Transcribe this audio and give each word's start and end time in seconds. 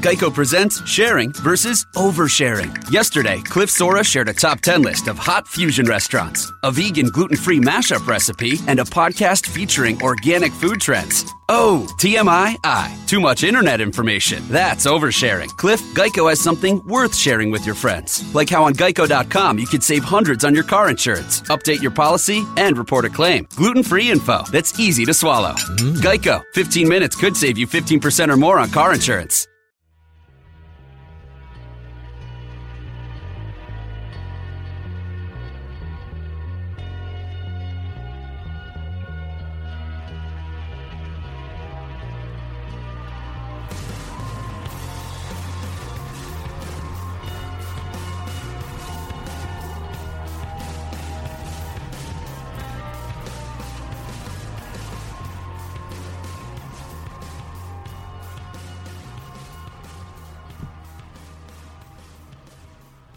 Geico 0.00 0.32
presents 0.32 0.86
sharing 0.88 1.32
versus 1.34 1.84
oversharing. 1.94 2.72
Yesterday, 2.90 3.40
Cliff 3.42 3.70
Sora 3.70 4.02
shared 4.02 4.28
a 4.28 4.32
top 4.32 4.60
10 4.60 4.80
list 4.82 5.08
of 5.08 5.18
hot 5.18 5.46
fusion 5.46 5.84
restaurants, 5.86 6.50
a 6.62 6.70
vegan 6.70 7.08
gluten 7.08 7.36
free 7.36 7.60
mashup 7.60 8.06
recipe, 8.06 8.58
and 8.66 8.80
a 8.80 8.84
podcast 8.84 9.46
featuring 9.46 10.02
organic 10.02 10.52
food 10.52 10.80
trends. 10.80 11.24
Oh, 11.50 11.86
TMI? 12.00 12.56
I. 12.64 12.98
Too 13.06 13.20
much 13.20 13.44
internet 13.44 13.82
information. 13.82 14.42
That's 14.48 14.86
oversharing. 14.86 15.48
Cliff, 15.58 15.80
Geico 15.94 16.30
has 16.30 16.40
something 16.40 16.82
worth 16.86 17.14
sharing 17.14 17.50
with 17.50 17.66
your 17.66 17.74
friends. 17.74 18.24
Like 18.34 18.48
how 18.48 18.64
on 18.64 18.72
geico.com 18.74 19.58
you 19.58 19.66
could 19.66 19.82
save 19.82 20.02
hundreds 20.02 20.44
on 20.44 20.54
your 20.54 20.64
car 20.64 20.88
insurance, 20.88 21.42
update 21.42 21.82
your 21.82 21.90
policy, 21.90 22.42
and 22.56 22.78
report 22.78 23.04
a 23.04 23.10
claim. 23.10 23.46
Gluten 23.54 23.82
free 23.82 24.10
info 24.10 24.44
that's 24.50 24.80
easy 24.80 25.04
to 25.04 25.12
swallow. 25.12 25.52
Mm-hmm. 25.52 26.00
Geico, 26.00 26.42
15 26.54 26.88
minutes 26.88 27.16
could 27.16 27.36
save 27.36 27.58
you 27.58 27.66
15% 27.66 28.30
or 28.30 28.38
more 28.38 28.58
on 28.58 28.70
car 28.70 28.94
insurance. 28.94 29.46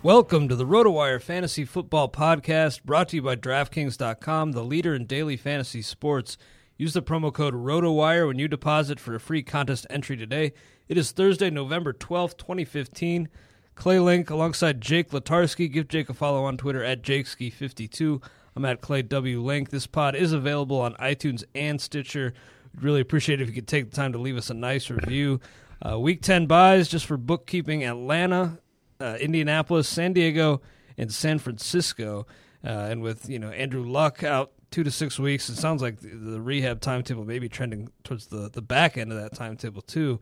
Welcome 0.08 0.48
to 0.48 0.56
the 0.56 0.66
RotoWire 0.66 1.22
Fantasy 1.22 1.66
Football 1.66 2.08
Podcast, 2.08 2.86
brought 2.86 3.10
to 3.10 3.18
you 3.18 3.22
by 3.22 3.36
DraftKings.com, 3.36 4.54
the 4.54 4.64
leader 4.64 4.96
in 4.96 5.06
daily 5.06 5.36
fantasy 5.36 5.82
sports. 5.82 6.38
Use 6.78 6.94
the 6.94 7.02
promo 7.02 7.34
code 7.34 7.54
RotoWire 7.54 8.26
when 8.26 8.40
you 8.40 8.48
deposit 8.48 9.02
for 9.02 9.16
a 9.16 9.20
free 9.20 9.44
contest 9.44 9.86
entry 9.90 10.16
today. 10.16 10.54
It 10.88 10.98
is 10.98 11.12
Thursday, 11.12 11.50
November 11.50 11.92
12th, 11.92 12.38
2015. 12.38 13.28
Clay 13.76 14.00
Link 14.00 14.30
alongside 14.30 14.80
Jake 14.80 15.10
Latarski. 15.10 15.70
Give 15.70 15.90
Jake 15.90 16.08
a 16.08 16.14
follow 16.14 16.46
on 16.46 16.56
Twitter 16.56 16.82
at 16.82 17.04
JakeSki52. 17.04 18.24
I'm 18.56 18.64
at 18.64 18.80
Clay 18.80 19.02
W. 19.02 19.42
Link. 19.42 19.72
This 19.72 19.88
pod 19.88 20.16
is 20.16 20.32
available 20.32 20.80
on 20.80 20.94
iTunes 20.94 21.44
and 21.54 21.82
Stitcher. 21.82 22.34
We'd 22.74 22.84
really 22.86 23.02
appreciate 23.02 23.42
it 23.42 23.44
if 23.44 23.50
you 23.50 23.56
could 23.56 23.68
take 23.68 23.90
the 23.90 23.96
time 23.98 24.14
to 24.14 24.20
leave 24.20 24.38
us 24.38 24.50
a 24.50 24.54
nice 24.54 24.90
review. 24.90 25.42
Uh, 25.86 26.00
week 26.00 26.22
10 26.22 26.46
buys 26.46 26.88
just 26.88 27.06
for 27.06 27.18
bookkeeping 27.18 27.84
Atlanta, 27.84 28.60
uh, 29.00 29.18
Indianapolis, 29.20 29.88
San 29.88 30.14
Diego, 30.14 30.62
and 30.98 31.12
San 31.12 31.40
Francisco. 31.40 32.26
Uh, 32.64 32.88
and 32.90 33.02
with 33.02 33.30
you 33.30 33.40
know 33.40 33.50
Andrew 33.52 33.84
Luck 33.84 34.24
out 34.24 34.52
two 34.72 34.84
to 34.84 34.92
six 34.92 35.20
weeks, 35.20 35.50
it 35.50 35.56
sounds 35.56 35.82
like 35.82 36.00
the, 36.00 36.10
the 36.10 36.42
rehab 36.42 36.82
timetable 36.82 37.24
may 37.24 37.40
be 37.40 37.48
trending 37.50 37.90
towards 38.04 38.28
the, 38.28 38.50
the 38.50 38.62
back 38.62 38.98
end 38.98 39.12
of 39.12 39.20
that 39.20 39.34
timetable 39.34 39.82
too. 39.82 40.20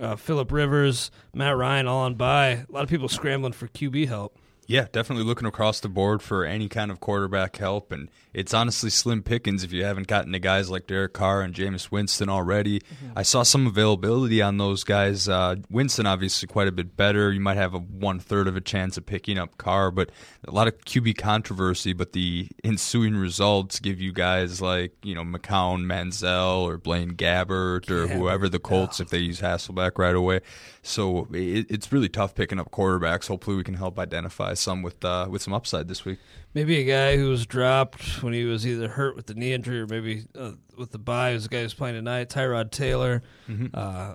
Uh, 0.00 0.16
Philip 0.16 0.50
Rivers, 0.50 1.10
Matt 1.34 1.56
Ryan, 1.56 1.86
all 1.86 2.00
on 2.00 2.14
by. 2.14 2.48
A 2.48 2.66
lot 2.68 2.82
of 2.82 2.90
people 2.90 3.08
scrambling 3.08 3.52
for 3.52 3.68
QB 3.68 4.08
help. 4.08 4.36
Yeah, 4.68 4.86
definitely 4.90 5.24
looking 5.24 5.46
across 5.46 5.78
the 5.78 5.88
board 5.88 6.22
for 6.22 6.44
any 6.44 6.68
kind 6.68 6.90
of 6.90 6.98
quarterback 6.98 7.56
help, 7.56 7.92
and 7.92 8.10
it's 8.34 8.52
honestly 8.52 8.90
slim 8.90 9.22
pickings 9.22 9.62
if 9.62 9.72
you 9.72 9.84
haven't 9.84 10.08
gotten 10.08 10.32
to 10.32 10.40
guys 10.40 10.68
like 10.68 10.88
Derek 10.88 11.12
Carr 11.12 11.40
and 11.40 11.54
Jameis 11.54 11.92
Winston 11.92 12.28
already. 12.28 12.82
I 13.14 13.22
saw 13.22 13.44
some 13.44 13.66
availability 13.68 14.42
on 14.42 14.58
those 14.58 14.82
guys. 14.82 15.28
Uh, 15.28 15.56
Winston 15.70 16.04
obviously 16.04 16.48
quite 16.48 16.66
a 16.66 16.72
bit 16.72 16.96
better. 16.96 17.32
You 17.32 17.40
might 17.40 17.56
have 17.56 17.74
a 17.74 17.78
one 17.78 18.18
third 18.18 18.48
of 18.48 18.56
a 18.56 18.60
chance 18.60 18.96
of 18.96 19.06
picking 19.06 19.38
up 19.38 19.56
Carr, 19.56 19.92
but 19.92 20.10
a 20.46 20.50
lot 20.50 20.66
of 20.66 20.76
QB 20.84 21.16
controversy. 21.16 21.92
But 21.92 22.12
the 22.12 22.48
ensuing 22.64 23.16
results 23.16 23.78
give 23.78 24.00
you 24.00 24.12
guys 24.12 24.60
like 24.60 24.92
you 25.04 25.14
know 25.14 25.22
McCown, 25.22 25.84
Manziel, 25.84 26.62
or 26.62 26.76
Blaine 26.76 27.12
Gabbert, 27.12 27.88
or 27.88 28.08
whoever 28.08 28.48
the 28.48 28.58
Colts 28.58 28.98
if 28.98 29.10
they 29.10 29.18
use 29.18 29.40
Hasselbeck 29.40 29.92
right 29.96 30.14
away. 30.14 30.40
So 30.82 31.28
it, 31.32 31.66
it's 31.70 31.92
really 31.92 32.08
tough 32.08 32.34
picking 32.34 32.58
up 32.58 32.70
quarterbacks. 32.70 33.28
Hopefully, 33.28 33.56
we 33.56 33.64
can 33.64 33.74
help 33.74 33.98
identify 33.98 34.54
some 34.58 34.82
with 34.82 35.04
uh, 35.04 35.26
with 35.28 35.42
some 35.42 35.52
upside 35.52 35.88
this 35.88 36.04
week. 36.04 36.18
Maybe 36.54 36.78
a 36.78 36.84
guy 36.84 37.16
who 37.16 37.28
was 37.28 37.46
dropped 37.46 38.22
when 38.22 38.32
he 38.32 38.44
was 38.44 38.66
either 38.66 38.88
hurt 38.88 39.16
with 39.16 39.26
the 39.26 39.34
knee 39.34 39.52
injury 39.52 39.80
or 39.80 39.86
maybe 39.86 40.24
uh, 40.38 40.52
with 40.76 40.92
the 40.92 40.98
bye 40.98 41.32
was 41.32 41.44
the 41.44 41.48
guy 41.50 41.62
who's 41.62 41.74
playing 41.74 41.96
tonight, 41.96 42.28
Tyrod 42.28 42.70
Taylor. 42.70 43.22
Mm-hmm. 43.48 43.66
Uh, 43.74 44.14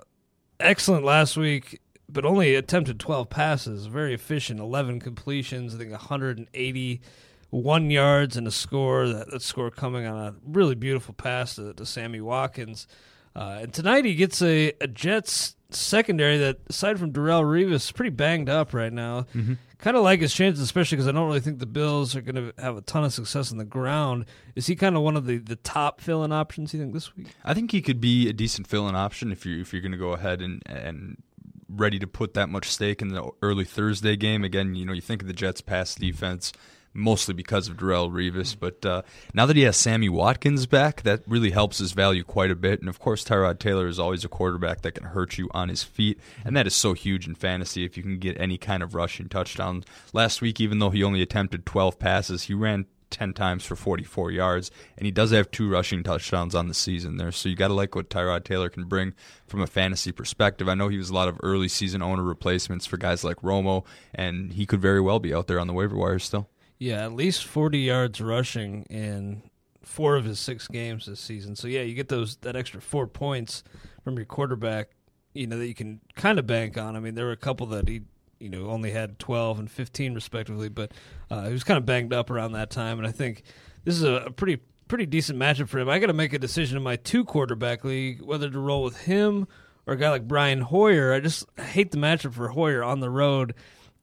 excellent 0.58 1.04
last 1.04 1.36
week, 1.36 1.80
but 2.08 2.24
only 2.24 2.54
attempted 2.54 2.98
12 2.98 3.30
passes. 3.30 3.86
Very 3.86 4.14
efficient, 4.14 4.60
11 4.60 5.00
completions, 5.00 5.74
I 5.74 5.78
think 5.78 5.90
181 5.90 7.90
yards 7.90 8.36
and 8.36 8.46
a 8.46 8.50
score. 8.50 9.08
That, 9.08 9.30
that 9.30 9.42
score 9.42 9.70
coming 9.70 10.06
on 10.06 10.18
a 10.18 10.34
really 10.46 10.74
beautiful 10.74 11.14
pass 11.14 11.56
to, 11.56 11.72
to 11.74 11.86
Sammy 11.86 12.20
Watkins. 12.20 12.86
Uh, 13.34 13.60
and 13.62 13.72
tonight 13.72 14.04
he 14.04 14.14
gets 14.14 14.42
a, 14.42 14.72
a 14.80 14.86
Jets 14.86 15.56
secondary 15.74 16.38
that, 16.38 16.58
aside 16.68 16.98
from 16.98 17.12
Darrelle 17.12 17.44
Revis, 17.44 17.74
is 17.74 17.92
pretty 17.92 18.10
banged 18.10 18.48
up 18.48 18.74
right 18.74 18.92
now. 18.92 19.26
Mm-hmm. 19.34 19.54
Kind 19.78 19.96
of 19.96 20.04
like 20.04 20.20
his 20.20 20.32
chances, 20.32 20.62
especially 20.62 20.96
because 20.96 21.08
I 21.08 21.12
don't 21.12 21.26
really 21.26 21.40
think 21.40 21.58
the 21.58 21.66
Bills 21.66 22.14
are 22.14 22.20
going 22.20 22.36
to 22.36 22.54
have 22.62 22.76
a 22.76 22.82
ton 22.82 23.04
of 23.04 23.12
success 23.12 23.50
on 23.50 23.58
the 23.58 23.64
ground. 23.64 24.26
Is 24.54 24.68
he 24.68 24.76
kind 24.76 24.96
of 24.96 25.02
one 25.02 25.16
of 25.16 25.26
the, 25.26 25.38
the 25.38 25.56
top 25.56 26.00
fill-in 26.00 26.30
options? 26.30 26.72
You 26.72 26.80
think 26.80 26.92
this 26.92 27.16
week? 27.16 27.28
I 27.44 27.52
think 27.52 27.72
he 27.72 27.82
could 27.82 28.00
be 28.00 28.28
a 28.28 28.32
decent 28.32 28.68
fill-in 28.68 28.94
option 28.94 29.32
if 29.32 29.44
you 29.44 29.60
if 29.60 29.72
you're 29.72 29.82
going 29.82 29.92
to 29.92 29.98
go 29.98 30.12
ahead 30.12 30.40
and 30.40 30.62
and 30.66 31.20
ready 31.68 31.98
to 31.98 32.06
put 32.06 32.34
that 32.34 32.48
much 32.48 32.68
stake 32.68 33.02
in 33.02 33.08
the 33.08 33.28
early 33.40 33.64
Thursday 33.64 34.14
game. 34.14 34.44
Again, 34.44 34.74
you 34.74 34.84
know, 34.84 34.92
you 34.92 35.00
think 35.00 35.22
of 35.22 35.28
the 35.28 35.34
Jets' 35.34 35.60
pass 35.60 35.94
defense 35.94 36.52
mostly 36.94 37.34
because 37.34 37.68
of 37.68 37.76
Darrelle 37.76 38.10
Revis. 38.10 38.56
But 38.58 38.84
uh, 38.84 39.02
now 39.34 39.46
that 39.46 39.56
he 39.56 39.62
has 39.62 39.76
Sammy 39.76 40.08
Watkins 40.08 40.66
back, 40.66 41.02
that 41.02 41.22
really 41.26 41.50
helps 41.50 41.78
his 41.78 41.92
value 41.92 42.24
quite 42.24 42.50
a 42.50 42.56
bit. 42.56 42.80
And 42.80 42.88
of 42.88 42.98
course, 42.98 43.24
Tyrod 43.24 43.58
Taylor 43.58 43.86
is 43.86 43.98
always 43.98 44.24
a 44.24 44.28
quarterback 44.28 44.82
that 44.82 44.92
can 44.92 45.06
hurt 45.06 45.38
you 45.38 45.48
on 45.52 45.68
his 45.68 45.82
feet, 45.82 46.18
and 46.44 46.56
that 46.56 46.66
is 46.66 46.74
so 46.74 46.92
huge 46.92 47.26
in 47.26 47.34
fantasy 47.34 47.84
if 47.84 47.96
you 47.96 48.02
can 48.02 48.18
get 48.18 48.40
any 48.40 48.58
kind 48.58 48.82
of 48.82 48.94
rushing 48.94 49.28
touchdown. 49.28 49.84
Last 50.12 50.40
week, 50.40 50.60
even 50.60 50.78
though 50.78 50.90
he 50.90 51.02
only 51.02 51.22
attempted 51.22 51.66
12 51.66 51.98
passes, 51.98 52.44
he 52.44 52.54
ran 52.54 52.86
10 53.12 53.34
times 53.34 53.64
for 53.64 53.76
44 53.76 54.32
yards, 54.32 54.70
and 54.96 55.04
he 55.04 55.12
does 55.12 55.30
have 55.30 55.50
two 55.50 55.70
rushing 55.70 56.02
touchdowns 56.02 56.54
on 56.54 56.66
the 56.66 56.74
season 56.74 57.18
there. 57.18 57.30
So 57.30 57.48
you 57.48 57.54
got 57.54 57.68
to 57.68 57.74
like 57.74 57.94
what 57.94 58.10
Tyrod 58.10 58.44
Taylor 58.44 58.70
can 58.70 58.84
bring 58.84 59.14
from 59.46 59.60
a 59.60 59.66
fantasy 59.66 60.10
perspective. 60.10 60.68
I 60.68 60.74
know 60.74 60.88
he 60.88 60.98
was 60.98 61.10
a 61.10 61.14
lot 61.14 61.28
of 61.28 61.38
early 61.42 61.68
season 61.68 62.02
owner 62.02 62.22
replacements 62.22 62.86
for 62.86 62.96
guys 62.96 63.22
like 63.22 63.36
Romo, 63.42 63.84
and 64.14 64.54
he 64.54 64.66
could 64.66 64.80
very 64.80 65.00
well 65.00 65.20
be 65.20 65.34
out 65.34 65.46
there 65.46 65.60
on 65.60 65.66
the 65.66 65.74
waiver 65.74 65.96
wire 65.96 66.18
still. 66.18 66.48
Yeah, 66.82 67.04
at 67.04 67.12
least 67.12 67.44
40 67.44 67.78
yards 67.78 68.20
rushing 68.20 68.82
in 68.90 69.44
four 69.84 70.16
of 70.16 70.24
his 70.24 70.40
six 70.40 70.66
games 70.66 71.06
this 71.06 71.20
season. 71.20 71.54
So 71.54 71.68
yeah, 71.68 71.82
you 71.82 71.94
get 71.94 72.08
those 72.08 72.38
that 72.38 72.56
extra 72.56 72.80
four 72.80 73.06
points 73.06 73.62
from 74.02 74.16
your 74.16 74.24
quarterback, 74.24 74.88
you 75.32 75.46
know, 75.46 75.58
that 75.58 75.68
you 75.68 75.76
can 75.76 76.00
kind 76.16 76.40
of 76.40 76.46
bank 76.48 76.76
on. 76.76 76.96
I 76.96 76.98
mean, 76.98 77.14
there 77.14 77.26
were 77.26 77.30
a 77.30 77.36
couple 77.36 77.66
that 77.66 77.86
he, 77.86 78.00
you 78.40 78.48
know, 78.48 78.66
only 78.66 78.90
had 78.90 79.20
12 79.20 79.60
and 79.60 79.70
15 79.70 80.12
respectively, 80.12 80.68
but 80.68 80.90
uh, 81.30 81.46
he 81.46 81.52
was 81.52 81.62
kind 81.62 81.78
of 81.78 81.86
banged 81.86 82.12
up 82.12 82.30
around 82.30 82.50
that 82.54 82.70
time. 82.70 82.98
And 82.98 83.06
I 83.06 83.12
think 83.12 83.44
this 83.84 83.94
is 83.94 84.02
a, 84.02 84.14
a 84.14 84.30
pretty 84.32 84.60
pretty 84.88 85.06
decent 85.06 85.38
matchup 85.38 85.68
for 85.68 85.78
him. 85.78 85.88
I 85.88 86.00
got 86.00 86.08
to 86.08 86.12
make 86.12 86.32
a 86.32 86.38
decision 86.40 86.76
in 86.76 86.82
my 86.82 86.96
two 86.96 87.24
quarterback 87.24 87.84
league 87.84 88.22
whether 88.22 88.50
to 88.50 88.58
roll 88.58 88.82
with 88.82 89.02
him 89.02 89.46
or 89.86 89.94
a 89.94 89.96
guy 89.96 90.10
like 90.10 90.26
Brian 90.26 90.62
Hoyer. 90.62 91.12
I 91.12 91.20
just 91.20 91.46
hate 91.60 91.92
the 91.92 91.96
matchup 91.98 92.32
for 92.32 92.48
Hoyer 92.48 92.82
on 92.82 92.98
the 92.98 93.08
road 93.08 93.54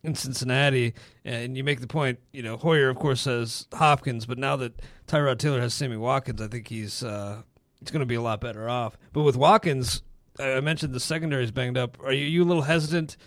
in 0.03 0.15
Cincinnati, 0.15 0.93
and 1.25 1.57
you 1.57 1.63
make 1.63 1.81
the 1.81 1.87
point. 1.87 2.19
You 2.31 2.43
know, 2.43 2.57
Hoyer, 2.57 2.89
of 2.89 2.97
course, 2.97 3.25
has 3.25 3.67
Hopkins, 3.73 4.25
but 4.25 4.37
now 4.37 4.55
that 4.57 4.81
Tyrod 5.07 5.39
Taylor 5.39 5.59
has 5.61 5.73
Sammy 5.73 5.97
Watkins, 5.97 6.41
I 6.41 6.47
think 6.47 6.67
he's 6.67 7.03
uh, 7.03 7.41
he's 7.79 7.91
going 7.91 8.01
to 8.01 8.05
be 8.05 8.15
a 8.15 8.21
lot 8.21 8.41
better 8.41 8.69
off. 8.69 8.97
But 9.13 9.23
with 9.23 9.35
Watkins, 9.35 10.03
I 10.39 10.59
mentioned 10.61 10.93
the 10.93 10.99
secondary 10.99 11.43
is 11.43 11.51
banged 11.51 11.77
up. 11.77 11.97
Are 12.03 12.13
you, 12.13 12.25
you 12.25 12.43
a 12.43 12.45
little 12.45 12.63
hesitant? 12.63 13.17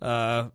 Uh, 0.00 0.48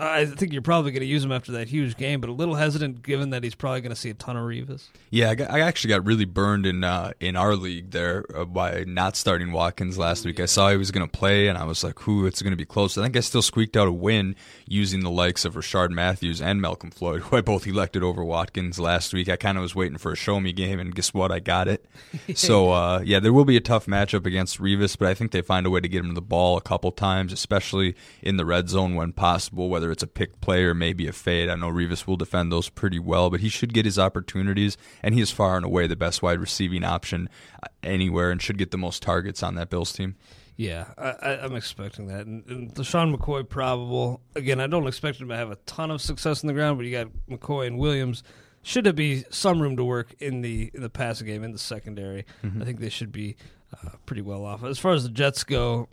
I 0.00 0.26
think 0.26 0.52
you're 0.52 0.62
probably 0.62 0.92
going 0.92 1.00
to 1.00 1.06
use 1.06 1.24
him 1.24 1.32
after 1.32 1.50
that 1.52 1.68
huge 1.68 1.96
game, 1.96 2.20
but 2.20 2.30
a 2.30 2.32
little 2.32 2.54
hesitant 2.54 3.02
given 3.02 3.30
that 3.30 3.42
he's 3.42 3.56
probably 3.56 3.80
going 3.80 3.90
to 3.90 3.96
see 3.96 4.10
a 4.10 4.14
ton 4.14 4.36
of 4.36 4.44
Revis. 4.44 4.86
Yeah, 5.10 5.30
I, 5.30 5.34
got, 5.34 5.50
I 5.50 5.60
actually 5.60 5.88
got 5.88 6.06
really 6.06 6.24
burned 6.24 6.66
in 6.66 6.84
uh, 6.84 7.12
in 7.18 7.34
our 7.34 7.56
league 7.56 7.90
there 7.90 8.24
uh, 8.32 8.44
by 8.44 8.84
not 8.86 9.16
starting 9.16 9.50
Watkins 9.50 9.98
last 9.98 10.24
week. 10.24 10.38
I 10.38 10.46
saw 10.46 10.70
he 10.70 10.76
was 10.76 10.92
going 10.92 11.08
to 11.08 11.10
play, 11.10 11.48
and 11.48 11.58
I 11.58 11.64
was 11.64 11.82
like, 11.82 11.98
"Who? 12.00 12.26
It's 12.26 12.42
going 12.42 12.52
to 12.52 12.56
be 12.56 12.64
close." 12.64 12.96
I 12.96 13.02
think 13.02 13.16
I 13.16 13.20
still 13.20 13.42
squeaked 13.42 13.76
out 13.76 13.88
a 13.88 13.92
win 13.92 14.36
using 14.68 15.00
the 15.00 15.10
likes 15.10 15.44
of 15.44 15.54
Rishard 15.54 15.90
Matthews 15.90 16.40
and 16.40 16.60
Malcolm 16.60 16.92
Floyd, 16.92 17.22
who 17.22 17.36
I 17.36 17.40
both 17.40 17.66
elected 17.66 18.04
over 18.04 18.22
Watkins 18.22 18.78
last 18.78 19.12
week. 19.12 19.28
I 19.28 19.34
kind 19.34 19.58
of 19.58 19.62
was 19.62 19.74
waiting 19.74 19.98
for 19.98 20.12
a 20.12 20.16
show 20.16 20.38
me 20.38 20.52
game, 20.52 20.78
and 20.78 20.94
guess 20.94 21.12
what? 21.12 21.32
I 21.32 21.40
got 21.40 21.66
it. 21.66 21.84
so 22.36 22.70
uh, 22.70 23.00
yeah, 23.04 23.18
there 23.18 23.32
will 23.32 23.44
be 23.44 23.56
a 23.56 23.60
tough 23.60 23.86
matchup 23.86 24.26
against 24.26 24.60
Revis, 24.60 24.96
but 24.96 25.08
I 25.08 25.14
think 25.14 25.32
they 25.32 25.42
find 25.42 25.66
a 25.66 25.70
way 25.70 25.80
to 25.80 25.88
get 25.88 26.00
him 26.04 26.10
to 26.10 26.14
the 26.14 26.22
ball 26.22 26.56
a 26.56 26.60
couple 26.60 26.92
times, 26.92 27.32
especially 27.32 27.96
in 28.22 28.36
the 28.36 28.44
red 28.44 28.68
zone 28.68 28.94
when 28.94 29.12
possible, 29.12 29.68
whether 29.68 29.87
it's 29.90 30.02
a 30.02 30.06
pick 30.06 30.40
play 30.40 30.64
or 30.64 30.74
maybe 30.74 31.06
a 31.06 31.12
fade. 31.12 31.48
I 31.48 31.54
know 31.54 31.70
Revis 31.70 32.06
will 32.06 32.16
defend 32.16 32.52
those 32.52 32.68
pretty 32.68 32.98
well, 32.98 33.30
but 33.30 33.40
he 33.40 33.48
should 33.48 33.72
get 33.72 33.84
his 33.84 33.98
opportunities, 33.98 34.76
and 35.02 35.14
he 35.14 35.20
is 35.20 35.30
far 35.30 35.56
and 35.56 35.64
away 35.64 35.86
the 35.86 35.96
best 35.96 36.22
wide 36.22 36.40
receiving 36.40 36.84
option 36.84 37.28
uh, 37.62 37.66
anywhere 37.82 38.30
and 38.30 38.40
should 38.40 38.58
get 38.58 38.70
the 38.70 38.78
most 38.78 39.02
targets 39.02 39.42
on 39.42 39.54
that 39.56 39.70
Bills 39.70 39.92
team. 39.92 40.16
Yeah, 40.58 40.86
I, 40.98 41.34
am 41.44 41.54
expecting 41.54 42.08
that. 42.08 42.26
And, 42.26 42.44
and 42.48 42.74
LeSean 42.74 43.14
McCoy 43.14 43.48
probable. 43.48 44.20
Again, 44.34 44.60
I 44.60 44.66
don't 44.66 44.88
expect 44.88 45.20
him 45.20 45.28
to 45.28 45.36
have 45.36 45.52
a 45.52 45.56
ton 45.66 45.92
of 45.92 46.02
success 46.02 46.42
in 46.42 46.48
the 46.48 46.52
ground, 46.52 46.78
but 46.78 46.86
you 46.86 46.90
got 46.90 47.06
McCoy 47.30 47.68
and 47.68 47.78
Williams. 47.78 48.24
Should 48.62 48.82
there 48.82 48.92
be 48.92 49.24
some 49.30 49.62
room 49.62 49.76
to 49.76 49.84
work 49.84 50.16
in 50.18 50.40
the 50.40 50.72
in 50.74 50.82
the 50.82 50.90
passing 50.90 51.28
game 51.28 51.44
in 51.44 51.52
the 51.52 51.60
secondary? 51.60 52.24
Mm-hmm. 52.42 52.60
I 52.60 52.64
think 52.64 52.80
they 52.80 52.88
should 52.88 53.12
be 53.12 53.36
uh, 53.72 53.90
pretty 54.04 54.20
well 54.20 54.44
off. 54.44 54.64
As 54.64 54.80
far 54.80 54.94
as 54.94 55.04
the 55.04 55.10
Jets 55.10 55.44
go, 55.44 55.88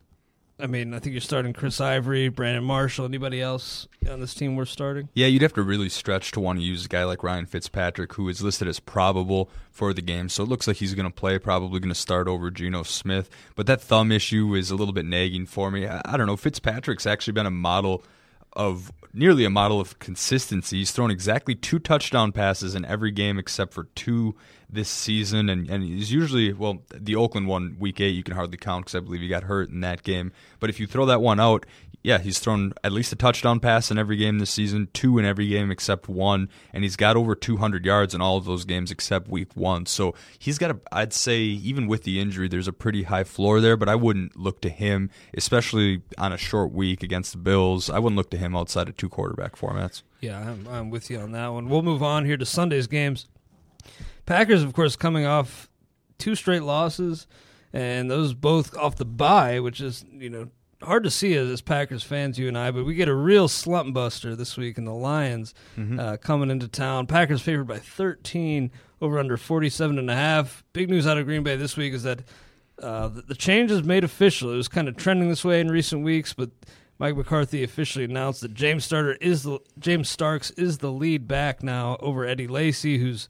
I 0.58 0.68
mean, 0.68 0.94
I 0.94 1.00
think 1.00 1.14
you're 1.14 1.22
starting 1.22 1.52
Chris 1.52 1.82
Ivory, 1.82 2.30
Brandon 2.30 2.64
Marshall. 2.64 3.04
Anybody 3.04 3.42
else 3.42 3.90
on 4.10 4.22
this 4.22 4.34
team 4.34 4.56
we're 4.56 4.64
starting? 4.64 5.10
Yeah, 5.14 5.28
you'd 5.28 5.42
have 5.42 5.54
to 5.54 5.62
really 5.62 5.90
stretch 5.90 6.32
to 6.32 6.40
want 6.40 6.60
to 6.60 6.66
use 6.66 6.86
a 6.86 6.88
guy 6.88 7.04
like 7.04 7.24
Ryan 7.24 7.46
Fitzpatrick, 7.46 8.14
who 8.14 8.30
is 8.30 8.42
listed 8.42 8.70
as 8.70 8.80
probable 8.80 9.50
for 9.70 9.94
the 9.94 10.02
game. 10.02 10.30
So 10.30 10.44
it 10.44 10.50
looks 10.50 10.66
like 10.66 10.78
he's 10.78 10.94
going 10.94 11.10
to 11.10 11.14
play, 11.14 11.38
probably 11.40 11.82
going 11.82 11.90
to 11.90 11.96
start 11.96 12.30
over 12.30 12.52
Geno 12.52 12.84
Smith. 12.84 13.30
But 13.56 13.68
that 13.68 13.82
thumb 13.82 14.14
issue 14.14 14.56
is 14.56 14.72
a 14.72 14.76
little 14.76 14.94
bit 14.94 15.06
nagging 15.06 15.46
for 15.46 15.72
me. 15.72 15.88
I, 15.88 16.02
I 16.06 16.16
don't 16.16 16.28
know. 16.28 16.38
Fitzpatrick's 16.38 17.06
actually 17.06 17.34
been 17.34 17.46
a 17.46 17.52
model 17.52 18.04
of 18.56 18.92
nearly 19.14 19.46
a 19.46 19.50
model 19.50 19.80
of 19.80 19.98
consistency. 20.00 20.78
He's 20.78 20.92
thrown 20.92 21.12
exactly 21.12 21.56
two 21.56 21.80
touchdown 21.80 22.32
passes 22.32 22.76
in 22.76 22.86
every 22.86 23.12
game 23.12 23.40
except 23.40 23.74
for 23.74 23.86
two 23.96 24.36
this 24.70 24.90
season, 24.90 25.50
and, 25.50 25.70
and 25.70 25.84
he's 25.84 26.12
usually 26.12 26.52
well 26.52 26.84
the 26.94 27.16
Oakland 27.16 27.48
one 27.48 27.76
week 27.80 28.02
eight 28.02 28.16
you 28.16 28.24
can 28.24 28.36
hardly 28.36 28.58
count 28.58 28.86
because 28.86 28.96
I 28.96 29.00
believe 29.00 29.22
he 29.22 29.28
got 29.28 29.44
hurt 29.44 29.70
in 29.70 29.82
that 29.82 30.04
game. 30.04 30.32
But 30.60 30.70
if 30.70 30.80
you 30.80 30.88
throw 30.88 31.06
that 31.06 31.22
one 31.22 31.40
out, 31.40 31.66
yeah, 32.06 32.20
he's 32.20 32.38
thrown 32.38 32.72
at 32.84 32.92
least 32.92 33.12
a 33.14 33.16
touchdown 33.16 33.60
pass 33.60 33.90
in 33.90 33.98
every 33.98 34.16
game 34.16 34.38
this 34.38 34.52
season, 34.52 34.90
two 34.94 35.18
in 35.18 35.26
every 35.26 35.48
game 35.48 35.72
except 35.72 36.08
one, 36.08 36.50
and 36.72 36.84
he's 36.84 36.96
got 36.96 37.18
over 37.18 37.34
200 37.34 37.84
yards 37.84 38.14
in 38.14 38.22
all 38.22 38.38
of 38.38 38.46
those 38.46 38.64
games 38.64 38.92
except 38.92 39.28
week 39.28 39.56
one. 39.56 39.88
So 39.88 40.14
he's 40.38 40.60
got 40.60 40.70
a, 40.70 40.80
I'd 40.92 41.14
say, 41.14 41.40
even 41.40 41.88
with 41.88 42.04
the 42.04 42.20
injury, 42.20 42.48
there's 42.48 42.68
a 42.68 42.74
pretty 42.74 43.04
high 43.04 43.24
floor 43.24 43.60
there, 43.60 43.76
but 43.76 43.90
I 43.90 43.96
wouldn't 43.96 44.38
look 44.38 44.62
to 44.62 44.70
him, 44.70 45.10
especially 45.36 46.04
on 46.20 46.32
a 46.32 46.38
short 46.38 46.72
week 46.72 47.02
against 47.02 47.32
the 47.32 47.40
Bills. 47.40 47.90
I 47.90 47.98
wouldn't 47.98 48.18
look 48.18 48.30
to 48.30 48.38
him 48.38 48.56
outside 48.56 48.88
of 48.88 48.96
two 48.96 49.10
quarterback 49.10 49.56
formats. 49.56 50.04
Yeah, 50.22 50.40
I'm, 50.40 50.68
I'm 50.68 50.90
with 50.92 51.10
you 51.10 51.18
on 51.18 51.32
that 51.32 51.48
one. 51.48 51.70
We'll 51.70 51.82
move 51.82 52.04
on 52.04 52.26
here 52.26 52.38
to 52.38 52.46
Sunday's 52.46 52.86
games. 52.86 53.28
Packers, 54.28 54.62
of 54.62 54.74
course, 54.74 54.96
coming 54.96 55.26
off 55.26 55.72
two 56.20 56.36
straight 56.36 56.62
losses, 56.62 57.26
and 57.74 58.12
those 58.12 58.36
both 58.36 58.78
off 58.78 58.96
the 58.96 59.06
bye, 59.06 59.60
which 59.60 59.82
is, 59.82 60.06
you 60.12 60.30
know, 60.30 60.50
hard 60.86 61.04
to 61.04 61.12
see 61.12 61.36
as, 61.36 61.62
Packers 61.62 62.04
fans, 62.04 62.38
you 62.40 62.48
and 62.48 62.58
I, 62.58 62.72
but 62.72 62.86
we 62.86 62.96
get 62.96 63.08
a 63.08 63.14
real 63.16 63.48
slump 63.48 63.94
buster 63.94 64.36
this 64.36 64.56
week 64.58 64.78
in 64.78 64.86
the 64.86 64.94
Lions 64.94 65.54
Mm-hmm. 65.78 66.00
uh, 66.00 66.18
coming 66.18 66.50
into 66.50 66.68
town. 66.68 67.08
Packers 67.08 67.42
favored 67.42 67.68
by 67.68 67.78
13 67.80 68.72
over 69.02 69.20
under 69.20 69.38
47 69.38 70.00
and 70.00 70.10
a 70.10 70.16
half. 70.16 70.64
Big 70.74 70.90
news 70.90 71.06
out 71.06 71.18
of 71.18 71.26
Green 71.26 71.44
Bay 71.44 71.56
this 71.56 71.76
week 71.78 71.94
is 71.94 72.04
that 72.04 72.20
uh, 72.82 73.08
the, 73.10 73.22
the 73.24 73.36
change 73.36 73.72
is 73.72 73.84
made 73.84 74.04
official. 74.04 74.52
It 74.54 74.58
was 74.58 74.68
kind 74.68 74.88
of 74.88 74.96
trending 74.98 75.30
this 75.30 75.44
way 75.46 75.60
in 75.60 75.70
recent 75.70 76.04
weeks, 76.04 76.34
but 76.34 76.50
Mike 76.98 77.18
McCarthy 77.18 77.62
officially 77.64 78.06
announced 78.06 78.40
that 78.42 78.54
James 78.54 78.86
Starter 78.86 79.14
is 79.16 79.44
the 79.44 79.60
James 79.80 80.10
Starks 80.10 80.52
is 80.52 80.78
the 80.78 80.90
lead 80.92 81.28
back 81.28 81.62
now 81.62 81.98
over 82.00 82.26
Eddie 82.26 82.48
Lacy, 82.48 82.98
who's 83.00 83.28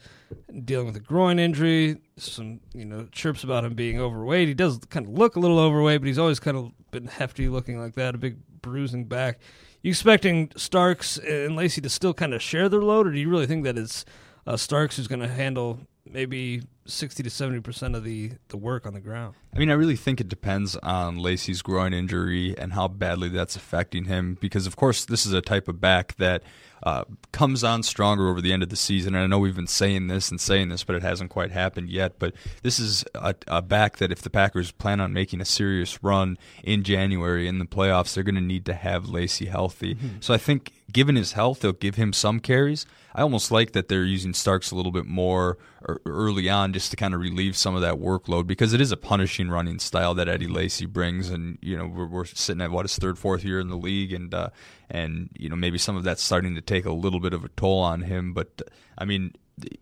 dealing 0.64 0.86
with 0.86 0.96
a 0.96 1.00
groin 1.00 1.40
injury. 1.40 1.98
Some 2.18 2.60
you 2.76 2.86
know 2.86 3.08
chirps 3.12 3.44
about 3.44 3.66
him 3.66 3.74
being 3.74 4.00
overweight. 4.00 4.48
He 4.48 4.54
does 4.54 4.78
kind 4.92 5.08
of 5.08 5.14
look 5.14 5.36
a 5.36 5.40
little 5.40 5.58
overweight, 5.58 6.00
but 6.02 6.06
he's 6.08 6.20
always 6.20 6.40
kind 6.40 6.58
of 6.58 6.72
been 6.96 7.08
hefty 7.08 7.48
looking 7.50 7.80
like 7.80 7.96
that, 7.96 8.16
a 8.16 8.18
big 8.18 8.38
bruising 8.62 9.06
back. 9.06 9.40
You 9.82 9.92
expecting 9.92 10.52
Starks 10.56 11.18
and 11.18 11.56
Lacy 11.56 11.82
to 11.82 11.90
still 11.90 12.14
kind 12.14 12.34
of 12.34 12.42
share 12.42 12.70
their 12.70 12.82
load, 12.82 13.08
or 13.08 13.12
do 13.12 13.20
you 13.20 13.30
really 13.30 13.46
think 13.46 13.64
that 13.66 13.78
it's 13.78 14.04
uh, 14.48 14.58
Starks 14.58 14.98
who's 14.98 15.08
going 15.08 15.20
to 15.20 15.28
handle 15.28 15.82
maybe 16.10 16.62
sixty 16.86 17.24
to 17.24 17.30
seventy 17.30 17.62
percent 17.62 17.96
of 17.96 18.04
the 18.04 18.32
the 18.50 18.58
work 18.58 18.86
on 18.86 18.94
the 18.94 19.02
ground. 19.02 19.36
I 19.56 19.60
mean, 19.60 19.70
I 19.70 19.74
really 19.74 19.96
think 19.96 20.22
it 20.22 20.28
depends 20.28 20.76
on 20.78 21.18
Lacy's 21.18 21.62
groin 21.62 21.94
injury 21.94 22.56
and 22.58 22.74
how 22.74 22.88
badly 22.88 23.30
that's 23.30 23.56
affecting 23.56 24.06
him. 24.06 24.38
Because 24.40 24.68
of 24.68 24.76
course, 24.76 25.06
this 25.06 25.26
is 25.26 25.34
a 25.34 25.42
type 25.42 25.68
of 25.68 25.80
back 25.80 26.16
that 26.18 26.44
uh, 26.84 27.06
comes 27.32 27.64
on 27.64 27.82
stronger 27.82 28.28
over 28.30 28.42
the 28.42 28.52
end 28.52 28.62
of 28.62 28.70
the 28.70 28.76
season. 28.76 29.16
And 29.16 29.24
I 29.24 29.28
know 29.28 29.40
we've 29.40 29.56
been 29.56 29.66
saying 29.66 30.08
this 30.08 30.30
and 30.30 30.40
saying 30.40 30.70
this, 30.70 30.84
but 30.84 30.96
it 30.96 31.02
hasn't 31.02 31.32
quite 31.32 31.52
happened 31.52 31.90
yet. 31.90 32.20
But 32.20 32.34
this 32.64 32.80
is 32.80 33.06
a, 33.16 33.34
a 33.48 33.62
back 33.62 33.98
that 33.98 34.12
if 34.12 34.22
the 34.22 34.30
Packers 34.30 34.72
plan 34.72 35.00
on 35.00 35.14
making 35.14 35.42
a 35.42 35.46
serious 35.46 36.04
run 36.04 36.38
in 36.64 36.84
January 36.84 37.48
in 37.48 37.60
the 37.60 37.66
playoffs, 37.66 38.14
they're 38.14 38.24
going 38.24 38.36
to 38.36 38.42
need 38.42 38.66
to 38.66 38.74
have 38.74 39.08
Lacy 39.08 39.46
healthy. 39.46 39.96
Mm-hmm. 39.96 40.08
So 40.20 40.34
I 40.34 40.38
think, 40.38 40.74
given 40.92 41.16
his 41.16 41.32
health, 41.32 41.62
they'll 41.62 41.72
give 41.72 41.96
him 41.96 42.14
some 42.14 42.40
carries. 42.40 42.86
I 43.16 43.22
almost 43.22 43.50
like 43.50 43.72
that 43.72 43.88
they're 43.88 44.04
using 44.04 44.34
Starks 44.34 44.72
a 44.72 44.76
little 44.76 44.92
bit 44.92 45.06
more 45.06 45.58
early 46.06 46.50
on 46.50 46.74
just 46.74 46.92
to 46.92 46.98
kind 46.98 47.14
of 47.14 47.20
relieve 47.20 47.56
some 47.56 47.76
of 47.76 47.82
that 47.82 47.96
workload 47.96 48.48
because 48.48 48.74
it 48.74 48.82
is 48.82 48.92
a 48.92 48.98
punishing 48.98 49.50
running 49.50 49.80
style 49.80 50.14
that 50.16 50.28
Eddie 50.28 50.48
Lacy 50.48 50.86
brings, 50.86 51.30
and 51.30 51.58
you 51.62 51.78
know 51.78 51.88
we're, 51.88 52.08
we're 52.08 52.26
sitting 52.26 52.62
at 52.62 52.72
what 52.72 52.86
his 52.86 52.96
third, 52.98 53.18
fourth 53.18 53.44
year 53.44 53.60
in 53.60 53.70
the 53.70 53.78
league, 53.78 54.14
and 54.14 54.34
uh, 54.34 54.50
and 54.90 55.30
you 55.38 55.50
know 55.50 55.56
maybe 55.56 55.78
some 55.78 55.96
of 55.96 56.04
that's 56.04 56.24
starting 56.24 56.56
to 56.56 56.62
take 56.62 56.86
a 56.86 56.92
little 56.92 57.20
bit 57.20 57.34
of 57.34 57.44
a 57.44 57.50
toll 57.50 57.80
on 57.80 58.02
him. 58.02 58.34
But 58.34 58.62
I 58.98 59.06
mean, 59.06 59.34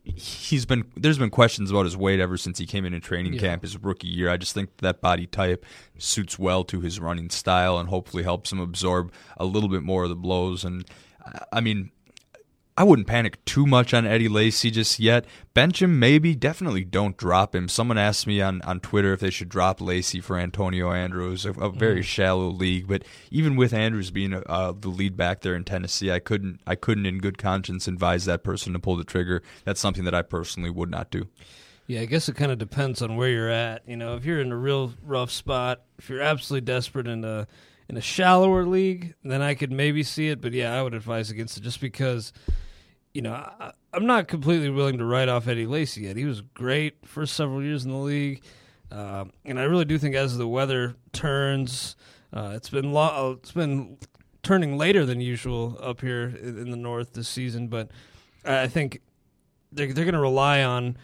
he's 0.03 0.65
been 0.65 0.85
there's 0.95 1.17
been 1.17 1.29
questions 1.29 1.71
about 1.71 1.85
his 1.85 1.97
weight 1.97 2.19
ever 2.19 2.37
since 2.37 2.59
he 2.59 2.65
came 2.65 2.85
in 2.85 2.93
in 2.93 3.01
training 3.01 3.33
yeah. 3.33 3.41
camp 3.41 3.63
his 3.63 3.81
rookie 3.81 4.07
year. 4.07 4.29
I 4.29 4.37
just 4.37 4.53
think 4.53 4.77
that 4.77 5.01
body 5.01 5.25
type 5.25 5.65
suits 5.97 6.37
well 6.37 6.63
to 6.65 6.81
his 6.81 6.99
running 6.99 7.29
style 7.29 7.77
and 7.79 7.89
hopefully 7.89 8.23
helps 8.23 8.51
him 8.51 8.59
absorb 8.59 9.11
a 9.37 9.45
little 9.45 9.69
bit 9.69 9.83
more 9.83 10.03
of 10.03 10.09
the 10.09 10.15
blows. 10.15 10.63
And 10.63 10.85
I 11.51 11.61
mean, 11.61 11.91
I 12.75 12.83
wouldn't 12.83 13.07
panic 13.07 13.43
too 13.45 13.67
much 13.67 13.93
on 13.93 14.07
Eddie 14.07 14.27
Lacy 14.27 14.71
just 14.71 14.99
yet. 14.99 15.25
Bench 15.53 15.81
him, 15.81 15.99
maybe. 15.99 16.33
Definitely 16.33 16.83
don't 16.83 17.15
drop 17.15 17.53
him. 17.53 17.67
Someone 17.67 17.99
asked 17.99 18.25
me 18.25 18.41
on, 18.41 18.63
on 18.63 18.79
Twitter 18.79 19.13
if 19.13 19.19
they 19.19 19.29
should 19.29 19.49
drop 19.49 19.79
Lacy 19.79 20.19
for 20.19 20.39
Antonio 20.39 20.91
Andrews, 20.91 21.45
a, 21.45 21.51
a 21.51 21.69
very 21.69 22.01
mm. 22.01 22.05
shallow 22.05 22.47
league. 22.47 22.87
But 22.87 23.03
even 23.29 23.55
with 23.55 23.73
Andrews 23.73 24.09
being 24.09 24.33
uh, 24.33 24.73
the 24.77 24.89
lead 24.89 25.15
back 25.15 25.41
there 25.41 25.55
in 25.55 25.65
Tennessee, 25.65 26.11
I 26.11 26.17
couldn't 26.17 26.61
I 26.65 26.73
couldn't 26.73 27.05
in 27.05 27.19
good 27.19 27.37
conscience 27.37 27.87
advise 27.87 28.25
that 28.25 28.43
person 28.43 28.73
to 28.73 28.79
pull 28.79 28.95
the 28.95 29.03
trigger. 29.03 29.43
That's 29.65 29.79
something 29.79 30.05
that 30.05 30.15
I 30.15 30.23
personally 30.23 30.71
would 30.71 30.89
not 30.89 31.11
do. 31.11 31.27
Yeah, 31.85 32.01
I 32.01 32.05
guess 32.05 32.27
it 32.27 32.35
kind 32.35 32.51
of 32.51 32.57
depends 32.57 33.03
on 33.03 33.17
where 33.17 33.29
you're 33.29 33.49
at. 33.49 33.83
You 33.87 33.97
know, 33.97 34.15
if 34.15 34.25
you're 34.25 34.41
in 34.41 34.51
a 34.51 34.57
real 34.57 34.93
rough 35.03 35.29
spot, 35.29 35.81
if 35.99 36.09
you're 36.09 36.21
absolutely 36.21 36.65
desperate 36.65 37.07
in 37.07 37.23
a 37.23 37.45
in 37.87 37.97
a 37.97 38.01
shallower 38.01 38.65
league, 38.65 39.13
then 39.23 39.43
I 39.43 39.53
could 39.53 39.71
maybe 39.71 40.01
see 40.01 40.29
it. 40.29 40.41
But 40.41 40.53
yeah, 40.53 40.73
I 40.73 40.81
would 40.81 40.95
advise 40.95 41.29
against 41.29 41.57
it 41.57 41.61
just 41.61 41.79
because 41.79 42.33
you 43.13 43.21
know, 43.21 43.33
I, 43.33 43.71
am 43.93 44.05
not 44.05 44.27
completely 44.27 44.69
willing 44.69 44.97
to 44.97 45.05
write 45.05 45.29
off 45.29 45.47
Eddie 45.47 45.67
Lacy 45.67 46.01
yet. 46.01 46.17
He 46.17 46.25
was 46.25 46.41
great 46.41 46.95
for 47.05 47.25
several 47.25 47.61
years 47.61 47.85
in 47.85 47.91
the 47.91 47.97
league, 47.97 48.43
uh, 48.91 49.25
and 49.45 49.59
I 49.59 49.63
really 49.63 49.85
do 49.85 49.97
think 49.97 50.15
as 50.15 50.37
the 50.37 50.47
weather 50.47 50.95
turns, 51.11 51.95
uh, 52.33 52.53
it's 52.55 52.69
been 52.69 52.91
lo- 52.91 53.31
uh, 53.31 53.35
it's 53.37 53.51
been 53.51 53.97
turning 54.41 54.77
later 54.77 55.05
than 55.05 55.21
usual 55.21 55.77
up 55.79 56.01
here 56.01 56.35
in 56.41 56.71
the 56.71 56.77
north 56.77 57.13
this 57.13 57.27
season. 57.27 57.67
But 57.67 57.89
I 58.43 58.67
think 58.67 59.01
they're 59.71 59.93
they're 59.93 60.05
going 60.05 60.13
to 60.13 60.19
rely 60.19 60.63
on 60.63 60.97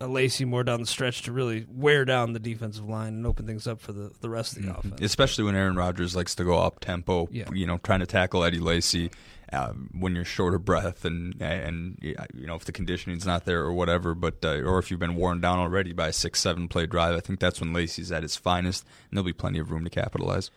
a 0.00 0.06
Lacy 0.06 0.44
more 0.44 0.62
down 0.62 0.80
the 0.80 0.86
stretch 0.86 1.22
to 1.22 1.32
really 1.32 1.66
wear 1.68 2.04
down 2.04 2.32
the 2.32 2.38
defensive 2.38 2.88
line 2.88 3.14
and 3.14 3.26
open 3.26 3.46
things 3.46 3.66
up 3.66 3.80
for 3.80 3.92
the, 3.92 4.12
the 4.20 4.30
rest 4.30 4.56
of 4.56 4.62
the 4.62 4.68
mm-hmm. 4.68 4.78
offense. 4.78 5.00
Especially 5.00 5.44
when 5.44 5.56
Aaron 5.56 5.74
Rodgers 5.74 6.14
likes 6.14 6.34
to 6.36 6.44
go 6.44 6.58
up 6.58 6.80
tempo, 6.80 7.28
yeah. 7.32 7.50
you 7.52 7.66
know, 7.66 7.78
trying 7.78 8.00
to 8.00 8.06
tackle 8.06 8.44
Eddie 8.44 8.60
Lacy 8.60 9.10
uh, 9.52 9.72
when 9.98 10.14
you're 10.14 10.24
short 10.24 10.54
of 10.54 10.64
breath 10.64 11.04
and 11.04 11.40
and 11.40 11.98
you 12.00 12.46
know 12.46 12.54
if 12.54 12.64
the 12.64 12.72
conditioning's 12.72 13.26
not 13.26 13.44
there 13.44 13.60
or 13.62 13.72
whatever, 13.72 14.14
but 14.14 14.44
uh, 14.44 14.60
or 14.60 14.78
if 14.78 14.90
you've 14.90 15.00
been 15.00 15.16
worn 15.16 15.40
down 15.40 15.58
already 15.58 15.92
by 15.92 16.08
a 16.08 16.12
six 16.12 16.40
seven 16.40 16.68
play 16.68 16.86
drive, 16.86 17.16
I 17.16 17.20
think 17.20 17.40
that's 17.40 17.60
when 17.60 17.72
Lacy's 17.72 18.12
at 18.12 18.22
his 18.22 18.36
finest, 18.36 18.84
and 19.10 19.16
there'll 19.16 19.24
be 19.24 19.32
plenty 19.32 19.58
of 19.58 19.70
room 19.70 19.84
to 19.84 19.90
capitalize. 19.90 20.50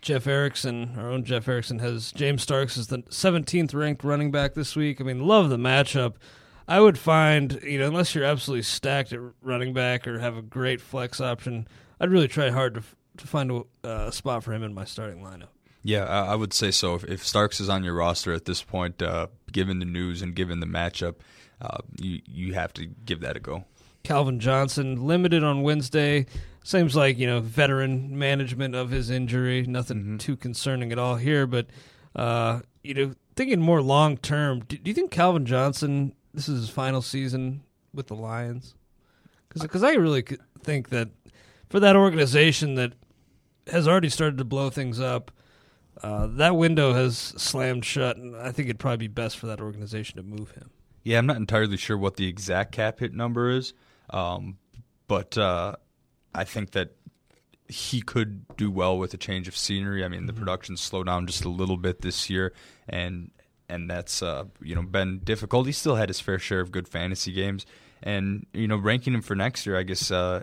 Jeff 0.00 0.26
Erickson, 0.26 0.96
our 0.98 1.08
own 1.08 1.24
Jeff 1.24 1.46
Erickson, 1.46 1.78
has 1.78 2.10
James 2.10 2.42
Starks 2.42 2.76
as 2.76 2.88
the 2.88 2.98
17th 3.02 3.72
ranked 3.72 4.02
running 4.02 4.32
back 4.32 4.54
this 4.54 4.74
week. 4.74 5.00
I 5.00 5.04
mean, 5.04 5.24
love 5.24 5.48
the 5.48 5.56
matchup. 5.56 6.14
I 6.68 6.80
would 6.80 6.98
find, 6.98 7.60
you 7.62 7.78
know, 7.78 7.86
unless 7.86 8.14
you're 8.14 8.24
absolutely 8.24 8.62
stacked 8.62 9.12
at 9.12 9.20
running 9.42 9.74
back 9.74 10.06
or 10.06 10.18
have 10.18 10.36
a 10.36 10.42
great 10.42 10.80
flex 10.80 11.20
option, 11.20 11.66
I'd 12.00 12.10
really 12.10 12.28
try 12.28 12.50
hard 12.50 12.74
to 12.74 12.82
to 13.18 13.26
find 13.26 13.50
a 13.50 13.86
uh, 13.86 14.10
spot 14.10 14.42
for 14.42 14.52
him 14.52 14.62
in 14.62 14.72
my 14.72 14.84
starting 14.84 15.22
lineup. 15.22 15.48
Yeah, 15.82 16.04
I 16.04 16.34
would 16.34 16.52
say 16.52 16.70
so. 16.70 16.94
If, 16.94 17.04
if 17.04 17.26
Starks 17.26 17.60
is 17.60 17.68
on 17.68 17.82
your 17.82 17.94
roster 17.94 18.32
at 18.32 18.44
this 18.44 18.62
point, 18.62 19.02
uh, 19.02 19.26
given 19.50 19.80
the 19.80 19.84
news 19.84 20.22
and 20.22 20.34
given 20.34 20.60
the 20.60 20.66
matchup, 20.66 21.16
uh, 21.60 21.78
you 22.00 22.20
you 22.24 22.54
have 22.54 22.72
to 22.74 22.86
give 22.86 23.20
that 23.20 23.36
a 23.36 23.40
go. 23.40 23.64
Calvin 24.04 24.40
Johnson 24.40 25.06
limited 25.06 25.42
on 25.44 25.62
Wednesday. 25.62 26.26
Seems 26.64 26.94
like 26.94 27.18
you 27.18 27.26
know 27.26 27.40
veteran 27.40 28.16
management 28.16 28.76
of 28.76 28.90
his 28.90 29.10
injury. 29.10 29.62
Nothing 29.62 29.98
mm-hmm. 29.98 30.16
too 30.18 30.36
concerning 30.36 30.92
at 30.92 30.98
all 30.98 31.16
here, 31.16 31.46
but 31.46 31.66
uh, 32.14 32.60
you 32.82 32.94
know 32.94 33.14
thinking 33.34 33.60
more 33.60 33.82
long 33.82 34.16
term. 34.16 34.60
Do, 34.60 34.78
do, 34.78 34.88
you 34.88 34.94
think 34.94 35.10
Calvin 35.10 35.46
Johnson 35.46 36.14
this 36.34 36.48
is 36.48 36.60
his 36.60 36.70
final 36.70 37.02
season 37.02 37.62
with 37.94 38.06
the 38.06 38.14
Lions? 38.14 38.74
Because 39.52 39.82
I 39.82 39.92
really 39.94 40.24
think 40.62 40.88
that 40.90 41.08
for 41.68 41.80
that 41.80 41.96
organization 41.96 42.74
that 42.76 42.92
has 43.66 43.86
already 43.86 44.08
started 44.08 44.38
to 44.38 44.44
blow 44.44 44.70
things 44.70 44.98
up 44.98 45.30
uh, 46.00 46.26
that 46.26 46.56
window 46.56 46.94
has 46.94 47.16
slammed 47.16 47.84
shut, 47.84 48.16
and 48.16 48.36
I 48.36 48.50
think 48.50 48.66
it'd 48.68 48.78
probably 48.78 49.08
be 49.08 49.08
best 49.08 49.36
for 49.36 49.46
that 49.46 49.60
organization 49.60 50.16
to 50.16 50.22
move 50.22 50.52
him. 50.52 50.70
Yeah, 51.04 51.18
I'm 51.18 51.26
not 51.26 51.36
entirely 51.36 51.76
sure 51.76 51.98
what 51.98 52.16
the 52.16 52.28
exact 52.28 52.72
cap 52.72 53.00
hit 53.00 53.12
number 53.12 53.50
is, 53.50 53.74
um, 54.10 54.58
but 55.06 55.36
uh, 55.36 55.76
I 56.34 56.44
think 56.44 56.72
that 56.72 56.96
he 57.68 58.00
could 58.00 58.56
do 58.56 58.70
well 58.70 58.98
with 58.98 59.12
a 59.14 59.16
change 59.16 59.48
of 59.48 59.56
scenery. 59.56 60.04
I 60.04 60.08
mean, 60.08 60.26
the 60.26 60.32
mm-hmm. 60.32 60.40
production 60.40 60.76
slowed 60.76 61.06
down 61.06 61.26
just 61.26 61.44
a 61.44 61.48
little 61.48 61.76
bit 61.76 62.00
this 62.00 62.30
year, 62.30 62.52
and 62.88 63.30
and 63.72 63.90
that's 63.90 64.22
uh, 64.22 64.44
you 64.60 64.74
know 64.74 64.82
been 64.82 65.20
difficult. 65.20 65.66
He 65.66 65.72
still 65.72 65.96
had 65.96 66.08
his 66.08 66.20
fair 66.20 66.38
share 66.38 66.60
of 66.60 66.70
good 66.70 66.86
fantasy 66.86 67.32
games, 67.32 67.66
and 68.02 68.46
you 68.52 68.68
know 68.68 68.76
ranking 68.76 69.14
him 69.14 69.22
for 69.22 69.34
next 69.34 69.66
year, 69.66 69.78
I 69.78 69.82
guess 69.82 70.10
uh, 70.10 70.42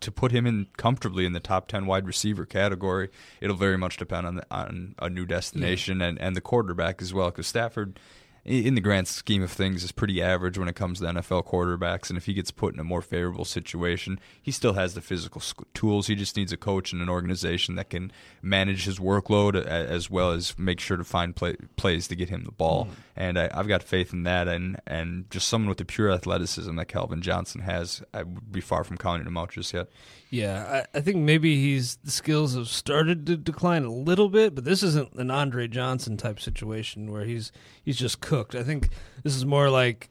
to 0.00 0.12
put 0.12 0.32
him 0.32 0.46
in 0.46 0.66
comfortably 0.76 1.24
in 1.24 1.32
the 1.32 1.40
top 1.40 1.68
ten 1.68 1.86
wide 1.86 2.06
receiver 2.06 2.44
category, 2.44 3.08
it'll 3.40 3.56
very 3.56 3.78
much 3.78 3.96
depend 3.96 4.26
on 4.26 4.36
the, 4.36 4.46
on 4.50 4.94
a 4.98 5.08
new 5.08 5.26
destination 5.26 6.00
yeah. 6.00 6.08
and 6.08 6.20
and 6.20 6.36
the 6.36 6.40
quarterback 6.40 7.00
as 7.00 7.14
well, 7.14 7.30
because 7.30 7.46
Stafford 7.46 7.98
in 8.46 8.76
the 8.76 8.80
grand 8.80 9.08
scheme 9.08 9.42
of 9.42 9.50
things, 9.50 9.82
is 9.82 9.90
pretty 9.92 10.22
average 10.22 10.56
when 10.56 10.68
it 10.68 10.76
comes 10.76 11.00
to 11.00 11.06
NFL 11.06 11.46
quarterbacks. 11.46 12.08
And 12.08 12.16
if 12.16 12.26
he 12.26 12.32
gets 12.32 12.50
put 12.50 12.72
in 12.72 12.80
a 12.80 12.84
more 12.84 13.02
favorable 13.02 13.44
situation, 13.44 14.20
he 14.40 14.52
still 14.52 14.74
has 14.74 14.94
the 14.94 15.00
physical 15.00 15.42
tools. 15.74 16.06
He 16.06 16.14
just 16.14 16.36
needs 16.36 16.52
a 16.52 16.56
coach 16.56 16.92
and 16.92 17.02
an 17.02 17.08
organization 17.08 17.74
that 17.74 17.90
can 17.90 18.12
manage 18.42 18.84
his 18.84 18.98
workload 18.98 19.56
as 19.56 20.08
well 20.08 20.30
as 20.30 20.56
make 20.58 20.78
sure 20.78 20.96
to 20.96 21.04
find 21.04 21.34
play, 21.34 21.56
plays 21.76 22.06
to 22.08 22.16
get 22.16 22.28
him 22.28 22.44
the 22.44 22.52
ball. 22.52 22.86
Mm. 22.86 22.90
And 23.16 23.38
I, 23.38 23.48
have 23.54 23.66
got 23.66 23.82
faith 23.82 24.12
in 24.12 24.24
that. 24.24 24.46
And, 24.46 24.76
and 24.86 25.30
just 25.30 25.48
someone 25.48 25.68
with 25.68 25.78
the 25.78 25.84
pure 25.84 26.12
athleticism 26.12 26.76
that 26.76 26.86
Calvin 26.86 27.22
Johnson 27.22 27.62
has, 27.62 28.02
I 28.12 28.24
would 28.24 28.52
be 28.52 28.60
far 28.60 28.84
from 28.84 28.98
counting 28.98 29.26
him 29.26 29.38
out 29.38 29.52
just 29.52 29.72
yet. 29.72 29.88
Yeah, 30.28 30.84
I, 30.94 30.98
I, 30.98 31.00
think 31.00 31.18
maybe 31.18 31.56
he's 31.56 31.96
the 31.96 32.10
skills 32.10 32.56
have 32.56 32.68
started 32.68 33.26
to 33.26 33.36
decline 33.36 33.84
a 33.84 33.92
little 33.92 34.28
bit, 34.28 34.54
but 34.54 34.64
this 34.64 34.82
isn't 34.82 35.14
an 35.14 35.30
Andre 35.30 35.68
Johnson 35.68 36.16
type 36.16 36.40
situation 36.40 37.12
where 37.12 37.24
he's 37.24 37.52
he's 37.84 37.96
just 37.96 38.20
cooked. 38.20 38.54
I 38.54 38.64
think 38.64 38.88
this 39.22 39.36
is 39.36 39.46
more 39.46 39.70
like 39.70 40.10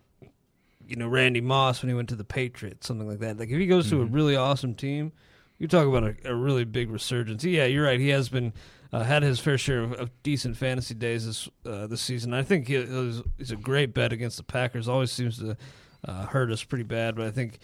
you 0.88 0.96
know 0.96 1.08
Randy 1.08 1.42
Moss 1.42 1.82
when 1.82 1.90
he 1.90 1.96
went 1.96 2.10
to 2.10 2.16
the 2.16 2.24
Patriots, 2.24 2.88
something 2.88 3.08
like 3.08 3.20
that. 3.20 3.38
Like 3.38 3.50
if 3.50 3.60
he 3.60 3.68
goes 3.68 3.88
mm-hmm. 3.88 3.98
to 3.98 4.02
a 4.02 4.06
mm-hmm. 4.06 4.16
really 4.16 4.36
awesome 4.38 4.74
team, 4.74 5.12
you 5.58 5.68
talk 5.68 5.86
about 5.86 6.04
a, 6.04 6.16
a, 6.32 6.34
really 6.34 6.64
big 6.64 6.90
resurgence. 6.90 7.44
Yeah, 7.44 7.66
you're 7.66 7.86
right. 7.86 8.00
He 8.00 8.10
has 8.10 8.30
been 8.30 8.54
uh, 8.92 9.04
had 9.04 9.24
his 9.24 9.40
fair 9.40 9.58
share 9.58 9.82
of, 9.82 9.94
of 9.94 10.12
decent 10.24 10.58
fantasy 10.58 10.94
days 10.94 11.26
this 11.26 11.50
uh, 11.66 11.88
this 11.88 12.02
season. 12.02 12.34
I 12.34 12.44
think 12.44 12.68
he, 12.68 12.84
he's, 12.86 13.22
he's 13.38 13.52
a 13.52 13.56
great 13.56 13.94
bet 13.94 14.14
against 14.14 14.38
the 14.38 14.44
Packers. 14.44 14.88
Always 14.88 15.12
seems 15.12 15.40
to 15.40 15.58
uh, 16.08 16.26
hurt 16.28 16.52
us 16.52 16.64
pretty 16.64 16.84
bad, 16.84 17.16
but 17.16 17.26
I 17.26 17.32
think 17.32 17.60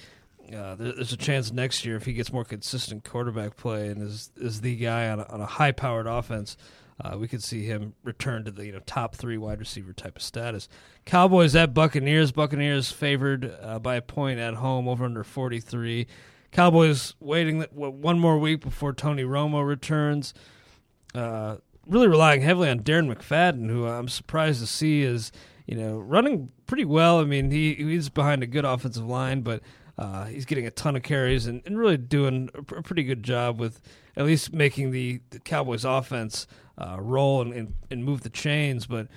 uh, 0.56 0.76
there's 0.76 1.14
a 1.14 1.18
chance 1.18 1.52
next 1.52 1.86
year 1.86 1.96
if 1.96 2.06
he 2.06 2.14
gets 2.14 2.34
more 2.34 2.44
consistent 2.44 3.04
quarterback 3.04 3.56
play 3.56 3.88
and 3.88 4.02
is 4.02 4.32
is 4.38 4.62
the 4.62 4.76
guy 4.76 5.10
on 5.10 5.20
a, 5.20 5.24
on 5.24 5.42
a 5.42 5.46
high 5.46 5.72
powered 5.72 6.08
offense. 6.08 6.58
Uh, 7.04 7.18
we 7.18 7.28
could 7.28 7.42
see 7.42 7.64
him 7.64 7.96
return 8.04 8.44
to 8.44 8.52
the 8.52 8.66
you 8.66 8.72
know 8.72 8.82
top 8.86 9.16
three 9.16 9.38
wide 9.38 9.60
receiver 9.60 9.94
type 9.94 10.18
of 10.18 10.22
status. 10.22 10.68
Cowboys 11.06 11.56
at 11.56 11.74
Buccaneers. 11.74 12.32
Buccaneers 12.32 12.92
favored 12.92 13.56
uh, 13.62 13.80
by 13.80 13.96
a 13.96 14.02
point 14.02 14.40
at 14.40 14.56
home 14.56 14.88
over 14.88 15.06
under 15.06 15.24
43. 15.24 16.06
Cowboys 16.52 17.16
waiting 17.20 17.62
one 17.72 18.20
more 18.20 18.38
week 18.38 18.60
before 18.60 18.94
Tony 18.94 19.24
Romo 19.24 19.66
returns. 19.66 20.34
Uh, 21.14 21.58
really 21.88 22.08
relying 22.08 22.42
heavily 22.42 22.70
on 22.70 22.80
Darren 22.80 23.14
McFadden, 23.14 23.70
who 23.70 23.86
I'm 23.86 24.08
surprised 24.08 24.62
to 24.62 24.68
see 24.68 25.02
is 25.04 25.32
you 25.66 25.76
know 25.76 26.00
running 26.00 26.52
pretty 26.68 26.86
well. 26.86 27.20
I 27.20 27.26
mean 27.26 27.52
he 27.52 27.74
he's 27.74 28.10
behind 28.10 28.44
a 28.44 28.48
good 28.48 28.66
offensive 28.66 29.06
line, 29.06 29.42
but 29.42 29.62
uh, 29.98 30.26
he's 30.26 30.46
getting 30.46 30.66
a 30.66 30.72
ton 30.72 30.96
of 30.96 31.04
carries 31.04 31.46
and, 31.46 31.62
and 31.66 31.78
really 31.78 31.98
doing 31.98 32.50
a, 32.56 32.60
a, 32.76 32.82
pretty 32.82 33.04
good 33.04 33.22
job 33.22 33.60
with 33.60 33.82
at 34.18 34.26
least 34.26 34.52
making 34.52 34.90
the, 34.90 35.22
the 35.30 35.40
Cowboys 35.40 35.86
offense 35.86 36.48
uh, 36.78 36.98
roll 37.00 37.42
and, 37.42 37.54
and, 37.54 37.74
and, 37.92 38.04
move 38.04 38.22
the 38.22 38.30
chains. 38.30 38.88
But 38.88 39.08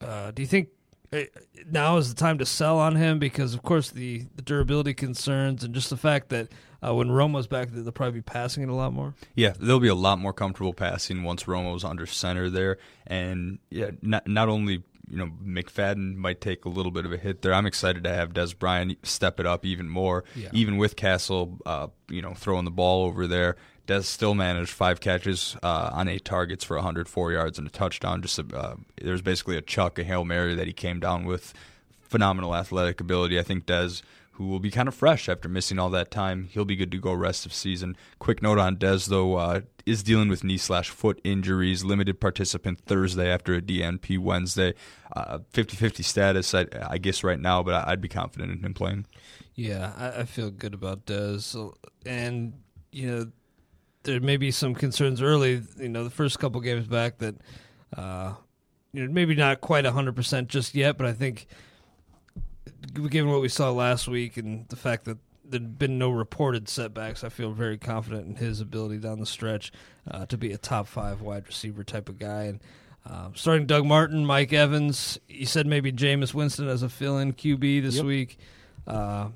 uh, 0.00 0.30
do 0.30 0.42
you 0.42 0.46
think 0.46 0.68
uh, 1.12 1.22
now 1.68 1.96
is 1.96 2.08
the 2.08 2.14
time 2.14 2.38
to 2.38 2.46
sell 2.46 2.78
on 2.78 2.94
him 2.94 3.18
because, 3.18 3.52
of 3.52 3.62
course, 3.62 3.90
the, 3.90 4.26
the 4.36 4.42
durability 4.42 4.94
concerns 4.94 5.64
and 5.64 5.74
just 5.74 5.90
the 5.90 5.96
fact 5.96 6.28
that 6.28 6.48
uh, 6.84 6.94
when 6.94 7.10
Romo's 7.10 7.46
back, 7.46 7.68
they'll 7.70 7.92
probably 7.92 8.18
be 8.20 8.22
passing 8.22 8.62
it 8.62 8.68
a 8.68 8.74
lot 8.74 8.92
more. 8.92 9.14
Yeah, 9.34 9.54
they'll 9.60 9.80
be 9.80 9.88
a 9.88 9.94
lot 9.94 10.18
more 10.18 10.32
comfortable 10.32 10.72
passing 10.72 11.22
once 11.22 11.44
Romo's 11.46 11.84
under 11.84 12.06
center 12.06 12.50
there, 12.50 12.78
and 13.06 13.58
yeah, 13.70 13.90
not 14.02 14.26
not 14.26 14.48
only 14.48 14.82
you 15.08 15.16
know 15.18 15.30
McFadden 15.44 16.16
might 16.16 16.40
take 16.40 16.64
a 16.64 16.68
little 16.68 16.92
bit 16.92 17.04
of 17.04 17.12
a 17.12 17.16
hit 17.18 17.42
there. 17.42 17.52
I'm 17.54 17.66
excited 17.66 18.04
to 18.04 18.10
have 18.14 18.32
Dez 18.32 18.58
Bryant 18.58 19.04
step 19.06 19.38
it 19.40 19.46
up 19.46 19.64
even 19.66 19.88
more, 19.88 20.24
Yeah. 20.34 20.48
even 20.52 20.76
with 20.76 20.96
Cassel, 20.96 21.58
uh, 21.66 21.88
you 22.08 22.22
know, 22.22 22.34
throwing 22.34 22.64
the 22.64 22.70
ball 22.70 23.04
over 23.04 23.26
there. 23.26 23.56
Dez 23.86 24.04
still 24.04 24.34
managed 24.34 24.70
five 24.70 25.00
catches 25.00 25.56
uh, 25.62 25.90
on 25.92 26.06
eight 26.08 26.24
targets 26.24 26.62
for 26.64 26.76
104 26.76 27.32
yards 27.32 27.58
and 27.58 27.66
a 27.66 27.70
touchdown. 27.70 28.22
Just 28.22 28.38
a, 28.38 28.46
uh, 28.56 28.76
there's 29.02 29.22
basically 29.22 29.56
a 29.56 29.60
chuck, 29.60 29.98
a 29.98 30.04
hail 30.04 30.24
mary 30.24 30.54
that 30.54 30.68
he 30.68 30.72
came 30.72 31.00
down 31.00 31.24
with. 31.24 31.52
Phenomenal 32.00 32.54
athletic 32.54 33.00
ability. 33.00 33.38
I 33.38 33.42
think 33.42 33.66
Dez, 33.66 34.02
who 34.32 34.46
will 34.46 34.60
be 34.60 34.70
kind 34.70 34.88
of 34.88 34.94
fresh 34.94 35.28
after 35.28 35.48
missing 35.48 35.78
all 35.78 35.90
that 35.90 36.10
time, 36.10 36.48
he'll 36.50 36.64
be 36.64 36.76
good 36.76 36.90
to 36.90 36.98
go 36.98 37.12
rest 37.12 37.44
of 37.44 37.52
season. 37.52 37.96
Quick 38.18 38.42
note 38.42 38.58
on 38.58 38.76
Dez 38.76 39.08
though, 39.08 39.36
uh, 39.36 39.60
is 39.84 40.02
dealing 40.02 40.28
with 40.28 40.42
knee 40.42 40.58
slash 40.58 40.90
foot 40.90 41.20
injuries. 41.22 41.84
Limited 41.84 42.20
participant 42.20 42.80
Thursday 42.80 43.30
after 43.30 43.54
a 43.54 43.60
DNP 43.60 44.18
Wednesday. 44.18 44.74
Uh, 45.14 45.40
50-50 45.52 46.04
status, 46.04 46.54
I, 46.54 46.66
I 46.88 46.98
guess 46.98 47.22
right 47.22 47.38
now, 47.38 47.62
but 47.62 47.86
I'd 47.86 48.00
be 48.00 48.08
confident 48.08 48.52
in 48.52 48.64
him 48.64 48.72
playing. 48.74 49.06
Yeah, 49.54 49.92
I, 49.96 50.20
I 50.20 50.24
feel 50.24 50.50
good 50.50 50.72
about 50.72 51.04
Dez, 51.04 51.54
and 52.06 52.54
you 52.90 53.10
know 53.10 53.32
there 54.04 54.20
may 54.20 54.36
be 54.36 54.50
some 54.50 54.74
concerns 54.74 55.20
early. 55.20 55.62
You 55.78 55.88
know, 55.88 56.04
the 56.04 56.10
first 56.10 56.38
couple 56.38 56.60
games 56.62 56.86
back 56.86 57.18
that 57.18 57.34
uh, 57.96 58.32
you 58.92 59.04
know 59.04 59.12
maybe 59.12 59.34
not 59.34 59.60
quite 59.60 59.84
hundred 59.84 60.16
percent 60.16 60.48
just 60.48 60.74
yet, 60.74 60.96
but 60.96 61.06
I 61.06 61.12
think 61.12 61.46
given 62.94 63.30
what 63.30 63.40
we 63.40 63.48
saw 63.48 63.70
last 63.70 64.08
week 64.08 64.36
and 64.36 64.68
the 64.68 64.76
fact 64.76 65.04
that 65.04 65.18
there'd 65.44 65.78
been 65.78 65.98
no 65.98 66.10
reported 66.10 66.68
setbacks, 66.68 67.24
I 67.24 67.28
feel 67.28 67.52
very 67.52 67.76
confident 67.78 68.26
in 68.26 68.36
his 68.36 68.60
ability 68.60 68.98
down 68.98 69.20
the 69.20 69.26
stretch 69.26 69.72
uh, 70.10 70.26
to 70.26 70.38
be 70.38 70.52
a 70.52 70.58
top 70.58 70.86
five 70.86 71.20
wide 71.20 71.46
receiver 71.46 71.84
type 71.84 72.08
of 72.08 72.18
guy. 72.18 72.44
And 72.44 72.60
uh, 73.04 73.28
starting 73.34 73.66
Doug 73.66 73.84
Martin, 73.84 74.24
Mike 74.24 74.52
Evans, 74.52 75.18
you 75.28 75.46
said 75.46 75.66
maybe 75.66 75.92
Jameis 75.92 76.32
Winston 76.32 76.68
as 76.68 76.82
a 76.82 76.88
fill-in 76.88 77.32
QB 77.32 77.82
this 77.82 77.96
Yep. 77.96 78.04
week. 78.04 78.38
Uh, 78.86 79.28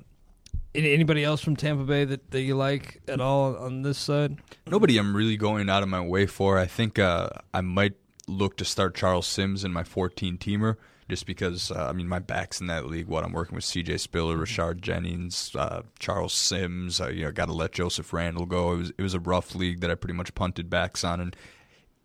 anybody 0.73 1.23
else 1.23 1.41
from 1.41 1.55
Tampa 1.55 1.83
Bay 1.83 2.05
that, 2.05 2.31
that 2.31 2.41
you 2.41 2.55
like 2.55 3.01
at 3.07 3.19
all 3.21 3.55
on 3.57 3.81
this 3.81 3.97
side? 3.97 4.37
Nobody 4.65 4.97
I'm 4.97 5.15
really 5.15 5.37
going 5.37 5.69
out 5.69 5.83
of 5.83 5.89
my 5.89 6.01
way 6.01 6.25
for. 6.25 6.57
I 6.57 6.65
think 6.65 6.97
uh, 6.99 7.29
I 7.53 7.61
might 7.61 7.93
look 8.27 8.57
to 8.57 8.65
start 8.65 8.95
Charles 8.95 9.27
Sims 9.27 9.63
in 9.63 9.71
my 9.71 9.83
14 9.83 10.37
teamer 10.37 10.75
just 11.09 11.25
because, 11.25 11.71
uh, 11.71 11.87
I 11.89 11.93
mean, 11.93 12.07
my 12.07 12.19
back's 12.19 12.59
in 12.59 12.67
that 12.67 12.87
league. 12.87 13.07
What 13.07 13.23
I'm 13.23 13.31
working 13.31 13.55
with 13.55 13.63
CJ 13.63 13.99
Spiller, 13.99 14.37
Rashard 14.37 14.81
Jennings, 14.81 15.55
uh, 15.55 15.83
Charles 15.99 16.33
Sims. 16.33 16.99
Uh, 16.99 17.07
you 17.07 17.23
know, 17.23 17.31
got 17.31 17.45
to 17.45 17.53
let 17.53 17.71
Joseph 17.71 18.11
Randle 18.11 18.45
go. 18.45 18.73
It 18.73 18.77
was, 18.77 18.91
it 18.97 19.01
was 19.01 19.13
a 19.13 19.19
rough 19.19 19.55
league 19.55 19.79
that 19.81 19.91
I 19.91 19.95
pretty 19.95 20.15
much 20.15 20.35
punted 20.35 20.69
backs 20.69 21.03
on. 21.03 21.21
And 21.21 21.35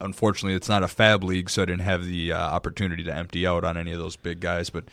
unfortunately, 0.00 0.54
it's 0.54 0.68
not 0.68 0.85
a 0.85 0.88
fab 0.88 1.25
league, 1.25 1.50
so 1.50 1.62
I 1.62 1.64
didn't 1.64 1.82
have 1.82 2.04
the 2.04 2.32
uh, 2.32 2.38
opportunity 2.38 3.02
to 3.04 3.14
empty 3.14 3.47
out 3.47 3.64
on 3.64 3.76
any 3.76 3.92
of 3.92 3.99
those 3.99 4.16
big 4.16 4.38
guys. 4.38 4.71
But 4.71 4.85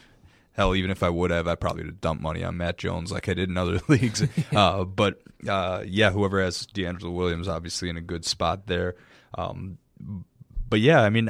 hell, 0.53 0.75
even 0.75 0.89
if 0.89 1.03
I 1.03 1.09
would 1.09 1.29
have, 1.29 1.47
I 1.47 1.53
probably 1.53 1.83
would 1.83 1.93
have 1.93 2.01
dumped 2.01 2.23
money 2.23 2.43
on 2.43 2.57
Matt 2.57 2.79
Jones 2.79 3.11
like 3.11 3.29
I 3.29 3.35
did 3.35 3.49
in 3.49 3.57
other 3.57 3.79
leagues. 3.87 4.23
uh, 4.55 4.85
but 4.85 5.21
uh, 5.47 5.83
yeah, 5.85 6.09
whoever 6.09 6.41
has 6.41 6.65
DeAngelo 6.65 7.13
Williams, 7.13 7.47
obviously 7.47 7.89
in 7.89 7.97
a 7.97 8.01
good 8.01 8.25
spot 8.25 8.65
there. 8.65 8.95
Um, 9.35 9.77
but 10.67 10.79
yeah, 10.79 11.01
I 11.01 11.09
mean, 11.09 11.29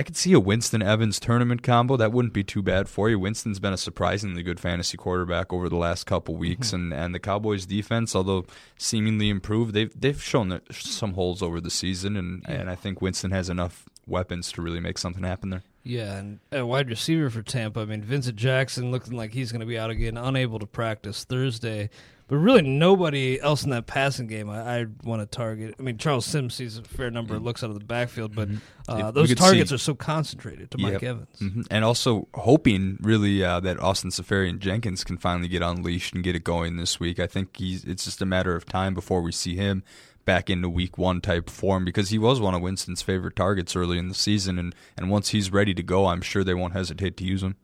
I 0.00 0.02
could 0.02 0.16
see 0.16 0.32
a 0.32 0.40
Winston 0.40 0.80
Evans 0.80 1.20
tournament 1.20 1.62
combo. 1.62 1.94
That 1.94 2.10
wouldn't 2.10 2.32
be 2.32 2.42
too 2.42 2.62
bad 2.62 2.88
for 2.88 3.10
you. 3.10 3.18
Winston's 3.18 3.60
been 3.60 3.74
a 3.74 3.76
surprisingly 3.76 4.42
good 4.42 4.58
fantasy 4.58 4.96
quarterback 4.96 5.52
over 5.52 5.68
the 5.68 5.76
last 5.76 6.04
couple 6.04 6.36
weeks, 6.36 6.68
mm-hmm. 6.68 6.90
and, 6.90 6.94
and 6.94 7.14
the 7.14 7.18
Cowboys' 7.18 7.66
defense, 7.66 8.16
although 8.16 8.46
seemingly 8.78 9.28
improved, 9.28 9.74
they've 9.74 9.92
they've 10.00 10.22
shown 10.22 10.58
some 10.70 11.12
holes 11.12 11.42
over 11.42 11.60
the 11.60 11.68
season, 11.68 12.16
and, 12.16 12.42
and 12.48 12.70
I 12.70 12.76
think 12.76 13.02
Winston 13.02 13.30
has 13.32 13.50
enough 13.50 13.90
weapons 14.06 14.50
to 14.52 14.62
really 14.62 14.80
make 14.80 14.96
something 14.96 15.22
happen 15.22 15.50
there. 15.50 15.64
Yeah, 15.82 16.16
and 16.16 16.40
a 16.50 16.64
wide 16.64 16.88
receiver 16.88 17.28
for 17.28 17.42
Tampa. 17.42 17.80
I 17.80 17.84
mean, 17.84 18.00
Vincent 18.00 18.36
Jackson 18.36 18.90
looking 18.90 19.18
like 19.18 19.34
he's 19.34 19.52
going 19.52 19.60
to 19.60 19.66
be 19.66 19.78
out 19.78 19.90
again, 19.90 20.16
unable 20.16 20.58
to 20.60 20.66
practice 20.66 21.24
Thursday. 21.24 21.90
But 22.30 22.36
really, 22.36 22.62
nobody 22.62 23.40
else 23.40 23.64
in 23.64 23.70
that 23.70 23.86
passing 23.88 24.28
game 24.28 24.48
I, 24.48 24.82
I 24.82 24.86
want 25.02 25.20
to 25.20 25.26
target. 25.26 25.74
I 25.78 25.82
mean, 25.82 25.98
Charles 25.98 26.24
Sims 26.24 26.54
sees 26.54 26.78
a 26.78 26.82
fair 26.84 27.10
number 27.10 27.34
of 27.34 27.42
looks 27.42 27.64
out 27.64 27.70
of 27.70 27.78
the 27.78 27.84
backfield, 27.84 28.36
but 28.36 28.48
uh, 28.88 29.08
If 29.08 29.14
those 29.14 29.34
targets 29.34 29.70
see- 29.70 29.74
are 29.74 29.78
so 29.78 29.94
concentrated 29.94 30.70
to 30.70 30.78
Mike 30.78 30.92
Yep. 30.92 31.02
Evans. 31.02 31.36
Mhm. 31.40 31.66
And 31.72 31.84
also 31.84 32.28
hoping 32.34 32.98
really 33.02 33.42
uh, 33.44 33.58
that 33.60 33.80
Austin 33.80 34.10
Seferian-Jenkins 34.10 35.02
can 35.02 35.18
finally 35.18 35.48
get 35.48 35.60
unleashed 35.60 36.14
and 36.14 36.22
get 36.24 36.36
it 36.36 36.44
going 36.44 36.76
this 36.76 37.00
week. 37.00 37.18
I 37.18 37.26
think 37.26 37.56
he's 37.56 37.84
it's 37.84 38.04
just 38.04 38.22
a 38.22 38.26
matter 38.26 38.54
of 38.54 38.64
time 38.64 38.94
before 38.94 39.20
we 39.22 39.32
see 39.32 39.56
him 39.56 39.82
back 40.24 40.48
into 40.48 40.68
week 40.68 40.96
one 40.96 41.20
type 41.20 41.50
form 41.50 41.84
because 41.84 42.10
he 42.10 42.18
was 42.18 42.40
one 42.40 42.54
of 42.54 42.62
Winston's 42.62 43.02
favorite 43.02 43.34
targets 43.34 43.74
early 43.74 43.98
in 43.98 44.06
the 44.08 44.14
season 44.14 44.58
and, 44.58 44.72
and 44.96 45.10
once 45.10 45.30
he's 45.30 45.50
ready 45.50 45.74
to 45.74 45.82
go 45.82 46.06
I'm 46.06 46.20
sure 46.20 46.44
they 46.44 46.54
won't 46.54 46.74
hesitate 46.74 47.16
to 47.16 47.24
use 47.24 47.42
him. 47.42 47.56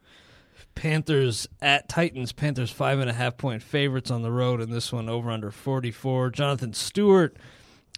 Panthers 0.76 1.48
at 1.60 1.88
Titans. 1.88 2.30
Panthers 2.30 2.70
five 2.70 3.00
and 3.00 3.10
a 3.10 3.12
half 3.12 3.36
point 3.36 3.62
favorites 3.62 4.12
on 4.12 4.22
the 4.22 4.30
road, 4.30 4.60
and 4.60 4.72
this 4.72 4.92
one 4.92 5.08
over 5.08 5.30
under 5.30 5.50
forty 5.50 5.90
four. 5.90 6.30
Jonathan 6.30 6.72
Stewart 6.72 7.36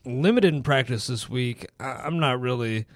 limited 0.07 0.55
in 0.55 0.63
practice 0.63 1.09
this 1.09 1.29
week. 1.29 1.67
I, 1.79 1.91
I'm 2.05 2.19
not 2.19 2.41
really 2.41 2.87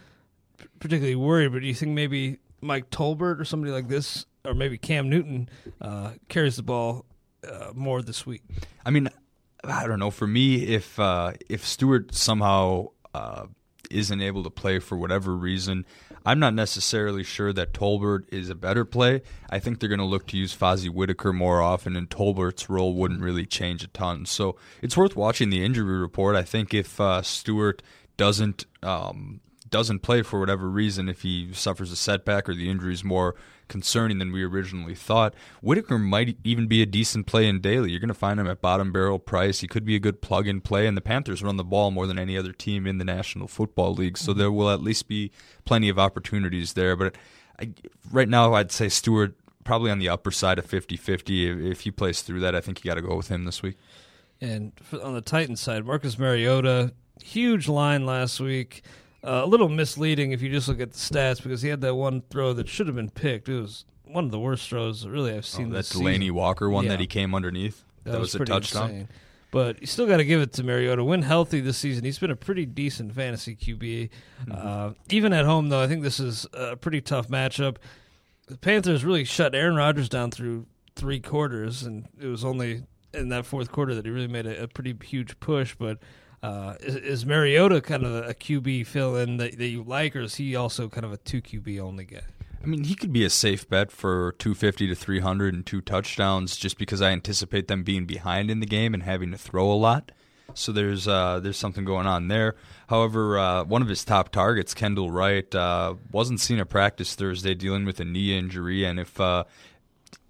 particularly 0.79 1.17
worried, 1.17 1.53
but 1.53 1.61
do 1.61 1.67
you 1.67 1.75
think 1.75 1.93
maybe 1.93 2.39
Mike 2.63 2.89
Tolbert 2.91 3.41
or 3.41 3.45
somebody 3.45 3.73
like 3.73 3.89
this, 3.89 4.25
or 4.45 4.55
maybe 4.55 4.79
Cam 4.79 5.11
Newton 5.11 5.49
uh, 5.81 6.13
carries 6.29 6.57
the 6.57 6.63
ball 6.63 7.05
uh, 7.47 7.73
more 7.75 8.01
this 8.01 8.25
week? 8.25 8.43
I 8.87 8.91
mean, 8.91 9.09
I 9.65 9.87
don't 9.87 9.99
know. 9.99 10.11
For 10.11 10.27
me, 10.27 10.63
if 10.67 10.99
uh, 10.99 11.33
if 11.49 11.67
Stewart 11.67 12.15
somehow 12.15 12.87
uh, 13.13 13.47
isn't 13.91 14.21
able 14.21 14.43
to 14.43 14.51
play 14.51 14.79
for 14.79 14.97
whatever 14.97 15.35
reason, 15.35 15.85
I'm 16.25 16.39
not 16.39 16.55
necessarily 16.55 17.25
sure 17.25 17.53
that 17.53 17.73
Tolbert 17.73 18.33
is 18.33 18.49
a 18.49 18.55
better 18.55 18.85
play. 18.85 19.23
I 19.51 19.59
think 19.59 19.81
they're 19.81 19.89
going 19.89 19.99
to 19.99 20.05
look 20.05 20.27
to 20.29 20.37
use 20.37 20.57
Fozzy 20.57 20.89
Whittaker 20.89 21.33
more 21.33 21.61
often, 21.61 21.97
and 21.97 22.09
Tolbert's 22.09 22.71
role 22.71 22.95
wouldn't 22.95 23.21
really 23.21 23.47
change 23.47 23.83
a 23.83 23.89
ton. 23.89 24.27
So 24.27 24.57
it's 24.81 24.97
worth 24.97 25.17
watching 25.17 25.51
the 25.51 25.65
injury 25.65 25.99
report. 25.99 26.37
I 26.37 26.43
think 26.43 26.73
if 26.75 27.01
uh, 27.01 27.23
Stewart 27.23 27.83
doesn't 28.17 28.67
um, 28.83 29.41
doesn't 29.69 30.01
play 30.01 30.23
for 30.23 30.39
whatever 30.39 30.69
reason, 30.69 31.09
if 31.09 31.23
he 31.23 31.53
suffers 31.53 31.91
a 31.91 31.97
setback 31.97 32.49
or 32.49 32.55
the 32.55 32.71
injury 32.71 32.93
is 32.93 33.03
more 33.03 33.35
concerning 33.73 34.19
than 34.19 34.33
we 34.33 34.45
originally 34.45 34.95
thought, 34.95 35.35
Whittaker 35.63 35.99
might 35.99 36.37
even 36.45 36.67
be 36.67 36.83
a 36.83 36.87
decent 36.87 37.27
play 37.27 37.49
in 37.49 37.63
daily. 37.63 37.91
You're 37.91 38.01
going 38.01 38.09
to 38.09 38.15
find 38.15 38.39
him 38.39 38.47
at 38.47 38.61
bottom 38.61 38.93
barrel 38.93 39.19
price. 39.19 39.61
He 39.61 39.67
could 39.67 39.87
be 39.87 39.97
a 39.97 39.99
good 39.99 40.21
plug 40.21 40.47
and 40.47 40.63
play, 40.63 40.87
and 40.87 40.95
the 40.95 41.01
Panthers 41.01 41.43
run 41.43 41.57
the 41.57 41.65
ball 41.65 41.91
more 41.91 42.07
than 42.07 42.19
any 42.19 42.37
other 42.37 42.53
team 42.53 42.87
in 42.87 42.99
the 42.99 43.05
National 43.05 43.49
Football 43.49 43.95
League, 43.95 44.19
so 44.19 44.33
mm-hmm. 44.33 44.41
there 44.41 44.53
will 44.53 44.69
at 44.69 44.83
least 44.83 45.09
be 45.09 45.33
plenty 45.65 45.89
of 45.89 45.99
opportunities 45.99 46.75
there. 46.75 46.95
But 46.97 47.17
I, 47.59 47.71
right 48.11 48.29
now, 48.29 48.53
I'd 48.53 48.71
say 48.71 48.91
Stewart 48.91 49.35
probably 49.65 49.91
on 49.91 49.99
the 49.99 50.11
upper 50.11 50.31
side 50.31 50.59
of 50.59 50.67
50 50.67 50.99
50. 50.99 51.71
If, 51.71 51.81
he 51.81 51.91
plays 51.91 52.21
through 52.21 52.41
that, 52.41 52.55
I 52.55 52.61
think 52.61 52.85
you 52.85 52.91
got 52.91 52.97
to 52.97 53.03
go 53.03 53.17
with 53.17 53.29
him 53.29 53.47
this 53.47 53.63
week. 53.63 53.79
And 54.39 54.73
on 55.03 55.15
the 55.15 55.23
Titans 55.23 55.63
side, 55.63 55.87
Marcus 55.87 56.19
Mariota, 56.19 56.93
huge 57.23 57.69
line 57.69 58.05
last 58.05 58.39
week. 58.39 58.83
Uh, 59.25 59.43
a 59.45 59.47
little 59.47 59.69
misleading 59.69 60.33
if 60.33 60.43
you 60.43 60.51
just 60.51 60.67
look 60.69 60.81
at 60.81 60.93
the 60.93 60.99
stats 60.99 61.41
because 61.43 61.63
he 61.63 61.69
had 61.69 61.81
that 61.81 61.95
one 61.95 62.23
throw 62.31 62.53
that 62.53 62.69
should 62.69 62.87
have 62.89 62.97
been 62.97 63.11
picked. 63.11 63.49
It 63.49 63.61
was 63.61 63.85
one 64.05 64.25
of 64.25 64.31
the 64.33 64.39
worst 64.41 64.69
throws 64.69 65.07
really 65.07 65.33
I've 65.33 65.47
seen 65.47 65.71
Oh, 65.71 65.75
that 65.77 65.85
Delanie 65.85 66.19
season. 66.19 66.35
Walker 66.35 66.69
one 66.69 66.85
Yeah. 66.85 66.91
that 66.91 67.01
he 67.01 67.07
came 67.07 67.35
underneath. 67.35 67.85
That, 68.05 68.19
was, 68.19 68.35
a 68.35 68.39
pretty 68.39 68.51
touchdown. 68.53 68.91
insane. 68.91 69.09
But 69.53 69.81
you 69.81 69.87
still 69.87 70.07
got 70.07 70.17
to 70.17 70.25
give 70.25 70.41
it 70.41 70.53
to 70.55 70.65
Mariota. 70.65 71.05
When 71.05 71.23
healthy 71.23 71.61
this 71.61 71.77
season, 71.79 72.05
he's 72.05 72.19
been 72.19 72.31
a 72.33 72.37
pretty 72.37 72.67
decent 72.67 73.15
fantasy 73.15 73.55
QB. 73.55 74.11
Mm-hmm. 74.47 74.53
Uh, 74.53 74.95
even 75.11 75.33
at 75.33 75.45
home, 75.45 75.69
though, 75.69 75.81
I 75.83 75.87
think 75.87 76.03
this 76.03 76.19
is 76.19 76.47
a 76.55 76.75
pretty 76.75 77.01
tough 77.01 77.29
matchup. 77.29 77.77
The 78.49 78.57
Panthers 78.59 79.05
really 79.05 79.25
shut 79.25 79.55
Aaron 79.55 79.77
Rodgers 79.77 80.09
down 80.09 80.31
through 80.33 80.67
three 80.97 81.21
quarters, 81.21 81.83
and 81.85 82.09
it 82.21 82.27
was 82.27 82.45
only 82.45 82.83
in 83.15 83.29
that 83.29 83.47
fourth 83.47 83.71
quarter 83.71 83.95
that 83.95 84.05
he 84.05 84.11
really 84.11 84.27
made 84.27 84.47
a, 84.47 84.65
a 84.65 84.69
pretty 84.69 84.97
huge 85.05 85.39
push. 85.39 85.77
But 85.79 85.99
uh, 86.43 86.75
is, 86.81 86.97
is 86.97 87.27
Mariota 87.27 87.81
kind 87.81 88.05
of 88.05 88.29
a 88.29 88.35
QB 88.35 88.87
fill 88.87 89.17
in 89.17 89.37
that, 89.37 89.59
that 89.59 89.69
you 89.69 89.83
like, 89.83 90.17
or 90.17 90.21
is 90.21 90.37
he 90.37 90.57
also 90.57 90.89
kind 90.89 91.05
of 91.05 91.13
a 91.13 91.17
two 91.19 91.41
QB 91.41 91.81
only 91.81 92.05
guy? 92.05 92.23
I 92.63 92.67
mean, 92.67 92.85
he 92.85 92.95
could 92.95 93.13
be 93.13 93.25
a 93.25 93.31
safe 93.31 93.69
bet 93.69 93.91
for 93.91 94.33
250 94.39 94.87
to 94.89 94.95
300 94.95 95.55
and 95.55 95.67
two 95.67 95.81
touchdowns 95.81 96.57
just 96.57 96.79
because 96.79 97.03
I 97.03 97.11
anticipate 97.11 97.67
them 97.67 97.83
being 97.83 98.07
behind 98.07 98.51
in 98.51 98.61
the 98.61 98.67
game 98.67 98.95
and 98.95 99.03
having 99.03 99.33
to 99.33 99.39
throw 99.39 99.71
a 99.71 99.75
lot. 99.75 100.13
So 100.55 100.71
there's 100.71 101.09
uh, 101.09 101.41
there's 101.41 101.57
something 101.57 101.85
going 101.85 102.07
on 102.07 102.29
there. 102.29 102.57
However, 102.89 103.39
uh, 103.39 103.65
one 103.65 103.81
of 103.81 103.89
his 103.89 104.05
top 104.05 104.31
targets, 104.31 104.75
Kendall 104.75 105.11
Wright, 105.11 105.53
uh, 105.55 105.95
wasn't 106.11 106.41
seen 106.41 106.59
at 106.59 106.69
practice 106.69 107.15
Thursday 107.15 107.55
dealing 107.55 107.87
with 107.87 108.01
a 108.01 108.05
knee 108.05 108.37
injury, 108.37 108.85
and 108.85 109.01
if 109.01 109.19
uh, 109.19 109.45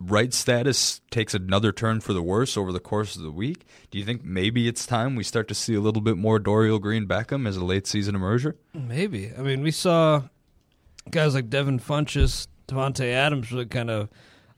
Wright's 0.00 0.36
status 0.36 1.00
takes 1.10 1.34
another 1.34 1.72
turn 1.72 2.00
for 2.00 2.12
the 2.12 2.22
worse 2.22 2.56
over 2.56 2.72
the 2.72 2.80
course 2.80 3.16
of 3.16 3.22
the 3.22 3.30
week, 3.30 3.64
do 3.90 3.98
you 3.98 4.04
think 4.04 4.24
maybe 4.24 4.66
it's 4.68 4.84
time 4.86 5.14
we 5.14 5.24
start 5.24 5.48
to 5.48 5.54
see 5.54 5.74
a 5.74 5.80
little 5.80 6.02
bit 6.02 6.16
more 6.16 6.38
Dorial 6.38 6.80
Green 6.80 7.06
Beckham 7.06 7.46
as 7.46 7.56
a 7.56 7.64
late 7.64 7.86
season 7.86 8.16
emerger? 8.16 8.54
Maybe. 8.74 9.30
I 9.36 9.42
mean, 9.42 9.62
we 9.62 9.70
saw 9.70 10.22
guys 11.10 11.34
like 11.34 11.50
Devin 11.50 11.78
Funchess 11.78 12.48
Davante 12.68 13.12
Adams 13.12 13.52
really 13.52 13.66
kind 13.66 13.90
of 13.90 14.08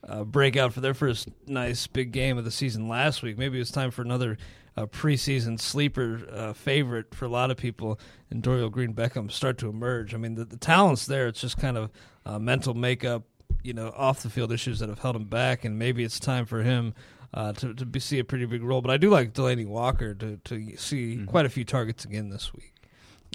uh, 0.07 0.25
break 0.25 0.57
out 0.57 0.73
for 0.73 0.81
their 0.81 0.95
first 0.95 1.29
nice 1.47 1.87
big 1.87 2.13
game 2.13 2.39
of 2.39 2.45
the 2.45 2.51
season 2.51 2.89
last 2.89 3.23
week. 3.23 3.39
Maybe 3.39 3.61
it's 3.61 3.71
time 3.71 3.91
for 3.91 4.03
another 4.03 4.39
uh, 4.77 4.87
preseason 4.87 5.61
sleeper 5.61 6.23
uh, 6.33 6.53
favorite 6.53 7.15
for 7.15 7.25
a 7.25 7.29
lot 7.29 7.51
of 7.51 7.57
people, 7.57 7.99
and 8.31 8.43
Dorial 8.43 8.71
Green 8.71 8.93
Beckham 8.93 9.31
start 9.31 9.59
to 9.59 9.69
emerge. 9.69 10.15
I 10.15 10.19
mean, 10.19 10.35
the, 10.35 10.45
the 10.45 10.57
talent's 10.57 11.07
there. 11.07 11.29
It's 11.29 11.41
just 11.41 11.59
kind 11.59 11.77
of 11.77 11.91
uh, 12.27 12.39
mental 12.39 12.75
makeup, 12.75 13.23
you 13.65 13.73
know, 13.73 13.93
off 13.97 14.23
the 14.23 14.31
field 14.31 14.53
issues 14.53 14.79
that 14.79 14.89
have 14.89 15.01
held 15.01 15.17
him 15.17 15.25
back, 15.25 15.65
and 15.65 15.79
maybe 15.79 16.05
it's 16.05 16.21
time 16.21 16.47
for 16.47 16.63
him. 16.63 16.95
Uh, 17.33 17.53
to 17.53 17.75
to 17.75 17.85
be, 17.85 17.99
see 17.99 18.21
a 18.21 18.25
pretty 18.25 18.47
big 18.47 18.63
role, 18.63 18.81
but 18.81 18.93
I 18.93 18.97
do 18.97 19.11
like 19.11 19.33
Delanie 19.33 19.67
Walker 19.67 20.15
to 20.15 20.37
to 20.37 20.77
see 20.77 21.17
mm-hmm. 21.17 21.25
quite 21.25 21.47
a 21.47 21.49
few 21.49 21.65
targets 21.65 22.05
again 22.05 22.29
this 22.29 22.55
week. 22.55 22.75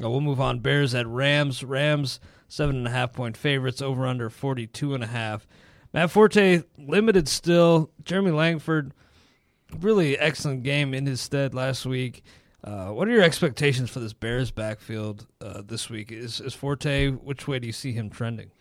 Uh, 0.02 0.10
we'll 0.10 0.22
move 0.22 0.39
on. 0.39 0.60
Bears 0.60 0.96
at 0.96 1.06
Rams. 1.06 1.65
Rams 1.65 2.22
seven 2.48 2.78
and 2.78 2.88
a 2.88 2.92
half 2.92 3.12
point 3.12 3.36
favorites. 3.36 3.82
Over 3.82 4.08
under 4.08 4.30
forty 4.30 4.68
two 4.68 4.94
and 4.94 5.04
a 5.04 5.08
half. 5.08 5.46
Matt 5.94 6.12
Forte 6.12 6.63
limited 6.78 7.28
still. 7.28 7.92
Jeremy 8.06 8.32
Langford, 8.32 8.94
really 9.82 10.18
excellent 10.18 10.63
game 10.63 10.94
in 10.94 11.06
his 11.06 11.20
stead 11.20 11.54
last 11.54 11.86
week. 11.86 12.24
Uh, 12.63 12.89
what 12.89 13.08
are 13.08 13.12
your 13.12 13.24
expectations 13.24 13.89
for 13.89 14.00
this 14.00 14.13
Bears 14.13 14.52
backfield 14.52 15.28
uh, 15.42 15.62
this 15.65 15.89
week? 15.89 16.12
Is, 16.12 16.39
is 16.42 16.54
Forte, 16.54 17.10
which 17.10 17.48
way 17.48 17.58
do 17.60 17.68
you 17.68 17.74
see 17.74 17.94
him 17.94 18.10
trending? 18.10 18.52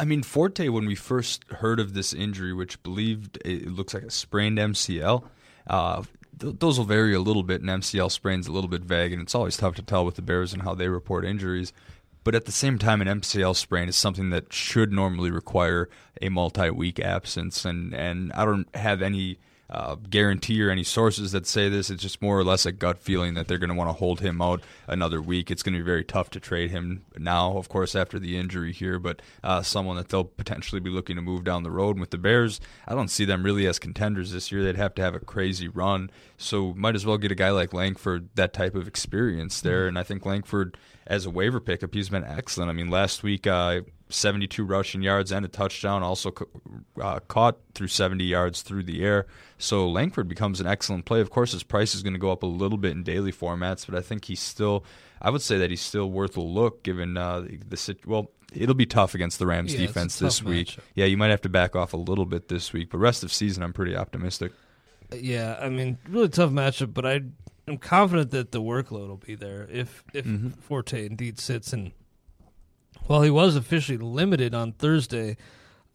I 0.00 0.06
mean, 0.06 0.22
Forte, 0.22 0.66
when 0.70 0.86
we 0.86 0.94
first 0.94 1.44
heard 1.50 1.78
of 1.78 1.92
this 1.92 2.14
injury, 2.14 2.54
which 2.54 2.82
believed 2.82 3.36
it 3.44 3.68
looks 3.68 3.92
like 3.92 4.04
a 4.04 4.10
sprained 4.10 4.56
MCL, 4.56 5.22
uh, 5.66 6.02
th- 6.38 6.56
those 6.58 6.78
will 6.78 6.86
vary 6.86 7.12
a 7.14 7.20
little 7.20 7.42
bit, 7.42 7.60
and 7.60 7.68
MCL 7.68 8.10
sprains 8.10 8.46
a 8.46 8.52
little 8.52 8.70
bit 8.70 8.80
vague, 8.80 9.12
and 9.12 9.20
it's 9.20 9.34
always 9.34 9.58
tough 9.58 9.74
to 9.74 9.82
tell 9.82 10.06
with 10.06 10.14
the 10.14 10.22
Bears 10.22 10.54
and 10.54 10.62
how 10.62 10.74
they 10.74 10.88
report 10.88 11.26
injuries. 11.26 11.74
But 12.24 12.34
at 12.34 12.46
the 12.46 12.52
same 12.52 12.78
time, 12.78 13.02
an 13.02 13.08
MCL 13.20 13.54
sprain 13.56 13.90
is 13.90 13.96
something 13.96 14.30
that 14.30 14.54
should 14.54 14.90
normally 14.90 15.30
require 15.30 15.90
a 16.22 16.30
multi-week 16.30 16.98
absence, 16.98 17.66
and 17.66 17.92
and 17.92 18.32
I 18.32 18.46
don't 18.46 18.74
have 18.74 19.02
any 19.02 19.38
uh, 19.70 19.94
guarantee 19.94 20.60
or 20.62 20.70
any 20.70 20.84
sources 20.84 21.32
that 21.32 21.46
say 21.46 21.68
this. 21.68 21.90
It's 21.90 22.02
just 22.02 22.20
more 22.20 22.38
or 22.38 22.44
less 22.44 22.66
a 22.66 22.72
gut 22.72 22.98
feeling 22.98 23.34
that 23.34 23.48
they're 23.48 23.58
going 23.58 23.70
to 23.70 23.76
want 23.76 23.88
to 23.88 23.94
hold 23.94 24.20
him 24.20 24.42
out 24.42 24.62
another 24.86 25.22
week. 25.22 25.50
It's 25.50 25.62
going 25.62 25.74
to 25.74 25.78
be 25.78 25.84
very 25.84 26.04
tough 26.04 26.30
to 26.30 26.40
trade 26.40 26.70
him 26.70 27.04
now, 27.16 27.56
of 27.56 27.68
course, 27.68 27.94
after 27.94 28.18
the 28.18 28.36
injury 28.36 28.72
here, 28.72 28.98
but 28.98 29.22
uh, 29.44 29.62
someone 29.62 29.96
that 29.96 30.08
they'll 30.08 30.24
potentially 30.24 30.80
be 30.80 30.90
looking 30.90 31.16
to 31.16 31.22
move 31.22 31.44
down 31.44 31.62
the 31.62 31.70
road. 31.70 31.92
And 31.92 32.00
with 32.00 32.10
the 32.10 32.18
Bears, 32.18 32.60
I 32.86 32.94
don't 32.94 33.08
see 33.08 33.24
them 33.24 33.42
really 33.42 33.66
as 33.66 33.78
contenders 33.78 34.32
this 34.32 34.50
year. 34.50 34.62
They'd 34.62 34.76
have 34.76 34.94
to 34.96 35.02
have 35.02 35.14
a 35.14 35.20
crazy 35.20 35.68
run. 35.68 36.10
So 36.36 36.74
might 36.74 36.94
as 36.96 37.06
well 37.06 37.18
get 37.18 37.32
a 37.32 37.36
guy 37.36 37.50
like 37.50 37.72
Langford 37.72 38.30
that 38.34 38.52
type 38.52 38.74
of 38.74 38.88
experience 38.88 39.60
there. 39.60 39.86
And 39.86 39.98
I 39.98 40.02
think 40.02 40.26
Langford– 40.26 40.76
as 41.10 41.26
a 41.26 41.30
waiver 41.30 41.58
pickup, 41.58 41.92
he's 41.92 42.08
been 42.08 42.24
excellent. 42.24 42.70
I 42.70 42.72
mean, 42.72 42.88
last 42.88 43.24
week, 43.24 43.44
uh, 43.44 43.80
72 44.10 44.64
rushing 44.64 45.02
yards 45.02 45.32
and 45.32 45.44
a 45.44 45.48
touchdown, 45.48 46.02
also 46.02 46.32
uh, 47.00 47.20
caught 47.20 47.58
through 47.74 47.88
70 47.88 48.24
yards 48.24 48.62
through 48.62 48.84
the 48.84 49.02
air. 49.02 49.26
So 49.58 49.88
Langford 49.88 50.28
becomes 50.28 50.60
an 50.60 50.66
excellent 50.66 51.04
play. 51.04 51.20
Of 51.20 51.30
course, 51.30 51.52
his 51.52 51.62
price 51.62 51.94
is 51.94 52.02
going 52.02 52.12
to 52.12 52.18
go 52.18 52.30
up 52.30 52.42
a 52.42 52.46
little 52.46 52.78
bit 52.78 52.92
in 52.92 53.02
daily 53.02 53.32
formats, 53.32 53.86
but 53.86 53.94
I 53.94 54.00
think 54.00 54.26
he's 54.26 54.40
still, 54.40 54.84
I 55.20 55.30
would 55.30 55.42
say 55.42 55.58
that 55.58 55.70
he's 55.70 55.80
still 55.80 56.10
worth 56.10 56.36
a 56.36 56.42
look 56.42 56.82
given 56.82 57.16
uh, 57.16 57.40
the, 57.40 57.96
well, 58.06 58.30
it'll 58.52 58.74
be 58.74 58.86
tough 58.86 59.14
against 59.14 59.38
the 59.38 59.46
Rams 59.46 59.74
yeah, 59.74 59.86
defense 59.86 60.18
this 60.18 60.42
week. 60.42 60.68
Matchup. 60.68 60.80
Yeah, 60.94 61.04
you 61.06 61.16
might 61.16 61.30
have 61.30 61.42
to 61.42 61.48
back 61.48 61.76
off 61.76 61.92
a 61.92 61.98
little 61.98 62.26
bit 62.26 62.48
this 62.48 62.72
week, 62.72 62.90
but 62.90 62.98
rest 62.98 63.22
of 63.24 63.32
season, 63.32 63.62
I'm 63.62 63.72
pretty 63.72 63.96
optimistic. 63.96 64.52
Yeah, 65.12 65.58
I 65.60 65.68
mean, 65.68 65.98
really 66.08 66.28
tough 66.28 66.50
matchup, 66.50 66.94
but 66.94 67.04
I 67.04 67.22
I'm 67.70 67.78
confident 67.78 68.32
that 68.32 68.50
the 68.50 68.60
workload 68.60 69.08
will 69.08 69.16
be 69.16 69.34
there 69.36 69.68
if 69.70 70.02
if 70.12 70.24
mm-hmm. 70.24 70.48
Forte 70.48 71.06
indeed 71.06 71.38
sits. 71.38 71.72
And 71.72 71.92
while 73.10 73.22
he 73.22 73.30
was 73.30 73.56
officially 73.56 73.98
limited 73.98 74.54
on 74.54 74.70
Thursday, 74.70 75.36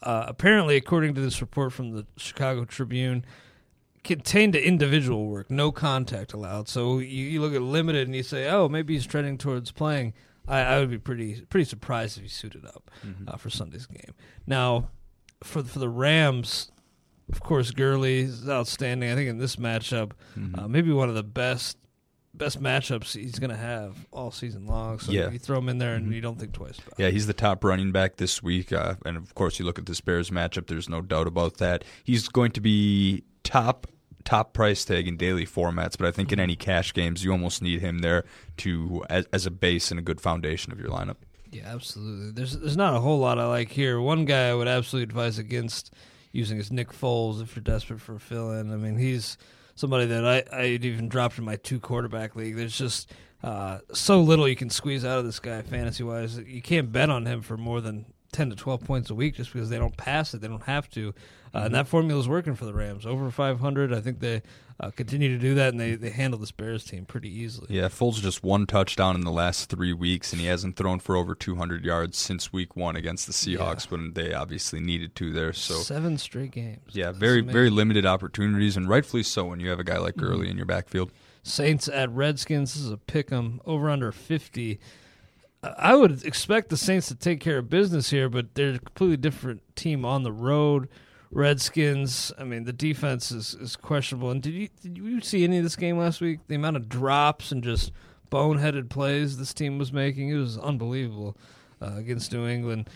uh, 0.01 0.25
apparently, 0.28 0.75
according 0.75 1.15
to 1.15 1.21
this 1.21 1.39
report 1.39 1.71
from 1.71 1.91
the 1.91 2.06
Chicago 2.17 2.65
Tribune, 2.65 3.25
contained 4.04 4.51
to 4.51 4.62
individual 4.62 5.28
work, 5.28 5.49
no 5.49 5.71
contact 5.71 6.34
allowed. 6.34 6.67
So 6.67 6.99
you, 6.99 7.23
you, 7.23 7.39
look 7.39 7.54
at 7.54 7.62
limited 7.62 8.06
and 8.06 8.13
you 8.13 8.21
say, 8.21 8.49
oh, 8.49 8.67
maybe 8.67 8.95
he's 8.95 9.06
trending 9.06 9.38
towards 9.38 9.71
playing. 9.71 10.13
I, 10.45 10.60
I 10.60 10.80
would 10.80 10.89
be 10.89 10.97
pretty 10.97 11.39
pretty 11.49 11.63
surprised 11.63 12.17
if 12.17 12.23
he 12.23 12.28
suited 12.30 12.65
up 12.65 12.91
mm-hmm. 13.08 13.30
uh, 13.30 13.38
for 13.38 13.49
Sunday's 13.49 13.86
game. 13.86 14.13
Now, 14.45 14.89
for 15.41 15.63
for 15.63 15.80
the 15.80 15.88
Rams, 15.88 16.69
of 17.32 17.39
course, 17.39 17.71
Gurley 17.71 18.19
is 18.19 18.49
outstanding. 18.49 19.10
I 19.10 19.15
think 19.15 19.30
in 19.30 19.38
this 19.38 19.56
matchup, 19.56 20.12
mm-hmm. 20.38 20.60
uh, 20.60 20.67
maybe 20.67 20.91
one 20.91 21.08
of 21.08 21.15
the 21.15 21.23
best 21.23 21.78
best 22.37 22.61
matchups 22.61 23.13
he's 23.13 23.39
going 23.39 23.49
to 23.49 23.55
have 23.55 24.05
all 24.11 24.31
season 24.31 24.67
long. 24.67 24.99
So 24.99 25.11
yeah. 25.11 25.29
you 25.29 25.39
throw 25.39 25.57
him 25.57 25.69
in 25.69 25.77
there 25.77 25.95
and 25.95 26.05
mm-hmm. 26.05 26.13
you 26.13 26.21
don't 26.21 26.39
think 26.39 26.53
twice 26.53 26.77
about 26.77 26.95
yeah, 26.97 27.05
it. 27.05 27.09
Yeah, 27.09 27.13
he's 27.13 27.27
the 27.27 27.33
top 27.33 27.63
running 27.63 27.91
back 27.91 28.17
this 28.17 28.43
week. 28.43 28.71
Uh, 28.71 28.95
and 29.05 29.17
of 29.17 29.33
course, 29.35 29.59
you 29.59 29.65
look 29.65 29.79
at 29.79 29.85
this 29.85 30.01
Bears 30.01 30.29
matchup, 30.29 30.67
there's 30.67 30.89
no 30.89 31.01
doubt 31.01 31.27
about 31.27 31.57
that. 31.57 31.83
He's 32.03 32.27
going 32.27 32.51
to 32.51 32.61
be 32.61 33.23
top 33.43 33.87
top 34.23 34.53
price 34.53 34.83
tag 34.83 35.07
in 35.07 35.17
daily 35.17 35.45
formats, 35.45 35.97
but 35.97 36.07
I 36.07 36.11
think 36.11 36.31
in 36.31 36.39
any 36.39 36.55
cash 36.55 36.93
games, 36.93 37.23
you 37.23 37.31
almost 37.31 37.61
need 37.61 37.79
him 37.79 37.99
there 37.99 38.25
to 38.57 39.05
as, 39.09 39.27
as 39.31 39.45
a 39.45 39.51
base 39.51 39.91
and 39.91 39.99
a 39.99 40.03
good 40.03 40.19
foundation 40.19 40.71
of 40.71 40.79
your 40.79 40.89
lineup. 40.89 41.17
Yeah, 41.51 41.73
absolutely. 41.73 42.31
There's 42.31 42.57
there's 42.57 42.75
not 42.75 42.95
a 42.95 42.99
whole 42.99 43.19
lot 43.19 43.39
I 43.39 43.45
like 43.45 43.71
here. 43.71 44.01
One 44.01 44.25
guy 44.25 44.49
I 44.49 44.53
would 44.53 44.67
absolutely 44.67 45.03
advise 45.03 45.37
against 45.37 45.93
using 46.31 46.57
is 46.57 46.71
Nick 46.71 46.89
Foles 46.89 47.41
if 47.41 47.55
you're 47.55 47.63
desperate 47.63 48.01
for 48.01 48.15
a 48.15 48.19
fill 48.19 48.51
in. 48.51 48.73
I 48.73 48.75
mean, 48.75 48.97
he's 48.97 49.37
somebody 49.75 50.05
that 50.07 50.25
I 50.25 50.43
I 50.51 50.65
even 50.67 51.09
dropped 51.09 51.38
in 51.38 51.43
my 51.43 51.57
two 51.57 51.79
quarterback 51.79 52.35
league. 52.35 52.55
There's 52.55 52.77
just 52.77 53.11
uh, 53.43 53.79
so 53.93 54.21
little 54.21 54.47
you 54.47 54.55
can 54.55 54.69
squeeze 54.69 55.05
out 55.05 55.19
of 55.19 55.25
this 55.25 55.39
guy 55.39 55.61
fantasy 55.61 56.03
wise. 56.03 56.38
You 56.39 56.61
can't 56.61 56.91
bet 56.91 57.09
on 57.09 57.25
him 57.25 57.41
for 57.41 57.57
more 57.57 57.81
than 57.81 58.05
ten 58.35 58.49
to 58.49 58.55
twelve 58.55 58.83
points 58.83 59.09
a 59.09 59.15
week 59.15 59.35
just 59.35 59.51
because 59.53 59.69
they 59.69 59.77
don't 59.77 59.95
pass 59.95 60.33
it. 60.33 60.41
They 60.41 60.47
don't 60.47 60.63
have 60.63 60.89
to, 60.91 61.09
uh, 61.53 61.57
mm-hmm. 61.57 61.65
and 61.67 61.75
that 61.75 61.87
formula 61.87 62.19
is 62.19 62.27
working 62.27 62.55
for 62.55 62.65
the 62.65 62.73
Rams. 62.73 63.05
Over 63.05 63.31
five 63.31 63.59
hundred, 63.59 63.93
I 63.93 64.01
think 64.01 64.19
they 64.19 64.41
uh, 64.79 64.91
continue 64.91 65.29
to 65.29 65.37
do 65.37 65.55
that, 65.55 65.69
and 65.69 65.79
they, 65.79 65.95
they 65.95 66.09
handle 66.09 66.37
this 66.37 66.51
Bears 66.51 66.83
team 66.83 67.05
pretty 67.05 67.29
easily. 67.29 67.67
Yeah, 67.69 67.85
Foles 67.85 68.21
just 68.21 68.43
one 68.43 68.67
touchdown 68.67 69.15
in 69.15 69.21
the 69.21 69.31
last 69.31 69.69
three 69.69 69.93
weeks, 69.93 70.33
and 70.33 70.41
he 70.41 70.47
hasn't 70.47 70.75
thrown 70.75 70.99
for 70.99 71.15
over 71.15 71.33
200 71.33 71.85
yards 71.85 72.17
since 72.17 72.51
Week 72.51 72.75
One 72.75 72.97
against 72.97 73.25
the 73.25 73.33
Seahawks 73.33 73.85
yeah. 73.85 73.91
when 73.91 74.13
they 74.13 74.33
obviously 74.33 74.81
needed 74.81 75.15
to 75.15 75.31
there. 75.31 75.53
So 75.53 75.75
seven 75.75 76.17
straight 76.17 76.51
games. 76.51 76.91
Yeah, 76.91 77.05
That's 77.05 77.17
very 77.17 77.39
amazing. 77.39 77.53
very 77.53 77.69
limited 77.69 78.05
opportunities, 78.05 78.75
and 78.75 78.89
rightfully 78.89 79.23
so 79.23 79.45
when 79.45 79.61
you 79.61 79.69
have 79.69 79.79
a 79.79 79.85
guy 79.85 79.97
like 79.97 80.17
Gurley 80.17 80.41
mm-hmm. 80.41 80.51
in 80.51 80.57
your 80.57 80.65
backfield. 80.65 81.11
Saints 81.41 81.87
at 81.87 82.09
Redskins. 82.09 82.73
This 82.73 82.83
is 82.83 82.91
a 82.91 82.97
pick 82.97 83.31
'em 83.31 83.61
over 83.65 83.89
under 83.89 84.11
50. 84.11 84.79
I 85.78 85.95
would 85.95 86.23
expect 86.23 86.69
the 86.69 86.78
Saints 86.78 87.08
to 87.08 87.15
take 87.15 87.39
care 87.39 87.58
of 87.58 87.69
business 87.69 88.10
here, 88.10 88.30
but 88.30 88.56
they're 88.56 88.75
a 88.75 88.80
completely 88.80 89.17
different 89.17 89.62
team 89.75 90.06
on 90.06 90.23
the 90.23 90.32
road. 90.32 90.89
Redskins. 91.32 92.32
I 92.38 92.43
mean, 92.43 92.63
the 92.63 92.73
defense 92.73 93.32
is, 93.32 93.56
is 93.56 93.75
questionable. 93.75 94.32
And 94.32 94.41
did 94.41 94.54
you 94.54 94.69
did 94.82 94.97
you 94.97 95.21
see 95.21 95.43
any 95.43 95.58
of 95.58 95.63
this 95.63 95.75
game 95.75 95.97
last 95.97 96.21
week? 96.21 96.39
The 96.47 96.56
amount 96.56 96.78
of 96.78 96.88
drops 96.88 97.51
and 97.51 97.63
just 97.63 97.91
boneheaded 98.32 98.89
plays 98.89 99.38
this 99.38 99.54
team 99.54 99.78
was 99.78 99.91
making 99.91 100.30
it 100.30 100.36
was 100.36 100.58
unbelievable 100.58 101.38
uh, 101.82 101.95
against 101.95 102.32
New 102.32 102.47
England. 102.47 102.89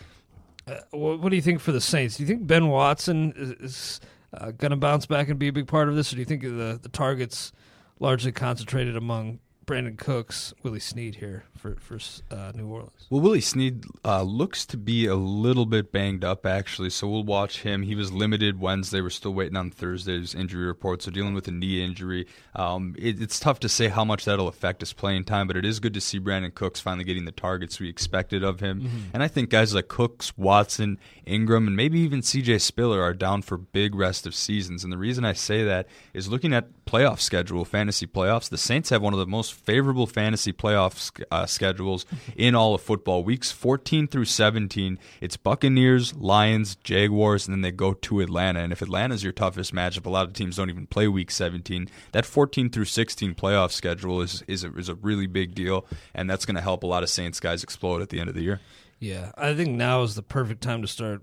Uh, 0.66 0.76
what, 0.90 1.20
what, 1.20 1.30
do 1.30 1.36
you 1.36 1.42
think 1.42 1.60
for 1.60 1.72
the 1.72 1.80
Saints? 1.80 2.16
Do 2.16 2.22
you 2.22 2.26
think 2.26 2.46
Ben 2.46 2.68
Watson 2.68 3.32
is, 3.36 3.50
is 3.50 4.00
uh, 4.32 4.52
going 4.52 4.70
to 4.70 4.76
bounce 4.76 5.06
back 5.06 5.28
and 5.28 5.38
be 5.38 5.48
a 5.48 5.52
big 5.52 5.66
part 5.66 5.88
of 5.88 5.96
this, 5.96 6.12
or 6.12 6.16
do 6.16 6.20
you 6.20 6.26
think 6.26 6.42
the 6.42 6.78
the 6.80 6.88
targets 6.90 7.52
largely 7.98 8.32
concentrated 8.32 8.96
among 8.96 9.38
Brandin 9.70 9.96
Cooks, 9.96 10.52
Willie 10.64 10.80
Snead 10.80 11.16
here 11.16 11.44
for 11.56 11.76
for 11.76 11.98
uh, 12.30 12.50
New 12.54 12.66
Orleans. 12.66 13.06
Well, 13.08 13.20
Willie 13.20 13.40
Snead 13.40 13.84
uh, 14.04 14.22
looks 14.22 14.66
to 14.66 14.76
be 14.76 15.06
a 15.06 15.14
little 15.14 15.64
bit 15.64 15.92
banged 15.92 16.24
up 16.24 16.44
actually, 16.44 16.90
so 16.90 17.06
we'll 17.08 17.22
watch 17.22 17.62
him. 17.62 17.82
He 17.82 17.94
was 17.94 18.10
limited 18.10 18.58
Wednesday. 18.58 19.00
We're 19.00 19.10
still 19.10 19.32
waiting 19.32 19.56
on 19.56 19.70
Thursday's 19.70 20.34
injury 20.34 20.64
report. 20.64 21.02
So 21.02 21.12
dealing 21.12 21.34
with 21.34 21.46
a 21.46 21.52
knee 21.52 21.84
injury, 21.84 22.26
um, 22.56 22.96
it, 22.98 23.22
it's 23.22 23.38
tough 23.38 23.60
to 23.60 23.68
say 23.68 23.86
how 23.86 24.04
much 24.04 24.24
that'll 24.24 24.48
affect 24.48 24.80
his 24.80 24.92
playing 24.92 25.24
time. 25.24 25.46
But 25.46 25.56
it 25.56 25.64
is 25.64 25.78
good 25.78 25.94
to 25.94 26.00
see 26.00 26.18
Brandin 26.18 26.52
Cooks 26.52 26.80
finally 26.80 27.04
getting 27.04 27.24
the 27.24 27.32
targets 27.32 27.78
we 27.78 27.88
expected 27.88 28.42
of 28.42 28.58
him. 28.58 28.80
Mm-hmm. 28.80 28.98
And 29.14 29.22
I 29.22 29.28
think 29.28 29.50
guys 29.50 29.72
like 29.72 29.86
Cooks, 29.86 30.36
Watson, 30.36 30.98
Ingram, 31.26 31.68
and 31.68 31.76
maybe 31.76 32.00
even 32.00 32.22
C.J. 32.22 32.58
Spiller 32.58 33.00
are 33.02 33.14
down 33.14 33.42
for 33.42 33.56
big 33.56 33.94
rest 33.94 34.26
of 34.26 34.34
seasons. 34.34 34.82
And 34.82 34.92
the 34.92 34.98
reason 34.98 35.24
I 35.24 35.32
say 35.32 35.62
that 35.62 35.86
is 36.12 36.28
looking 36.28 36.52
at 36.52 36.79
playoff 36.90 37.20
schedule, 37.20 37.64
fantasy 37.64 38.06
playoffs. 38.06 38.48
The 38.48 38.58
Saints 38.58 38.90
have 38.90 39.00
one 39.00 39.12
of 39.12 39.20
the 39.20 39.26
most 39.26 39.54
favorable 39.54 40.08
fantasy 40.08 40.52
playoff 40.52 41.22
uh, 41.30 41.46
schedules 41.46 42.04
in 42.34 42.56
all 42.56 42.74
of 42.74 42.82
football. 42.82 43.22
Weeks 43.22 43.52
14 43.52 44.08
through 44.08 44.24
17, 44.24 44.98
it's 45.20 45.36
Buccaneers, 45.36 46.14
Lions, 46.16 46.74
Jaguars, 46.82 47.46
and 47.46 47.54
then 47.54 47.60
they 47.62 47.70
go 47.70 47.92
to 47.92 48.20
Atlanta. 48.20 48.60
And 48.60 48.72
if 48.72 48.82
Atlanta's 48.82 49.22
your 49.22 49.32
toughest 49.32 49.72
matchup, 49.72 50.04
a 50.04 50.10
lot 50.10 50.26
of 50.26 50.32
teams 50.32 50.56
don't 50.56 50.68
even 50.68 50.88
play 50.88 51.06
Week 51.06 51.30
17. 51.30 51.88
That 52.10 52.26
14 52.26 52.70
through 52.70 52.86
16 52.86 53.34
playoff 53.36 53.70
schedule 53.70 54.20
is 54.20 54.42
is 54.48 54.64
a, 54.64 54.76
is 54.76 54.88
a 54.88 54.96
really 54.96 55.28
big 55.28 55.54
deal, 55.54 55.86
and 56.12 56.28
that's 56.28 56.44
going 56.44 56.56
to 56.56 56.60
help 56.60 56.82
a 56.82 56.86
lot 56.88 57.04
of 57.04 57.08
Saints 57.08 57.38
guys 57.38 57.62
explode 57.62 58.02
at 58.02 58.08
the 58.08 58.18
end 58.18 58.28
of 58.28 58.34
the 58.34 58.42
year. 58.42 58.60
Yeah, 58.98 59.30
I 59.38 59.54
think 59.54 59.70
now 59.70 60.02
is 60.02 60.16
the 60.16 60.22
perfect 60.22 60.60
time 60.60 60.82
to 60.82 60.88
start 60.88 61.22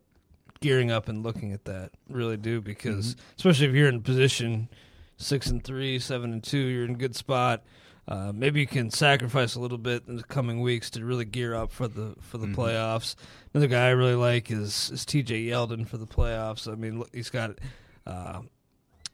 gearing 0.62 0.92
up 0.92 1.10
and 1.10 1.24
looking 1.24 1.52
at 1.52 1.66
that. 1.66 1.92
Really 2.10 2.38
do 2.38 2.62
because 2.62 3.16
mm-hmm. 3.16 3.22
especially 3.36 3.68
if 3.68 3.74
you're 3.74 3.90
in 3.90 4.02
position 4.02 4.70
six 5.18 5.48
and 5.48 5.64
three, 5.64 6.00
seven 6.00 6.32
and 6.32 6.44
two, 6.44 6.58
you're 6.58 6.86
in 6.86 6.92
a 6.92 6.98
good 6.98 7.16
spot. 7.16 7.64
uh, 8.10 8.32
maybe 8.34 8.62
you 8.62 8.68
can 8.68 8.90
sacrifice 8.90 9.56
a 9.56 9.60
little 9.60 9.78
bit 9.78 10.02
in 10.08 10.16
the 10.16 10.24
coming 10.24 10.62
weeks 10.62 10.90
to 10.90 11.04
really 11.04 11.26
gear 11.26 11.54
up 11.54 11.74
for 11.74 11.90
the 11.90 12.16
for 12.22 12.38
the 12.38 12.48
Mhm. 12.48 12.56
playoffs. 12.56 13.16
Another 13.54 13.68
guy 13.68 13.88
I 13.88 13.90
really 13.90 14.16
like 14.16 14.50
is 14.50 14.90
is 14.94 15.04
T.J. 15.06 15.46
Yeldon 15.48 15.86
for 15.86 15.98
the 15.98 16.08
playoffs. 16.08 16.72
I 16.72 16.76
mean, 16.76 17.00
look, 17.00 17.10
he's 17.14 17.30
got 17.30 17.60
uh, 18.06 18.44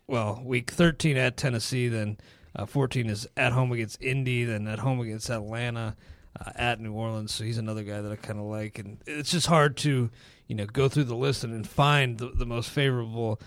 well 0.05 0.41
week 0.45 0.69
13 0.69 1.17
at 1.17 1.37
Tennessee, 1.37 1.87
then 1.87 2.17
uh, 2.55 2.67
14 2.67 3.09
is 3.09 3.25
at 3.35 3.51
home 3.53 3.71
against 3.71 3.99
Indy, 3.99 4.43
then 4.43 4.67
at 4.67 4.77
home 4.77 4.99
against 4.99 5.29
Atlanta, 5.31 5.95
uh, 6.39 6.51
at 6.55 6.79
New 6.79 6.93
Orleans. 6.93 7.33
So 7.33 7.43
he's 7.43 7.57
another 7.57 7.81
guy 7.83 7.99
that 8.01 8.11
I 8.11 8.15
kind 8.15 8.37
of 8.37 8.45
like, 8.45 8.77
and 8.77 8.99
it's 9.07 9.31
just 9.31 9.47
hard 9.47 9.75
to 9.77 10.11
you 10.47 10.55
know 10.55 10.67
go 10.67 10.87
through 10.87 11.05
the 11.05 11.15
list 11.15 11.43
and, 11.43 11.51
and 11.51 11.67
find 11.67 12.19
the, 12.19 12.27
the 12.29 12.45
most 12.45 12.69
favorable 12.69 13.41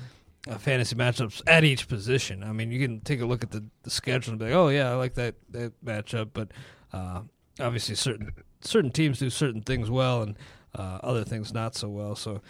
uh, 0.48 0.58
fantasy 0.58 0.94
matchups 0.96 1.42
at 1.46 1.64
each 1.64 1.88
position. 1.88 2.42
I 2.42 2.52
mean, 2.52 2.70
you 2.70 2.80
can 2.80 3.00
take 3.00 3.20
a 3.20 3.26
look 3.26 3.42
at 3.42 3.50
the, 3.50 3.64
the 3.82 3.90
schedule 3.90 4.32
and 4.32 4.38
be 4.38 4.46
like, 4.46 4.54
oh 4.54 4.68
yeah, 4.68 4.90
I 4.90 4.94
like 4.94 5.14
that 5.14 5.34
that 5.50 5.72
matchup, 5.84 6.30
but 6.32 6.52
uh, 6.92 7.22
obviously 7.60 7.94
certain 7.94 8.32
certain 8.60 8.90
teams 8.90 9.18
do 9.18 9.30
certain 9.30 9.62
things 9.62 9.90
well 9.90 10.22
and 10.22 10.36
uh, 10.74 10.98
other 11.02 11.24
things 11.24 11.52
not 11.52 11.74
so 11.74 11.88
well. 11.88 12.16
So. 12.16 12.40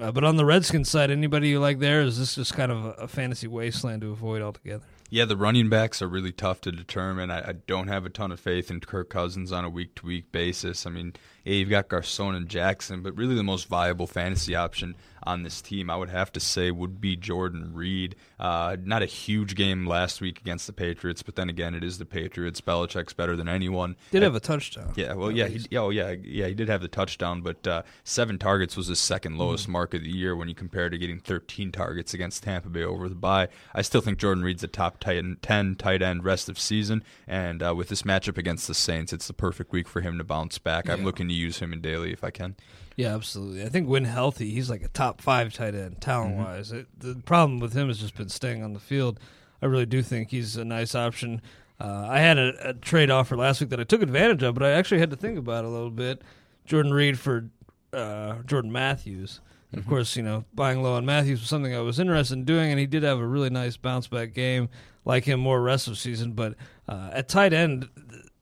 Uh, 0.00 0.10
but 0.10 0.24
on 0.24 0.36
the 0.36 0.44
Redskins 0.46 0.88
side, 0.88 1.10
anybody 1.10 1.50
you 1.50 1.60
like 1.60 1.78
there? 1.78 2.00
Is 2.00 2.18
this 2.18 2.36
just 2.36 2.54
kind 2.54 2.72
of 2.72 2.86
a, 2.86 2.90
a 2.92 3.06
fantasy 3.06 3.46
wasteland 3.46 4.00
to 4.00 4.10
avoid 4.10 4.40
altogether? 4.40 4.84
Yeah, 5.12 5.26
the 5.26 5.36
running 5.36 5.68
backs 5.68 6.00
are 6.00 6.08
really 6.08 6.32
tough 6.32 6.62
to 6.62 6.72
determine. 6.72 7.30
I, 7.30 7.50
I 7.50 7.52
don't 7.52 7.88
have 7.88 8.06
a 8.06 8.08
ton 8.08 8.32
of 8.32 8.40
faith 8.40 8.70
in 8.70 8.80
Kirk 8.80 9.10
Cousins 9.10 9.52
on 9.52 9.62
a 9.62 9.68
week 9.68 9.94
to 9.96 10.06
week 10.06 10.32
basis. 10.32 10.86
I 10.86 10.90
mean, 10.90 11.12
yeah, 11.44 11.52
you've 11.52 11.68
got 11.68 11.88
Garcon 11.88 12.34
and 12.34 12.48
Jackson, 12.48 13.02
but 13.02 13.14
really 13.14 13.34
the 13.34 13.42
most 13.42 13.68
viable 13.68 14.06
fantasy 14.06 14.54
option 14.54 14.94
on 15.24 15.42
this 15.42 15.60
team, 15.62 15.90
I 15.90 15.96
would 15.96 16.10
have 16.10 16.32
to 16.32 16.40
say, 16.40 16.70
would 16.70 17.00
be 17.00 17.16
Jordan 17.16 17.72
Reed. 17.74 18.16
Uh, 18.40 18.76
not 18.82 19.02
a 19.02 19.06
huge 19.06 19.54
game 19.54 19.86
last 19.86 20.20
week 20.20 20.40
against 20.40 20.66
the 20.66 20.72
Patriots, 20.72 21.22
but 21.22 21.36
then 21.36 21.48
again, 21.48 21.74
it 21.74 21.84
is 21.84 21.98
the 21.98 22.04
Patriots. 22.04 22.60
Belichick's 22.60 23.12
better 23.12 23.36
than 23.36 23.48
anyone. 23.48 23.96
Did 24.10 24.22
have 24.22 24.34
a 24.34 24.40
touchdown. 24.40 24.92
Yeah, 24.96 25.14
well, 25.14 25.30
yeah, 25.30 25.48
he, 25.48 25.76
oh 25.76 25.90
yeah, 25.90 26.14
yeah, 26.22 26.48
he 26.48 26.54
did 26.54 26.68
have 26.68 26.80
the 26.80 26.88
touchdown, 26.88 27.42
but 27.42 27.66
uh, 27.66 27.82
seven 28.04 28.38
targets 28.38 28.76
was 28.76 28.88
his 28.88 28.98
second 28.98 29.38
lowest 29.38 29.68
mark 29.68 29.94
of 29.94 30.02
the 30.02 30.10
year 30.10 30.34
when 30.34 30.48
you 30.48 30.54
compare 30.54 30.90
to 30.90 30.98
getting 30.98 31.20
13 31.20 31.70
targets 31.70 32.14
against 32.14 32.42
Tampa 32.42 32.68
Bay 32.68 32.82
over 32.82 33.08
the 33.08 33.14
bye. 33.14 33.48
I 33.74 33.82
still 33.82 34.00
think 34.00 34.18
Jordan 34.18 34.42
Reed's 34.42 34.64
a 34.64 34.68
top 34.68 34.98
tight 35.02 35.18
end, 35.18 35.42
10 35.42 35.74
tight 35.74 36.00
end 36.00 36.24
rest 36.24 36.48
of 36.48 36.58
season, 36.58 37.02
and 37.26 37.62
uh, 37.62 37.74
with 37.74 37.88
this 37.88 38.02
matchup 38.02 38.38
against 38.38 38.66
the 38.66 38.74
Saints, 38.74 39.12
it's 39.12 39.26
the 39.26 39.34
perfect 39.34 39.72
week 39.72 39.88
for 39.88 40.00
him 40.00 40.16
to 40.18 40.24
bounce 40.24 40.58
back. 40.58 40.88
I'm 40.88 41.04
looking 41.04 41.28
to 41.28 41.34
use 41.34 41.58
him 41.58 41.72
in 41.72 41.80
daily 41.80 42.12
if 42.12 42.24
I 42.24 42.30
can. 42.30 42.56
Yeah, 42.96 43.14
absolutely. 43.14 43.62
I 43.64 43.68
think 43.68 43.88
when 43.88 44.04
healthy, 44.04 44.50
he's 44.50 44.70
like 44.70 44.82
a 44.82 44.88
top 44.88 45.20
five 45.20 45.52
tight 45.52 45.74
end 45.74 46.00
talent 46.00 46.36
wise. 46.36 46.70
The 46.70 47.14
problem 47.24 47.58
with 47.58 47.72
him 47.72 47.88
has 47.88 47.98
just 47.98 48.16
been 48.16 48.28
staying 48.28 48.62
on 48.62 48.72
the 48.72 48.80
field. 48.80 49.18
I 49.60 49.66
really 49.66 49.86
do 49.86 50.02
think 50.02 50.30
he's 50.30 50.56
a 50.56 50.64
nice 50.64 50.94
option. 50.94 51.40
Uh, 51.80 52.06
I 52.08 52.18
had 52.20 52.38
a, 52.38 52.70
a 52.70 52.74
trade 52.74 53.10
offer 53.10 53.36
last 53.36 53.60
week 53.60 53.70
that 53.70 53.80
I 53.80 53.84
took 53.84 54.02
advantage 54.02 54.42
of, 54.42 54.54
but 54.54 54.62
I 54.62 54.70
actually 54.70 55.00
had 55.00 55.10
to 55.10 55.16
think 55.16 55.38
about 55.38 55.64
it 55.64 55.68
a 55.68 55.70
little 55.70 55.90
bit. 55.90 56.22
Jordan 56.64 56.92
Reed 56.92 57.18
for 57.18 57.48
uh, 57.92 58.42
Jordan 58.42 58.72
Matthews. 58.72 59.40
And 59.72 59.80
of 59.80 59.86
course, 59.86 60.16
you 60.16 60.22
know, 60.22 60.44
buying 60.54 60.82
low 60.82 60.94
on 60.94 61.06
Matthews 61.06 61.40
was 61.40 61.48
something 61.48 61.74
I 61.74 61.80
was 61.80 61.98
interested 61.98 62.34
in 62.34 62.44
doing, 62.44 62.70
and 62.70 62.78
he 62.78 62.86
did 62.86 63.02
have 63.04 63.18
a 63.18 63.26
really 63.26 63.48
nice 63.48 63.78
bounce 63.78 64.06
back 64.06 64.34
game, 64.34 64.68
like 65.04 65.24
him 65.24 65.40
more 65.40 65.60
rest 65.60 65.88
of 65.88 65.98
season. 65.98 66.32
But 66.32 66.54
uh, 66.88 67.10
at 67.12 67.28
tight 67.28 67.52
end, 67.52 67.88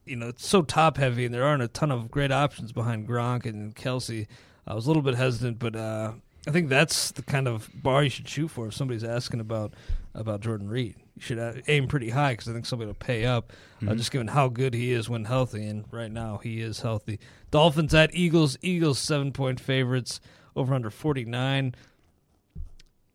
you 0.05 0.15
know, 0.15 0.29
it's 0.29 0.47
so 0.47 0.61
top 0.61 0.97
heavy, 0.97 1.25
and 1.25 1.33
there 1.33 1.43
aren't 1.43 1.63
a 1.63 1.67
ton 1.67 1.91
of 1.91 2.11
great 2.11 2.31
options 2.31 2.71
behind 2.71 3.07
Gronk 3.07 3.45
and 3.45 3.75
Kelce. 3.75 4.27
I 4.67 4.73
was 4.73 4.85
a 4.85 4.89
little 4.89 5.03
bit 5.03 5.15
hesitant, 5.15 5.59
but 5.59 5.75
uh, 5.75 6.13
I 6.47 6.51
think 6.51 6.69
that's 6.69 7.11
the 7.11 7.21
kind 7.21 7.47
of 7.47 7.69
bar 7.73 8.03
you 8.03 8.09
should 8.09 8.27
shoot 8.27 8.49
for 8.49 8.67
if 8.67 8.73
somebody's 8.73 9.03
asking 9.03 9.39
about 9.39 9.73
about 10.13 10.41
Jordan 10.41 10.69
Reed. 10.69 10.95
You 11.15 11.21
should 11.21 11.39
uh, 11.39 11.53
aim 11.67 11.87
pretty 11.87 12.09
high 12.09 12.33
because 12.33 12.49
I 12.49 12.53
think 12.53 12.65
somebody 12.65 12.87
will 12.87 12.95
pay 12.95 13.25
up, 13.25 13.53
uh, 13.87 13.95
just 13.95 14.11
given 14.11 14.27
how 14.27 14.49
good 14.49 14.73
he 14.73 14.91
is 14.91 15.07
when 15.09 15.25
healthy. 15.25 15.65
And 15.65 15.85
right 15.91 16.11
now, 16.11 16.37
he 16.37 16.61
is 16.61 16.81
healthy. 16.81 17.19
Dolphins 17.51 17.93
at 17.93 18.13
Eagles. 18.13 18.57
Eagles 18.61 18.99
seven 18.99 19.31
point 19.31 19.59
favorites 19.59 20.19
over 20.55 20.73
under 20.73 20.89
forty 20.89 21.25
nine. 21.25 21.75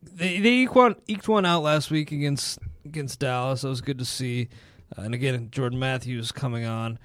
They 0.02 0.38
they 0.38 0.52
eked 0.60 0.74
one, 0.74 0.96
eked 1.08 1.28
one 1.28 1.44
out 1.44 1.62
last 1.62 1.90
week 1.90 2.12
against 2.12 2.58
against 2.88 3.20
Dallas. 3.20 3.62
That 3.62 3.68
was 3.68 3.80
good 3.80 3.98
to 3.98 4.04
see. 4.04 4.48
Uh, 4.96 5.02
and 5.02 5.14
again, 5.14 5.48
Jordan 5.50 5.78
Matthews 5.78 6.32
coming 6.32 6.64
on. 6.64 6.98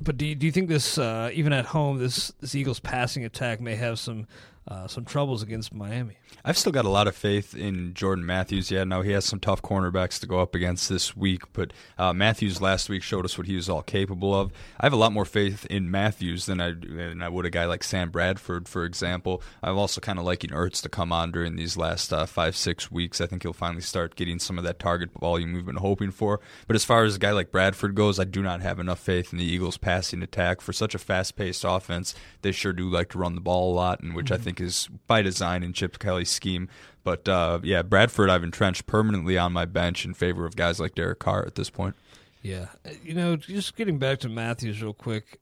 But 0.00 0.16
do 0.16 0.26
you, 0.26 0.34
do 0.34 0.46
you 0.46 0.52
think 0.52 0.68
this 0.68 0.96
uh, 0.98 1.30
even 1.32 1.52
at 1.52 1.66
home 1.66 1.98
this 1.98 2.32
this 2.40 2.54
Eagles 2.54 2.80
passing 2.80 3.24
attack 3.24 3.60
may 3.60 3.76
have 3.76 3.98
some 3.98 4.26
uh, 4.68 4.86
some 4.86 5.04
troubles 5.04 5.42
against 5.42 5.74
Miami? 5.74 6.16
I've 6.44 6.58
still 6.58 6.72
got 6.72 6.84
a 6.84 6.90
lot 6.90 7.06
of 7.06 7.14
faith 7.14 7.54
in 7.54 7.94
Jordan 7.94 8.26
Matthews. 8.26 8.70
Yeah, 8.70 8.84
now 8.84 9.02
he 9.02 9.12
has 9.12 9.24
some 9.24 9.38
tough 9.40 9.62
cornerbacks 9.62 10.18
to 10.20 10.26
go 10.26 10.40
up 10.40 10.54
against 10.54 10.88
this 10.88 11.16
week, 11.16 11.42
but 11.52 11.72
uh, 11.98 12.12
Matthews 12.12 12.60
last 12.60 12.88
week 12.88 13.02
showed 13.02 13.24
us 13.24 13.36
what 13.38 13.46
he 13.46 13.54
was 13.54 13.68
all 13.68 13.82
capable 13.82 14.34
of. 14.34 14.52
I 14.80 14.86
have 14.86 14.92
a 14.92 14.96
lot 14.96 15.12
more 15.12 15.24
faith 15.24 15.66
in 15.66 15.90
Matthews 15.90 16.46
than 16.46 16.60
I 16.60 16.72
than 16.72 17.22
I 17.22 17.28
would 17.28 17.46
a 17.46 17.50
guy 17.50 17.66
like 17.66 17.84
Sam 17.84 18.10
Bradford, 18.10 18.68
for 18.68 18.84
example. 18.84 19.42
I'm 19.62 19.78
also 19.78 20.00
kind 20.00 20.18
of 20.18 20.24
liking 20.24 20.50
Ertz 20.50 20.82
to 20.82 20.88
come 20.88 21.12
on 21.12 21.30
during 21.32 21.56
these 21.56 21.76
last 21.76 22.12
uh, 22.12 22.26
five 22.26 22.56
six 22.56 22.90
weeks. 22.90 23.20
I 23.20 23.26
think 23.26 23.42
he'll 23.42 23.52
finally 23.52 23.82
start 23.82 24.16
getting 24.16 24.38
some 24.38 24.58
of 24.58 24.64
that 24.64 24.78
target 24.78 25.10
volume 25.18 25.52
we've 25.52 25.66
been 25.66 25.76
hoping 25.76 26.10
for. 26.10 26.40
But 26.66 26.76
as 26.76 26.84
far 26.84 27.04
as 27.04 27.16
a 27.16 27.20
guy 27.20 27.32
like 27.32 27.52
Bradford 27.52 27.94
goes, 27.94 28.18
I 28.18 28.24
do 28.24 28.42
not 28.42 28.62
have 28.62 28.80
enough 28.80 29.00
faith 29.00 29.32
in 29.32 29.38
the 29.38 29.44
Eagles' 29.44 29.76
passing 29.76 30.22
attack 30.22 30.60
for 30.60 30.72
such 30.72 30.94
a 30.94 30.98
fast 30.98 31.36
paced 31.36 31.64
offense. 31.64 32.14
They 32.42 32.52
sure 32.52 32.72
do 32.72 32.88
like 32.88 33.10
to 33.10 33.18
run 33.18 33.34
the 33.34 33.40
ball 33.40 33.72
a 33.72 33.74
lot, 33.74 34.00
and 34.00 34.14
which 34.14 34.32
I 34.32 34.36
think 34.36 34.51
is 34.60 34.88
by 35.06 35.22
design 35.22 35.62
in 35.62 35.72
Chip 35.72 35.98
Kelly's 35.98 36.30
scheme. 36.30 36.68
But 37.04 37.28
uh, 37.28 37.60
yeah, 37.62 37.82
Bradford 37.82 38.30
I've 38.30 38.44
entrenched 38.44 38.86
permanently 38.86 39.36
on 39.36 39.52
my 39.52 39.64
bench 39.64 40.04
in 40.04 40.14
favor 40.14 40.46
of 40.46 40.56
guys 40.56 40.78
like 40.78 40.94
Derek 40.94 41.18
Carr 41.18 41.44
at 41.44 41.54
this 41.56 41.70
point. 41.70 41.96
Yeah, 42.42 42.66
you 43.02 43.14
know, 43.14 43.36
just 43.36 43.76
getting 43.76 43.98
back 43.98 44.18
to 44.20 44.28
Matthews 44.28 44.82
real 44.82 44.92
quick. 44.92 45.40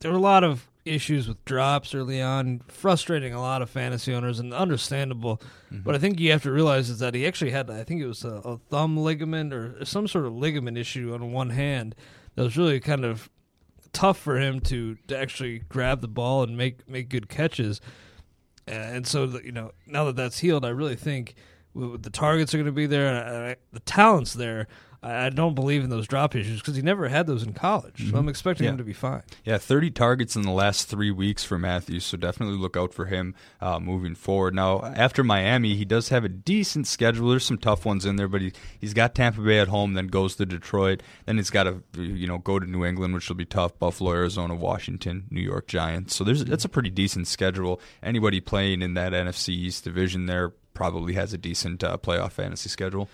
There 0.00 0.10
were 0.10 0.16
a 0.16 0.20
lot 0.20 0.44
of 0.44 0.70
issues 0.84 1.28
with 1.28 1.44
drops 1.44 1.94
early 1.94 2.20
on, 2.20 2.60
frustrating 2.68 3.34
a 3.34 3.40
lot 3.40 3.62
of 3.62 3.70
fantasy 3.70 4.14
owners, 4.14 4.38
and 4.38 4.52
understandable. 4.52 5.40
But 5.70 5.94
I 5.94 5.98
think 5.98 6.18
you 6.18 6.30
have 6.32 6.42
to 6.44 6.52
realize 6.52 6.88
is 6.88 6.98
that 6.98 7.14
he 7.14 7.26
actually 7.26 7.50
had, 7.50 7.70
I 7.70 7.84
think 7.84 8.00
it 8.00 8.06
was 8.06 8.24
a, 8.24 8.36
a 8.44 8.58
thumb 8.70 8.96
ligament 8.96 9.52
or 9.52 9.84
some 9.84 10.08
sort 10.08 10.26
of 10.26 10.34
ligament 10.34 10.78
issue 10.78 11.12
on 11.14 11.32
one 11.32 11.50
hand 11.50 11.94
that 12.34 12.42
was 12.42 12.56
really 12.56 12.80
kind 12.80 13.04
of 13.04 13.30
tough 13.92 14.18
for 14.18 14.38
him 14.38 14.60
to, 14.60 14.96
to 15.08 15.18
actually 15.18 15.60
grab 15.60 16.00
the 16.00 16.08
ball 16.08 16.42
and 16.42 16.56
make 16.56 16.88
make 16.88 17.08
good 17.08 17.28
catches. 17.28 17.80
And 18.70 19.06
so, 19.06 19.24
you 19.44 19.52
know, 19.52 19.72
now 19.86 20.04
that 20.04 20.16
that's 20.16 20.38
healed, 20.38 20.64
I 20.64 20.68
really 20.68 20.96
think 20.96 21.34
the 21.74 22.10
targets 22.10 22.54
are 22.54 22.58
going 22.58 22.66
to 22.66 22.72
be 22.72 22.86
there, 22.86 23.08
and 23.08 23.46
I, 23.50 23.56
the 23.72 23.80
talent's 23.80 24.34
there. 24.34 24.68
I, 25.02 25.26
I 25.26 25.30
don't 25.30 25.54
believe 25.54 25.82
in 25.84 25.90
those 25.90 26.06
drop 26.06 26.34
issues 26.36 26.60
because 26.60 26.76
he 26.76 26.82
never 26.82 27.08
had 27.08 27.26
those 27.26 27.42
in 27.42 27.52
college. 27.52 28.10
So 28.10 28.16
I'm 28.18 28.28
expecting 28.28 28.64
Yeah. 28.64 28.72
him 28.72 28.78
to 28.78 28.84
be 28.84 28.92
fine. 28.92 29.22
Yeah, 29.44 29.58
30 29.58 29.90
targets 29.90 30.36
in 30.36 30.42
the 30.42 30.50
last 30.50 30.88
three 30.88 31.10
weeks 31.10 31.44
for 31.44 31.58
Matthews, 31.58 32.04
so 32.04 32.16
definitely 32.16 32.56
look 32.58 32.76
out 32.76 32.92
for 32.92 33.06
him 33.06 33.34
uh, 33.60 33.78
moving 33.80 34.14
forward. 34.14 34.54
Now, 34.54 34.82
after 34.82 35.24
Miami, 35.24 35.74
he 35.76 35.84
does 35.84 36.08
have 36.10 36.24
a 36.24 36.28
decent 36.28 36.86
schedule. 36.86 37.30
There's 37.30 37.44
some 37.44 37.58
tough 37.58 37.84
ones 37.84 38.04
in 38.04 38.16
there, 38.16 38.28
but 38.28 38.40
he, 38.40 38.52
he's 38.80 38.94
got 38.94 39.14
Tampa 39.14 39.40
Bay 39.40 39.58
at 39.58 39.68
home, 39.68 39.94
then 39.94 40.08
goes 40.08 40.36
to 40.36 40.46
Detroit, 40.46 41.02
then 41.26 41.36
he's 41.36 41.50
got 41.50 41.64
to 41.64 41.82
you 42.02 42.26
know 42.26 42.38
go 42.38 42.58
to 42.58 42.66
New 42.66 42.84
England, 42.84 43.14
which 43.14 43.28
will 43.28 43.36
be 43.36 43.44
tough. 43.46 43.78
Buffalo, 43.78 44.12
Arizona, 44.12 44.54
Washington, 44.54 45.24
New 45.30 45.40
York 45.40 45.66
Giants. 45.66 46.14
So 46.14 46.24
there's 46.24 46.44
that's 46.44 46.64
a 46.64 46.68
pretty 46.68 46.90
decent 46.90 47.26
schedule. 47.28 47.80
Anybody 48.02 48.40
playing 48.40 48.82
in 48.82 48.94
that 48.94 49.12
NFC 49.12 49.50
East 49.50 49.84
division 49.84 50.26
there 50.26 50.50
probably 50.74 51.14
has 51.14 51.32
a 51.32 51.38
decent 51.38 51.82
uh, 51.84 51.96
playoff 51.96 52.32
fantasy 52.32 52.68
schedule. 52.68 53.08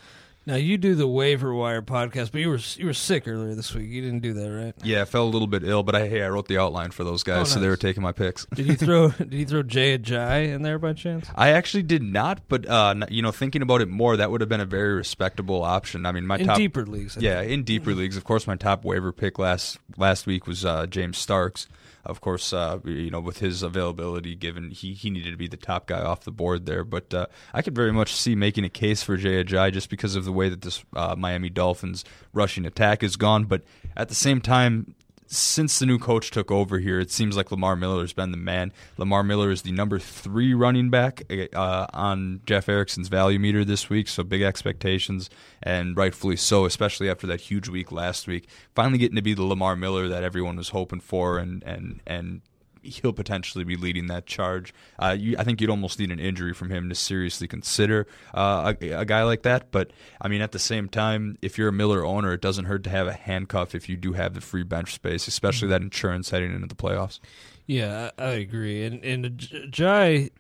Now 0.47 0.55
you 0.55 0.79
do 0.79 0.95
the 0.95 1.09
waiver 1.09 1.53
wire 1.53 1.83
podcast, 1.83 2.31
but 2.31 2.41
you 2.41 2.49
were 2.51 2.61
you 2.77 2.87
were 2.87 2.93
sick 2.95 3.27
earlier 3.27 3.57
this 3.57 3.75
week. 3.75 3.91
You 3.91 4.01
didn't 4.01 4.21
do 4.21 4.33
that, 4.35 4.49
right? 4.49 4.75
Yeah, 4.85 5.03
I 5.03 5.05
felt 5.05 5.27
a 5.27 5.31
little 5.31 5.49
bit 5.49 5.65
ill, 5.65 5.83
but 5.83 5.97
I 5.97 6.07
hey, 6.07 6.23
I 6.23 6.29
wrote 6.29 6.47
the 6.47 6.57
outline 6.59 6.93
for 6.93 7.03
those 7.03 7.25
guys, 7.25 7.41
Oh, 7.41 7.55
so 7.55 7.61
they 7.61 7.67
were 7.69 7.77
taking 7.77 8.01
my 8.03 8.13
picks. 8.13 8.47
Did 8.55 8.67
you 8.67 8.77
throw 8.77 9.09
Did 9.19 9.35
you 9.35 9.45
throw 9.45 9.65
Jay 9.65 9.99
Ajayi 9.99 10.55
in 10.55 10.63
there 10.63 10.79
by 10.79 10.93
chance? 10.93 11.27
I 11.35 11.49
actually 11.51 11.83
did 11.83 12.03
not, 12.03 12.43
but 12.49 12.65
uh, 12.69 12.95
you 13.11 13.23
know, 13.23 13.33
thinking 13.33 13.61
about 13.61 13.81
it 13.81 13.89
more, 13.89 14.17
that 14.17 14.31
would 14.31 14.41
have 14.41 14.49
been 14.49 14.61
a 14.61 14.65
very 14.67 14.95
respectable 14.95 15.65
option. 15.65 16.07
I 16.07 16.13
mean, 16.13 16.27
my 16.27 16.37
In 16.37 16.47
top 16.47 16.59
deeper 16.59 16.87
leagues, 16.87 17.17
I 17.17 17.23
yeah, 17.23 17.41
think. 17.41 17.51
in 17.53 17.65
deeper 17.65 17.93
leagues, 17.93 18.17
of 18.17 18.23
course, 18.23 18.47
my 18.47 18.55
top 18.57 18.85
waiver 18.85 19.11
pick 19.11 19.41
last 19.41 19.79
last 19.97 20.27
week 20.27 20.47
was 20.47 20.65
uh, 20.65 20.87
James 20.87 21.19
Starks. 21.19 21.67
Of 22.07 22.21
course, 22.21 22.53
uh, 22.53 22.79
you 22.85 23.11
know, 23.11 23.21
with 23.21 23.39
his 23.39 23.63
availability, 23.63 24.35
given 24.37 24.71
he, 24.71 24.95
he 24.95 25.11
needed 25.11 25.33
to 25.33 25.37
be 25.37 25.49
the 25.49 25.57
top 25.57 25.87
guy 25.87 26.01
off 26.01 26.21
the 26.21 26.31
board 26.31 26.65
there. 26.65 26.85
But 26.85 27.13
uh, 27.13 27.27
I 27.53 27.63
could 27.63 27.75
very 27.75 27.93
much 27.93 28.15
see 28.15 28.35
making 28.35 28.65
a 28.65 28.69
case 28.69 29.03
for 29.03 29.17
Jay 29.17 29.43
just 29.45 29.91
because 29.91 30.15
of 30.15 30.25
the 30.25 30.33
way 30.33 30.49
that 30.49 30.63
this 30.63 30.85
uh, 30.95 31.17
Miami 31.19 31.51
Dolphins 31.51 32.05
rushing 32.33 32.65
attack 32.65 33.03
has 33.03 33.17
gone. 33.17 33.45
But 33.45 33.63
at 33.97 34.09
the 34.09 34.15
same 34.15 34.41
time, 34.41 34.95
since 35.27 35.79
the 35.79 35.87
new 35.87 35.99
coach 35.99 36.31
took 36.31 36.51
over 36.51 36.79
here, 36.79 37.01
it 37.01 37.11
seems 37.11 37.37
like 37.37 37.51
Lamar 37.51 37.77
Miller 37.77 38.01
has 38.01 38.13
been 38.13 38.31
the 38.31 38.37
man. 38.37 38.73
Lamar 38.97 39.23
Miller 39.23 39.51
is 39.51 39.63
the 39.63 39.73
number 39.73 39.99
three 39.99 40.55
running 40.55 40.91
back 40.91 41.23
uh, 41.55 41.87
on 41.93 42.41
Jeff 42.47 42.69
Erickson's 42.69 43.09
value 43.09 43.39
meter 43.39 43.65
this 43.65 43.91
week, 43.91 44.09
so 44.09 44.23
big 44.23 44.43
expectations, 44.43 45.29
and 45.63 45.97
rightfully 45.97 46.37
so, 46.37 46.65
especially 46.65 47.11
after 47.11 47.27
that 47.27 47.41
huge 47.43 47.69
week 47.69 47.91
last 47.91 48.27
week. 48.27 48.49
Finally 48.75 48.99
getting 48.99 49.17
to 49.17 49.23
be 49.23 49.35
the 49.35 49.43
Lamar 49.43 49.77
Miller 49.77 50.09
that 50.09 50.23
everyone 50.23 50.57
was 50.57 50.71
hoping 50.71 51.01
for, 51.01 51.39
and 51.39 51.63
and 51.65 52.01
and 52.07 52.43
he'll 52.89 53.13
potentially 53.13 53.65
be 53.65 53.77
leading 53.77 54.07
that 54.07 54.27
charge. 54.27 54.73
Uh, 54.99 55.17
you, 55.19 55.37
I 55.39 55.45
think 55.45 55.61
you'd 55.61 55.71
almost 55.71 55.99
need 55.99 56.11
an 56.11 56.19
injury 56.19 56.53
from 56.53 56.71
him 56.71 56.89
to 56.89 56.95
seriously 56.95 57.49
consider 57.49 58.07
uh, 58.35 58.75
a, 58.81 58.91
a, 58.91 59.05
guy 59.05 59.23
like 59.23 59.43
that. 59.43 59.71
But 59.71 59.91
I 60.21 60.29
mean, 60.29 60.41
at 60.41 60.53
the 60.53 60.59
same 60.59 60.89
time, 60.89 61.39
if 61.43 61.59
you're 61.59 61.69
a 61.69 61.73
Miller 61.73 62.05
owner, 62.05 62.33
it 62.33 62.41
doesn't 62.41 62.67
hurt 62.67 62.85
to 62.85 62.91
have 62.91 63.07
a 63.07 63.13
handcuff 63.13 63.75
if 63.75 63.89
you 63.89 63.97
do 63.97 64.13
have 64.15 64.35
the 64.35 64.41
free 64.41 64.63
bench 64.63 64.95
space, 64.95 65.29
especially 65.29 65.69
that 65.69 65.83
insurance 65.83 66.31
heading 66.31 66.55
into 66.55 66.67
the 66.67 66.75
playoffs. 66.75 67.21
Yeah, 67.67 68.11
I, 68.19 68.31
agree. 68.31 68.85
And 68.85 69.05
and 69.05 69.39
Jay 69.71 70.31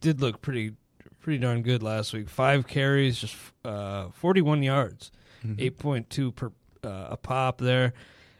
did 0.00 0.20
look 0.20 0.40
pretty 0.40 0.74
pretty 1.20 1.38
darn 1.38 1.62
good 1.62 1.82
last 1.82 2.12
week. 2.12 2.28
Five 2.28 2.68
carries, 2.68 3.18
just 3.18 3.36
uh, 3.64 4.08
41 4.10 4.62
yards, 4.62 5.10
mm-hmm. 5.44 5.60
8.2 5.60 6.34
per 6.34 6.52
uh, 6.84 7.08
a 7.10 7.16
pop 7.16 7.58
there, 7.58 7.94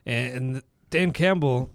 and 0.05 0.63
Dan 0.91 1.11
Campbell 1.11 1.71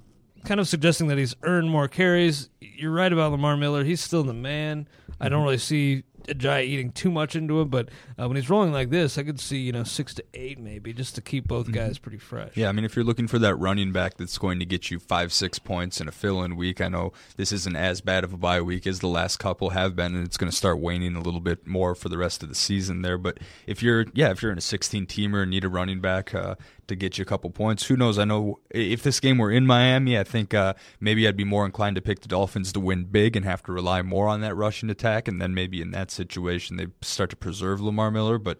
kind 0.45 0.59
of 0.59 0.67
suggesting 0.67 1.07
that 1.07 1.17
he's 1.17 1.35
earned 1.43 1.69
more 1.69 1.87
carries. 1.87 2.49
You're 2.61 2.91
right 2.91 3.11
about 3.11 3.31
Lamar 3.31 3.57
Miller. 3.57 3.83
He's 3.83 4.01
still 4.01 4.23
the 4.23 4.33
man. 4.33 4.87
I 5.19 5.29
don't 5.29 5.39
mm-hmm. 5.39 5.45
really 5.45 5.57
see 5.57 6.03
Jay 6.37 6.65
eating 6.65 6.91
too 6.91 7.11
much 7.11 7.35
into 7.35 7.59
him, 7.59 7.69
but 7.69 7.89
uh, 8.19 8.27
when 8.27 8.37
he's 8.37 8.49
rolling 8.49 8.71
like 8.71 8.89
this, 8.89 9.17
I 9.17 9.23
could 9.23 9.39
see 9.39 9.57
you 9.57 9.71
know 9.71 9.83
six 9.83 10.13
to 10.15 10.23
eight 10.33 10.59
maybe 10.59 10.93
just 10.93 11.15
to 11.15 11.21
keep 11.21 11.47
both 11.47 11.65
mm-hmm. 11.65 11.75
guys 11.75 11.97
pretty 11.97 12.17
fresh. 12.17 12.55
Yeah, 12.55 12.69
I 12.69 12.71
mean 12.71 12.85
if 12.85 12.95
you're 12.95 13.05
looking 13.05 13.27
for 13.27 13.39
that 13.39 13.55
running 13.55 13.91
back 13.91 14.17
that's 14.17 14.37
going 14.37 14.59
to 14.59 14.65
get 14.65 14.91
you 14.91 14.99
five 14.99 15.33
six 15.33 15.59
points 15.59 15.99
in 15.99 16.07
a 16.07 16.11
fill-in 16.11 16.55
week, 16.55 16.81
I 16.81 16.89
know 16.89 17.13
this 17.35 17.51
isn't 17.51 17.75
as 17.75 18.01
bad 18.01 18.23
of 18.23 18.33
a 18.33 18.37
bye 18.37 18.61
week 18.61 18.85
as 18.85 18.99
the 18.99 19.07
last 19.07 19.37
couple 19.37 19.71
have 19.71 19.95
been, 19.95 20.15
and 20.15 20.25
it's 20.25 20.37
going 20.37 20.49
to 20.49 20.55
start 20.55 20.79
waning 20.79 21.15
a 21.15 21.21
little 21.21 21.39
bit 21.39 21.65
more 21.65 21.95
for 21.95 22.09
the 22.09 22.17
rest 22.17 22.43
of 22.43 22.49
the 22.49 22.55
season 22.55 23.01
there. 23.01 23.17
But 23.17 23.39
if 23.65 23.81
you're 23.81 24.05
yeah 24.13 24.31
if 24.31 24.41
you're 24.41 24.51
in 24.51 24.57
a 24.57 24.61
16 24.61 25.07
teamer 25.07 25.41
and 25.41 25.51
need 25.51 25.63
a 25.63 25.69
running 25.69 25.99
back, 25.99 26.35
uh, 26.35 26.55
to 26.91 26.95
get 26.95 27.17
you 27.17 27.23
a 27.23 27.25
couple 27.25 27.49
points. 27.49 27.87
Who 27.87 27.97
knows? 27.97 28.19
I 28.19 28.25
know 28.25 28.59
if 28.69 29.01
this 29.01 29.19
game 29.19 29.37
were 29.37 29.51
in 29.51 29.65
Miami, 29.65 30.17
I 30.17 30.23
think 30.23 30.53
uh, 30.53 30.75
maybe 30.99 31.27
I'd 31.27 31.37
be 31.37 31.43
more 31.43 31.65
inclined 31.65 31.95
to 31.95 32.01
pick 32.01 32.19
the 32.19 32.27
Dolphins 32.27 32.50
to 32.51 32.79
win 32.79 33.05
big 33.05 33.35
and 33.35 33.45
have 33.45 33.63
to 33.63 33.71
rely 33.71 34.01
more 34.01 34.27
on 34.27 34.41
that 34.41 34.55
rushing 34.55 34.89
attack. 34.89 35.27
And 35.27 35.41
then 35.41 35.53
maybe 35.53 35.81
in 35.81 35.91
that 35.91 36.11
situation, 36.11 36.77
they 36.77 36.87
start 37.01 37.29
to 37.31 37.35
preserve 37.35 37.81
Lamar 37.81 38.11
Miller. 38.11 38.37
But 38.37 38.59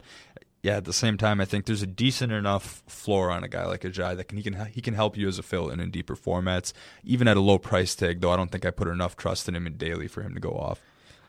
yeah, 0.63 0.77
at 0.77 0.85
the 0.85 0.93
same 0.93 1.17
time, 1.17 1.41
I 1.41 1.45
think 1.45 1.65
there's 1.65 1.81
a 1.81 1.87
decent 1.87 2.31
enough 2.31 2.83
floor 2.87 3.31
on 3.31 3.43
a 3.43 3.47
guy 3.47 3.65
like 3.65 3.81
Ajayi 3.81 4.15
that 4.17 4.27
can 4.27 4.37
he 4.37 4.43
can 4.43 4.65
he 4.67 4.81
can 4.81 4.93
help 4.93 5.17
you 5.17 5.27
as 5.27 5.39
a 5.39 5.43
fill 5.43 5.69
in 5.69 5.79
in 5.79 5.89
deeper 5.91 6.15
formats, 6.15 6.71
even 7.03 7.27
at 7.27 7.37
a 7.37 7.41
low 7.41 7.57
price 7.57 7.95
tag. 7.95 8.21
Though 8.21 8.31
I 8.31 8.37
don't 8.37 8.51
think 8.51 8.65
I 8.65 8.71
put 8.71 8.87
enough 8.87 9.15
trust 9.15 9.47
in 9.47 9.55
him 9.55 9.65
in 9.65 9.77
daily 9.77 10.07
for 10.07 10.21
him 10.21 10.33
to 10.33 10.39
go 10.39 10.51
off. 10.51 10.81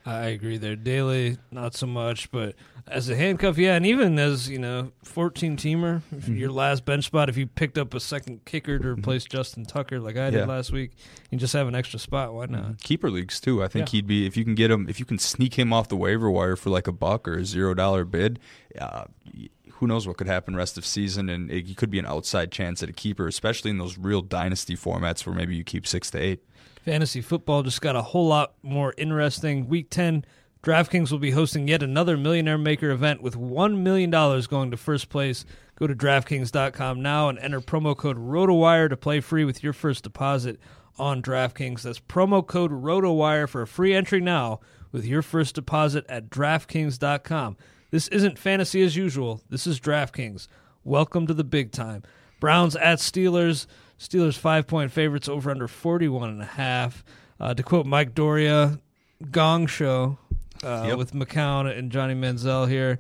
I 0.05 0.27
agree 0.27 0.59
there. 0.59 0.75
Daily, 0.75 1.39
not 1.51 1.75
so 1.75 1.87
much, 1.87 2.31
but 2.33 2.57
as 2.89 3.09
a 3.09 3.15
handcuff, 3.15 3.57
yeah, 3.57 3.77
and 3.77 3.87
even 3.87 4.19
as 4.19 4.49
you 4.49 4.59
know, 4.59 4.91
fourteen 5.05 5.57
teamer, 5.57 6.03
mm-hmm. 6.13 6.35
your 6.35 6.51
last 6.51 6.85
bench 6.85 7.05
spot, 7.05 7.29
if 7.29 7.37
you 7.37 7.47
picked 7.47 7.79
up 7.79 7.95
a 7.95 8.01
second 8.01 8.45
kicker 8.45 8.79
to 8.79 8.85
mm-hmm. 8.85 9.01
replace 9.01 9.25
mm-hmm. 9.25 9.37
Justin 9.37 9.65
Tucker, 9.65 10.01
like 10.01 10.17
I 10.17 10.31
did 10.31 10.41
yeah. 10.41 10.47
last 10.47 10.73
week, 10.73 10.93
you 11.31 11.39
just 11.39 11.53
have 11.53 11.69
an 11.69 11.77
extra 11.77 12.01
spot. 12.01 12.35
Why 12.35 12.47
not? 12.47 12.63
Mm-hmm. 12.63 12.73
Keeper 12.83 13.11
leagues 13.11 13.41
too. 13.41 13.63
I 13.63 13.69
think 13.69 13.89
yeah. 13.89 13.99
he'd 13.99 14.07
be 14.09 14.27
if 14.27 14.37
you 14.37 14.45
can 14.45 14.57
get 14.57 14.71
him, 14.71 14.89
if 14.89 14.99
you 14.99 15.07
can 15.07 15.19
sneak 15.19 15.55
him 15.55 15.73
off 15.73 15.89
the 15.89 15.97
waiver 15.97 16.31
wire 16.31 16.57
for 16.57 16.71
like 16.71 16.89
a 16.89 16.93
buck 16.93 17.29
or 17.29 17.39
a 17.39 17.45
zero 17.45 17.75
dollar 17.75 18.05
bid. 18.05 18.41
Uh, 18.79 19.05
who 19.75 19.89
knows 19.89 20.07
what 20.07 20.17
could 20.17 20.29
happen 20.29 20.55
rest 20.55 20.79
of 20.79 20.87
season, 20.87 21.29
and 21.29 21.51
it, 21.51 21.67
he 21.67 21.75
could 21.75 21.91
be 21.91 21.99
an 21.99 22.07
outside 22.07 22.53
chance 22.53 22.85
at 22.85 22.89
a 22.89 22.93
keeper, 22.93 23.27
especially 23.27 23.69
in 23.69 23.79
those 23.79 23.99
real 23.99 24.23
dynasty 24.23 24.77
formats 24.77 25.27
where 25.27 25.35
maybe 25.35 25.57
you 25.57 25.65
keep 25.65 25.89
six 25.89 26.09
to 26.09 26.19
eight. 26.19 26.45
Fantasy 26.85 27.21
football 27.21 27.63
just 27.63 27.81
got 27.81 27.95
a 27.95 28.03
whole 28.03 28.27
lot 28.27 28.55
more 28.61 28.93
interesting. 28.99 29.69
Week 29.69 29.89
10, 29.89 30.25
DraftKings 30.65 31.13
will 31.13 31.21
be 31.21 31.31
hosting 31.31 31.69
yet 31.69 31.81
another 31.81 32.17
Millionaire 32.17 32.59
Maker 32.59 32.91
event 32.91 33.23
with 33.23 33.37
$1 33.37 33.79
million 33.79 34.11
going 34.11 34.71
to 34.73 34.77
first 34.77 35.09
place. 35.09 35.45
Go 35.77 35.87
to 35.87 35.95
DraftKings.com 35.95 37.01
now 37.01 37.29
and 37.29 37.39
enter 37.39 37.61
promo 37.61 37.97
code 37.97 38.19
ROTOWIRE 38.19 38.89
to 38.89 38.97
play 38.97 39.21
free 39.21 39.45
with 39.45 39.63
your 39.63 39.73
first 39.73 40.03
deposit 40.03 40.59
on 40.99 41.23
DraftKings. 41.23 41.83
That's 41.83 42.01
promo 42.01 42.45
code 42.45 42.73
ROTOWIRE 42.73 43.49
for 43.49 43.63
a 43.63 43.67
free 43.67 43.95
entry 43.95 44.21
now 44.21 44.59
with 44.91 45.05
your 45.05 45.23
first 45.23 45.55
deposit 45.55 46.05
at 46.09 46.31
DraftKings.com. 46.31 47.57
This 47.93 48.09
isn't 48.09 48.41
fantasy 48.41 48.83
as 48.83 48.97
usual. 48.97 49.41
This 49.49 49.69
is 49.69 49.79
DraftKings. 49.79 50.49
Welcome 50.83 51.29
to 51.29 51.35
the 51.35 51.45
big 51.45 51.71
time. 51.71 52.03
Browns 52.41 52.75
at 52.75 52.99
Steelers. 52.99 53.67
Steelers 53.99 54.37
five 54.37 54.67
point 54.67 54.93
favorites 54.93 55.29
over 55.29 55.51
under 55.51 55.69
41 55.69 56.31
and 56.31 56.43
a 56.43 56.47
half. 56.47 57.05
Uh, 57.41 57.55
to 57.55 57.63
quote 57.63 57.87
Mike 57.87 58.15
Doria, 58.15 58.79
Gong 59.31 59.67
Show 59.67 60.19
uh, 60.63 60.85
yep. 60.89 60.99
with 60.99 61.13
McCown 61.13 61.77
and 61.77 61.91
Johnny 61.91 62.15
Manziel 62.15 62.69
here. 62.69 62.99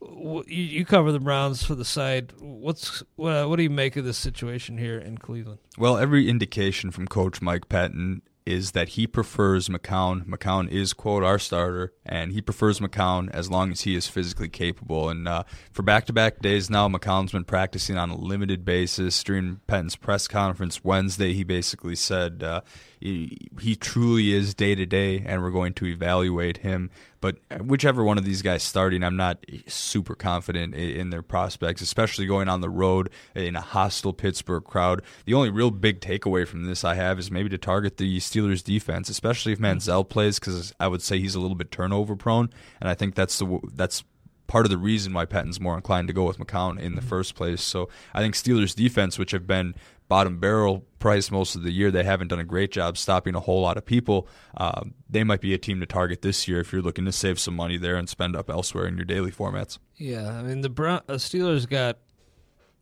You, 0.00 0.44
you, 0.46 0.84
cover 0.84 1.12
the 1.12 1.20
Browns 1.20 1.62
for 1.62 1.74
the 1.74 1.84
side. 1.84 2.32
What's 2.38 3.02
what, 3.16 3.48
what 3.48 3.56
do 3.56 3.62
you 3.62 3.70
make 3.70 3.96
of 3.96 4.04
this 4.04 4.18
situation 4.18 4.78
here 4.78 4.98
in 4.98 5.18
Cleveland? 5.18 5.60
Well, 5.78 5.96
every 5.96 6.28
indication 6.28 6.90
from 6.90 7.08
Coach 7.08 7.40
Mike 7.40 7.68
Pettine 7.68 8.20
is 8.46 8.72
that 8.72 8.90
he 8.90 9.06
prefers 9.06 9.68
McCown. 9.68 10.26
McCown 10.26 10.68
is, 10.68 10.92
quote, 10.92 11.22
our 11.22 11.38
starter, 11.38 11.94
and 12.04 12.32
he 12.32 12.42
prefers 12.42 12.78
McCown 12.78 13.30
as 13.30 13.50
long 13.50 13.70
as 13.70 13.82
he 13.82 13.94
is 13.96 14.06
physically 14.06 14.50
capable. 14.50 15.08
And 15.08 15.26
uh, 15.26 15.44
for 15.72 15.82
back 15.82 16.04
to 16.06 16.12
back 16.12 16.40
days 16.40 16.68
now, 16.68 16.88
McCown's 16.88 17.32
been 17.32 17.44
practicing 17.44 17.96
on 17.96 18.10
a 18.10 18.16
limited 18.16 18.64
basis. 18.64 19.22
During 19.24 19.60
Pettine's 19.66 19.96
press 19.96 20.28
conference 20.28 20.84
Wednesday, 20.84 21.32
he 21.32 21.42
basically 21.42 21.96
said, 21.96 22.42
uh, 22.42 22.60
he, 23.00 23.48
he 23.60 23.76
truly 23.76 24.32
is 24.32 24.54
day 24.54 24.74
to 24.74 24.84
day, 24.84 25.22
and 25.24 25.42
we're 25.42 25.50
going 25.50 25.72
to 25.74 25.86
evaluate 25.86 26.58
him. 26.58 26.90
But 27.24 27.38
uh, 27.50 27.56
whichever 27.64 28.04
one 28.04 28.18
of 28.18 28.26
these 28.26 28.42
guys 28.42 28.62
starting, 28.62 29.02
I'm 29.02 29.16
not 29.16 29.38
eh, 29.50 29.60
super 29.66 30.14
confident 30.14 30.74
in 30.74 31.08
their 31.08 31.22
prospects, 31.22 31.80
especially 31.80 32.26
going 32.26 32.50
on 32.50 32.60
the 32.60 32.68
road 32.68 33.08
in 33.34 33.56
a 33.56 33.62
hostile 33.62 34.12
Pittsburgh 34.12 34.62
crowd. 34.62 35.00
The 35.24 35.32
only 35.32 35.48
real 35.48 35.70
big 35.70 36.02
takeaway 36.02 36.46
from 36.46 36.66
this 36.66 36.84
I 36.84 36.96
have 36.96 37.18
is 37.18 37.30
maybe 37.30 37.48
to 37.48 37.56
target 37.56 37.96
the 37.96 38.18
Steelers 38.18 38.62
defense, 38.62 39.08
especially 39.08 39.54
if 39.54 39.58
mm-hmm. 39.58 39.78
Manziel 39.78 40.06
plays, 40.06 40.38
because 40.38 40.74
I 40.78 40.86
would 40.86 41.00
say 41.00 41.18
he's 41.18 41.34
a 41.34 41.40
little 41.40 41.56
bit 41.56 41.70
turnover 41.70 42.14
prone, 42.14 42.50
and 42.78 42.90
I 42.90 42.94
think 42.94 43.14
that's 43.14 43.38
the 43.38 43.58
that's 43.72 44.04
part 44.46 44.66
of 44.66 44.70
the 44.70 44.76
reason 44.76 45.14
why 45.14 45.24
Pettine's 45.24 45.58
more 45.58 45.76
inclined 45.76 46.08
to 46.08 46.14
go 46.14 46.24
with 46.24 46.38
McCown 46.38 46.78
in 46.78 46.94
the 46.94 47.00
mm-hmm. 47.00 47.08
first 47.08 47.34
place. 47.34 47.62
So 47.62 47.88
I 48.12 48.20
think 48.20 48.34
Steelers 48.34 48.76
defense, 48.76 49.18
which 49.18 49.30
have 49.30 49.46
been 49.46 49.74
bottom 50.08 50.38
barrel 50.38 50.84
price 50.98 51.30
most 51.30 51.54
of 51.54 51.62
the 51.62 51.72
year. 51.72 51.90
They 51.90 52.04
haven't 52.04 52.28
done 52.28 52.40
a 52.40 52.44
great 52.44 52.70
job 52.72 52.96
stopping 52.96 53.34
a 53.34 53.40
whole 53.40 53.62
lot 53.62 53.76
of 53.76 53.84
people. 53.84 54.28
Uh, 54.56 54.82
they 55.08 55.24
might 55.24 55.40
be 55.40 55.54
a 55.54 55.58
team 55.58 55.80
to 55.80 55.86
target 55.86 56.22
this 56.22 56.48
year 56.48 56.60
if 56.60 56.72
you're 56.72 56.82
looking 56.82 57.04
to 57.04 57.12
save 57.12 57.38
some 57.38 57.54
money 57.54 57.76
there 57.76 57.96
and 57.96 58.08
spend 58.08 58.36
up 58.36 58.48
elsewhere 58.50 58.86
in 58.86 58.96
your 58.96 59.04
daily 59.04 59.30
formats. 59.30 59.78
Yeah, 59.96 60.38
I 60.38 60.42
mean 60.42 60.62
the 60.62 60.70
Brown, 60.70 61.02
uh, 61.08 61.14
Steelers 61.14 61.68
got 61.68 61.98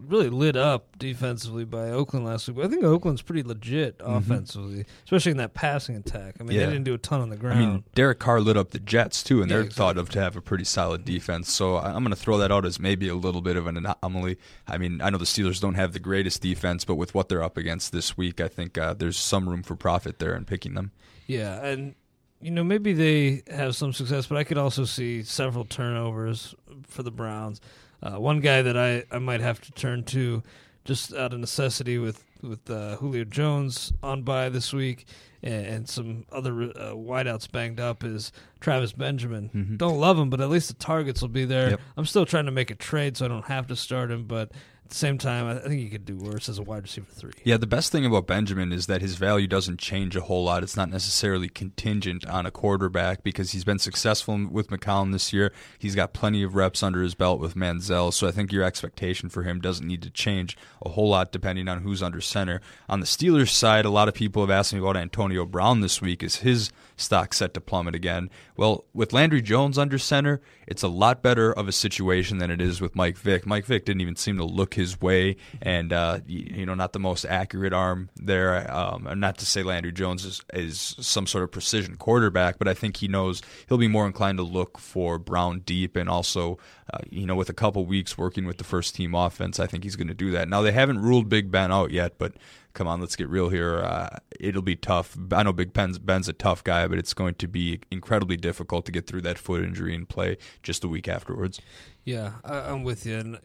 really 0.07 0.29
lit 0.29 0.57
up 0.57 0.99
defensively 0.99 1.65
by 1.65 1.91
Oakland 1.91 2.27
last 2.27 2.49
week. 2.49 2.57
But 2.57 2.67
I 2.67 2.69
think 2.69 2.85
Oakland's 2.85 3.23
pretty 3.23 3.43
legit 3.43 3.99
mm-hmm. 3.99 4.15
offensively, 4.15 4.85
especially 5.05 5.33
in 5.33 5.39
that 5.39 5.55
passing 5.55 5.97
attack. 5.97 6.37
I 6.41 6.43
mean, 6.43 6.57
yeah. 6.57 6.67
they 6.67 6.73
didn't 6.73 6.85
do 6.85 6.95
a 6.95 6.99
ton 6.99 7.21
on 7.21 7.31
the 7.31 7.37
ground. 7.37 7.59
I 7.59 7.67
mean, 7.67 7.85
Derek 7.95 8.19
Carr 8.19 8.41
lit 8.41 8.57
up 8.57 8.71
the 8.71 8.79
Jets 8.79 9.23
too, 9.23 9.41
and 9.41 9.51
yeah, 9.51 9.57
they're 9.57 9.65
exactly. 9.65 9.83
thought 9.83 9.99
of 9.99 10.11
to 10.11 10.21
have 10.21 10.37
a 10.37 10.41
pretty 10.41 10.65
solid 10.65 11.05
defense. 11.05 11.53
So 11.53 11.79
I'm 11.79 12.03
going 12.03 12.11
to 12.11 12.17
throw 12.17 12.39
that 12.39 12.53
out 12.53 12.65
as 12.65 12.79
maybe 12.79 13.09
a 13.09 13.15
little 13.15 13.43
bit 13.43 13.57
of 13.57 13.67
an 13.67 13.77
anomaly. 13.77 14.39
I 14.67 14.79
mean, 14.79 15.01
I 15.01 15.11
know 15.11 15.19
the 15.19 15.25
Steelers 15.25 15.61
don't 15.61 15.75
have 15.75 15.93
the 15.93 16.01
greatest 16.01 16.43
defense, 16.43 16.85
but 16.85 16.97
with 16.97 17.15
what 17.15 17.29
they're 17.29 17.43
up 17.43 17.57
against 17.57 17.93
this 17.93 18.17
week, 18.17 18.41
I 18.41 18.49
think 18.49 18.79
uh, 18.79 18.95
there's 18.95 19.19
some 19.19 19.49
room 19.49 19.63
for 19.63 19.77
profit 19.77 20.19
there 20.19 20.35
in 20.35 20.45
picking 20.45 20.75
them. 20.75 20.93
Yeah, 21.27 21.65
and 21.65 21.95
you 22.41 22.51
know 22.51 22.65
maybe 22.65 22.93
they 22.93 23.43
have 23.55 23.77
some 23.77 23.93
success, 23.93 24.27
but 24.27 24.37
I 24.37 24.45
could 24.45 24.59
also 24.59 24.85
see 24.85 25.23
several 25.23 25.65
turnovers 25.65 26.55
for 26.87 27.03
the 27.03 27.11
Browns. 27.11 27.61
Uh, 28.03 28.19
one 28.19 28.41
guy 28.41 28.63
that 28.63 28.77
I, 28.77 29.05
I 29.11 29.19
might 29.19 29.41
have 29.41 29.61
to 29.63 29.73
turn 29.73 30.05
to 30.05 30.43
just 30.85 31.15
out 31.15 31.33
of 31.33 31.41
necessity 31.41 31.99
with 31.99 32.25
with 32.43 32.69
uh, 32.69 32.97
Julio 32.97 33.25
Jones 33.25 33.93
on 34.03 34.23
by 34.23 34.49
this 34.49 34.73
week 34.73 35.07
and, 35.43 35.67
and 35.67 35.89
some 35.89 36.25
other 36.33 36.63
uh, 36.63 36.93
wideouts 36.95 37.51
banged 37.51 37.81
up 37.81 38.05
is 38.05 38.33
Travis 38.61 38.93
Benjamin. 38.93 39.51
Mm-hmm. 39.55 39.77
Don't 39.77 39.99
love 39.99 40.19
him, 40.19 40.31
but 40.31 40.41
at 40.41 40.51
least 40.51 40.69
the 40.69 40.75
targets 40.75 41.23
will 41.23 41.29
be 41.29 41.45
there. 41.45 41.71
Yep. 41.71 41.81
I'm 41.97 42.07
still 42.07 42.27
trying 42.27 42.47
to 42.47 42.53
make 42.53 42.71
a 42.71 42.75
trade 42.75 43.17
so 43.17 43.25
I 43.25 43.29
don't 43.29 43.45
have 43.47 43.69
to 43.69 43.77
start 43.77 44.11
him, 44.11 44.25
but 44.25 44.51
same 44.97 45.19
time, 45.19 45.47
I 45.47 45.59
think 45.61 45.81
he 45.81 45.89
could 45.89 46.05
do 46.05 46.17
worse 46.17 46.49
as 46.49 46.59
a 46.59 46.63
wide 46.63 46.83
receiver 46.83 47.07
three. 47.11 47.33
Yeah, 47.45 47.57
the 47.57 47.67
best 47.67 47.93
thing 47.93 48.05
about 48.05 48.27
Benjamin 48.27 48.73
is 48.73 48.87
that 48.87 49.01
his 49.01 49.17
value 49.17 49.47
doesn't 49.47 49.79
change 49.79 50.17
a 50.17 50.23
whole 50.23 50.45
lot. 50.45 50.63
It's 50.63 50.77
not 50.77 50.91
necessarily 50.91 51.49
contingent 51.49 52.27
on 52.27 52.47
a 52.47 52.51
quarterback 52.51 53.23
because 53.23 53.53
he's 53.53 53.65
been 53.65 53.79
successful 53.79 54.47
with 54.51 54.69
McCown 54.69 55.13
this 55.13 55.33
year. 55.33 55.53
He's 55.79 55.95
got 55.95 56.13
plenty 56.13 56.43
of 56.43 56.55
reps 56.55 56.83
under 56.83 57.03
his 57.03 57.15
belt 57.15 57.41
with 57.41 57.55
Manziel, 57.55 58.13
so 58.13 58.27
I 58.27 58.31
think 58.31 58.53
your 58.53 58.65
expectation 58.65 59.29
for 59.29 59.43
him 59.43 59.61
doesn't 59.61 59.87
need 59.87 60.03
to 60.03 60.11
change 60.11 60.57
a 60.85 60.91
whole 60.91 61.11
lot 61.11 61.33
depending 61.33 61.69
on 61.69 61.83
who's 61.83 62.03
under 62.03 62.21
center. 62.21 62.61
On 62.89 63.01
the 63.01 63.07
Steelers 63.07 63.51
side, 63.51 63.85
a 63.85 63.91
lot 63.91 64.09
of 64.09 64.15
people 64.15 64.43
have 64.43 64.51
asked 64.51 64.73
me 64.73 64.81
about 64.81 64.97
Antonio 64.97 65.45
Brown 65.47 65.81
this 65.81 66.01
week. 66.01 66.23
Is 66.23 66.37
his 66.37 66.71
stock 66.97 67.35
set 67.35 67.55
to 67.55 67.61
plummet 67.61 67.95
again? 67.95 68.31
Well, 68.57 68.85
with 68.93 69.13
Landry 69.13 69.43
Jones 69.43 69.79
under 69.79 69.99
center, 69.99 70.41
it's 70.67 70.83
a 70.83 70.89
lot 70.89 71.23
better 71.23 71.53
of 71.53 71.69
a 71.69 71.73
situation 71.73 72.39
than 72.39 72.51
it 72.51 72.61
is 72.61 72.81
with 72.81 72.95
Mike 72.95 73.17
Vick. 73.19 73.47
Mike 73.47 73.65
Vick 73.67 73.85
didn't 73.85 74.01
even 74.01 74.17
seem 74.17 74.37
to 74.37 74.45
look 74.45 74.75
his 74.75 75.01
way, 75.01 75.37
and 75.61 75.93
uh, 75.93 76.21
you, 76.27 76.59
you, 76.59 76.67
know, 76.67 76.75
not 76.75 76.93
the 76.93 76.99
most 76.99 77.25
accurate 77.25 77.73
arm 77.73 78.11
there. 78.17 78.71
Um, 78.73 79.09
not 79.19 79.39
to 79.39 79.47
say 79.47 79.63
Landry 79.63 79.93
Jones 79.93 80.25
is, 80.25 80.41
is 80.53 80.97
some 81.01 81.27
sort 81.27 81.45
of 81.45 81.51
precision 81.51 81.97
quarterback, 81.97 82.59
but 82.59 82.69
I 82.69 82.75
think 82.75 82.99
he 82.99 83.09
knows 83.09 83.43
he'll 83.69 83.79
be 83.79 83.89
more 83.89 84.07
inclined 84.07 84.39
to 84.39 84.45
look 84.45 84.79
for 84.79 85.19
Brown 85.19 85.61
deep, 85.61 85.97
and 85.97 86.09
also, 86.09 86.59
uh, 86.93 86.99
you 87.11 87.27
know, 87.27 87.35
with 87.35 87.49
a 87.49 87.55
couple 87.55 87.85
weeks 87.85 88.17
working 88.17 88.47
with 88.47 88.59
the 88.59 88.65
first 88.65 88.95
team 88.95 89.15
offense, 89.15 89.59
I 89.59 89.67
think 89.67 89.85
he's 89.85 89.97
going 89.97 90.09
to 90.09 90.15
do 90.15 90.31
that. 90.33 90.49
Now 90.49 90.63
they 90.63 90.73
haven't 90.73 91.03
ruled 91.03 91.29
Big 91.29 91.51
Ben 91.51 91.73
out 91.73 91.91
yet, 91.91 92.19
but 92.19 92.35
come 92.75 92.87
on, 92.87 93.01
let's 93.01 93.17
get 93.17 93.29
real 93.29 93.49
here. 93.49 93.79
Uh, 93.79 94.19
it'll 94.41 94.63
be 94.63 94.77
tough. 94.77 95.17
I 95.33 95.43
know 95.43 95.53
Big 95.53 95.73
Ben's, 95.73 95.99
Ben's 95.99 96.29
a 96.29 96.33
tough 96.33 96.65
guy, 96.65 96.87
but 96.87 96.99
it's 96.99 97.15
going 97.15 97.35
to 97.37 97.49
be 97.49 97.81
incredibly 97.91 98.37
difficult 98.37 98.87
to 98.87 98.93
get 98.93 99.07
through 99.07 99.23
that 99.23 99.39
foot 99.39 99.63
injury 99.63 99.95
and 99.95 100.09
play 100.09 100.39
just 100.63 100.85
a 100.85 100.89
week 100.89 101.09
afterwards. 101.09 101.61
Yeah, 102.05 102.33
I, 102.45 102.71
am 102.71 102.83
with 102.83 103.07
you. 103.07 103.19
And, 103.19 103.39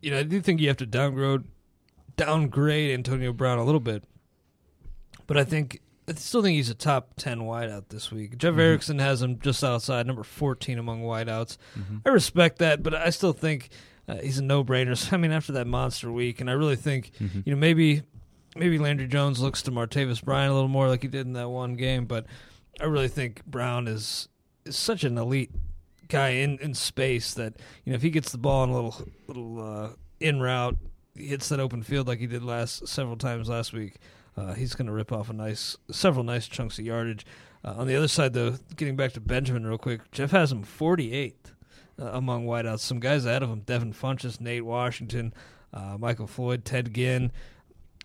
you 0.00 0.10
know, 0.10 0.18
I 0.18 0.22
do 0.22 0.40
think 0.40 0.60
you 0.60 0.68
have 0.68 0.76
to 0.78 0.86
downgrade, 0.86 1.44
downgrade 2.16 2.92
Antonio 2.92 3.32
Brown 3.32 3.58
a 3.58 3.64
little 3.64 3.80
bit. 3.80 4.04
But 5.26 5.36
I 5.36 5.44
think 5.44 5.80
I 6.08 6.14
still 6.14 6.42
think 6.42 6.54
he's 6.54 6.70
a 6.70 6.74
top 6.74 7.14
10 7.16 7.40
wideout 7.40 7.88
this 7.88 8.12
week. 8.12 8.38
Jeff 8.38 8.52
mm-hmm. 8.52 8.60
Erickson 8.60 8.98
has 9.00 9.22
him 9.22 9.40
just 9.40 9.64
outside, 9.64 10.06
number 10.06 10.22
14 10.22 10.78
among 10.78 11.02
wideouts. 11.02 11.56
Mm-hmm. 11.76 11.96
I 12.06 12.10
respect 12.10 12.58
that, 12.58 12.82
but 12.82 12.94
I 12.94 13.10
still 13.10 13.32
think 13.32 13.70
uh, 14.08 14.16
he's 14.16 14.38
a 14.38 14.44
no 14.44 14.62
brainer. 14.62 14.96
So, 14.96 15.08
I 15.12 15.18
mean, 15.18 15.32
after 15.32 15.52
that 15.52 15.66
monster 15.66 16.12
week, 16.12 16.40
and 16.40 16.48
I 16.48 16.52
really 16.52 16.76
think, 16.76 17.12
mm-hmm. 17.20 17.40
you 17.44 17.52
know, 17.52 17.58
maybe 17.58 18.02
maybe 18.56 18.78
Landry 18.78 19.06
Jones 19.06 19.40
looks 19.40 19.62
to 19.62 19.70
Martavis 19.70 20.22
Bryant 20.22 20.50
a 20.50 20.54
little 20.54 20.68
more 20.68 20.88
like 20.88 21.02
he 21.02 21.08
did 21.08 21.26
in 21.26 21.34
that 21.34 21.48
one 21.48 21.74
game, 21.74 22.06
but 22.06 22.26
I 22.80 22.84
really 22.84 23.08
think 23.08 23.44
Brown 23.44 23.88
is 23.88 24.28
is 24.64 24.76
such 24.76 25.04
an 25.04 25.16
elite 25.16 25.50
guy 26.08 26.30
in, 26.30 26.58
in 26.58 26.74
space 26.74 27.34
that 27.34 27.54
you 27.84 27.92
know 27.92 27.96
if 27.96 28.02
he 28.02 28.10
gets 28.10 28.32
the 28.32 28.38
ball 28.38 28.64
in 28.64 28.70
a 28.70 28.74
little 28.74 29.08
little 29.26 29.62
uh, 29.62 29.88
in 30.20 30.40
route, 30.40 30.76
he 31.14 31.26
hits 31.26 31.48
that 31.48 31.60
open 31.60 31.82
field 31.82 32.08
like 32.08 32.18
he 32.18 32.26
did 32.26 32.42
last 32.42 32.86
several 32.88 33.16
times 33.16 33.48
last 33.48 33.72
week, 33.72 33.96
uh, 34.36 34.54
he's 34.54 34.74
going 34.74 34.86
to 34.86 34.92
rip 34.92 35.12
off 35.12 35.30
a 35.30 35.32
nice 35.32 35.76
several 35.90 36.24
nice 36.24 36.46
chunks 36.46 36.78
of 36.78 36.84
yardage. 36.84 37.24
Uh, 37.64 37.74
on 37.78 37.86
the 37.86 37.96
other 37.96 38.08
side, 38.08 38.32
though, 38.32 38.56
getting 38.76 38.96
back 38.96 39.12
to 39.12 39.20
Benjamin 39.20 39.66
real 39.66 39.78
quick, 39.78 40.08
Jeff 40.12 40.30
has 40.30 40.52
him 40.52 40.62
48th 40.62 41.32
uh, 42.00 42.04
among 42.12 42.46
wideouts. 42.46 42.80
Some 42.80 43.00
guys 43.00 43.24
ahead 43.24 43.42
of 43.42 43.50
him: 43.50 43.60
Devin 43.60 43.92
Funchess, 43.92 44.40
Nate 44.40 44.64
Washington, 44.64 45.32
uh, 45.72 45.96
Michael 45.98 46.26
Floyd, 46.26 46.64
Ted 46.64 46.94
Ginn. 46.94 47.32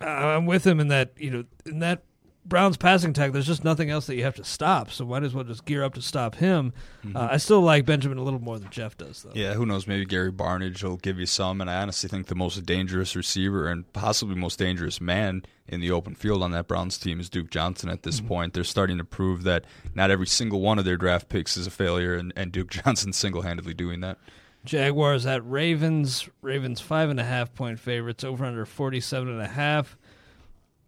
I'm 0.07 0.45
with 0.45 0.65
him 0.65 0.79
in 0.79 0.89
that 0.89 1.13
you 1.17 1.31
know 1.31 1.43
in 1.65 1.79
that 1.79 2.03
Brown's 2.43 2.77
passing 2.77 3.11
attack. 3.11 3.33
There's 3.33 3.45
just 3.45 3.63
nothing 3.63 3.91
else 3.91 4.07
that 4.07 4.15
you 4.15 4.23
have 4.23 4.35
to 4.35 4.43
stop, 4.43 4.91
so 4.91 5.05
might 5.05 5.23
as 5.23 5.33
well 5.33 5.43
just 5.43 5.63
gear 5.65 5.83
up 5.83 5.93
to 5.93 6.01
stop 6.01 6.35
him. 6.35 6.73
Mm-hmm. 7.05 7.15
Uh, 7.15 7.29
I 7.31 7.37
still 7.37 7.61
like 7.61 7.85
Benjamin 7.85 8.17
a 8.17 8.23
little 8.23 8.41
more 8.41 8.57
than 8.57 8.69
Jeff 8.71 8.97
does, 8.97 9.21
though. 9.21 9.31
Yeah, 9.35 9.53
who 9.53 9.65
knows? 9.65 9.85
Maybe 9.85 10.05
Gary 10.05 10.31
Barnidge 10.31 10.83
will 10.83 10.97
give 10.97 11.19
you 11.19 11.27
some. 11.27 11.61
And 11.61 11.69
I 11.69 11.81
honestly 11.81 12.09
think 12.09 12.27
the 12.27 12.35
most 12.35 12.65
dangerous 12.65 13.15
receiver 13.15 13.67
and 13.67 13.91
possibly 13.93 14.35
most 14.35 14.57
dangerous 14.57 14.99
man 14.99 15.43
in 15.67 15.81
the 15.81 15.91
open 15.91 16.15
field 16.15 16.41
on 16.41 16.51
that 16.51 16.67
Browns 16.67 16.97
team 16.97 17.19
is 17.19 17.29
Duke 17.29 17.51
Johnson. 17.51 17.89
At 17.89 18.01
this 18.01 18.17
mm-hmm. 18.17 18.27
point, 18.27 18.53
they're 18.53 18.63
starting 18.63 18.97
to 18.97 19.05
prove 19.05 19.43
that 19.43 19.65
not 19.93 20.09
every 20.09 20.27
single 20.27 20.61
one 20.61 20.79
of 20.79 20.85
their 20.85 20.97
draft 20.97 21.29
picks 21.29 21.55
is 21.57 21.67
a 21.67 21.71
failure, 21.71 22.15
and, 22.15 22.33
and 22.35 22.51
Duke 22.51 22.69
Johnson 22.83 23.13
single 23.13 23.43
handedly 23.43 23.75
doing 23.75 24.01
that. 24.01 24.17
Jaguars 24.65 25.25
at 25.25 25.45
Ravens. 25.45 26.29
Ravens 26.41 26.79
five 26.81 27.09
and 27.09 27.19
a 27.19 27.23
half 27.23 27.53
point 27.53 27.79
favorites. 27.79 28.23
Over 28.23 28.45
under 28.45 28.65
forty 28.65 28.99
seven 28.99 29.29
and 29.29 29.41
a 29.41 29.47
half. 29.47 29.97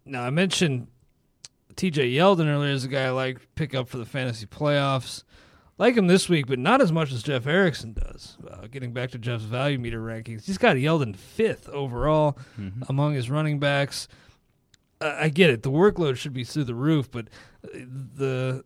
Now 0.04 0.22
I 0.22 0.30
mentioned 0.30 0.88
T.J. 1.76 2.12
Yeldon 2.12 2.46
earlier 2.46 2.72
as 2.72 2.84
a 2.84 2.88
guy 2.88 3.04
I 3.04 3.10
like 3.10 3.54
pick 3.54 3.74
up 3.74 3.88
for 3.88 3.98
the 3.98 4.04
fantasy 4.04 4.46
playoffs. 4.46 5.24
Like 5.76 5.96
him 5.96 6.06
this 6.06 6.28
week, 6.28 6.46
but 6.46 6.60
not 6.60 6.80
as 6.80 6.92
much 6.92 7.10
as 7.10 7.24
Jeff 7.24 7.48
Erickson 7.48 7.94
does. 7.94 8.36
Uh, 8.48 8.68
getting 8.68 8.92
back 8.92 9.10
to 9.10 9.18
Jeff's 9.18 9.42
value 9.42 9.76
meter 9.76 10.00
rankings, 10.00 10.44
he's 10.44 10.58
got 10.58 10.76
Yeldon 10.76 11.16
fifth 11.16 11.68
overall 11.68 12.38
mm-hmm. 12.56 12.84
among 12.88 13.14
his 13.14 13.28
running 13.28 13.58
backs. 13.58 14.06
Uh, 15.00 15.16
I 15.18 15.30
get 15.30 15.50
it; 15.50 15.64
the 15.64 15.72
workload 15.72 16.16
should 16.16 16.32
be 16.32 16.44
through 16.44 16.64
the 16.64 16.76
roof, 16.76 17.10
but 17.10 17.26
the 17.62 18.64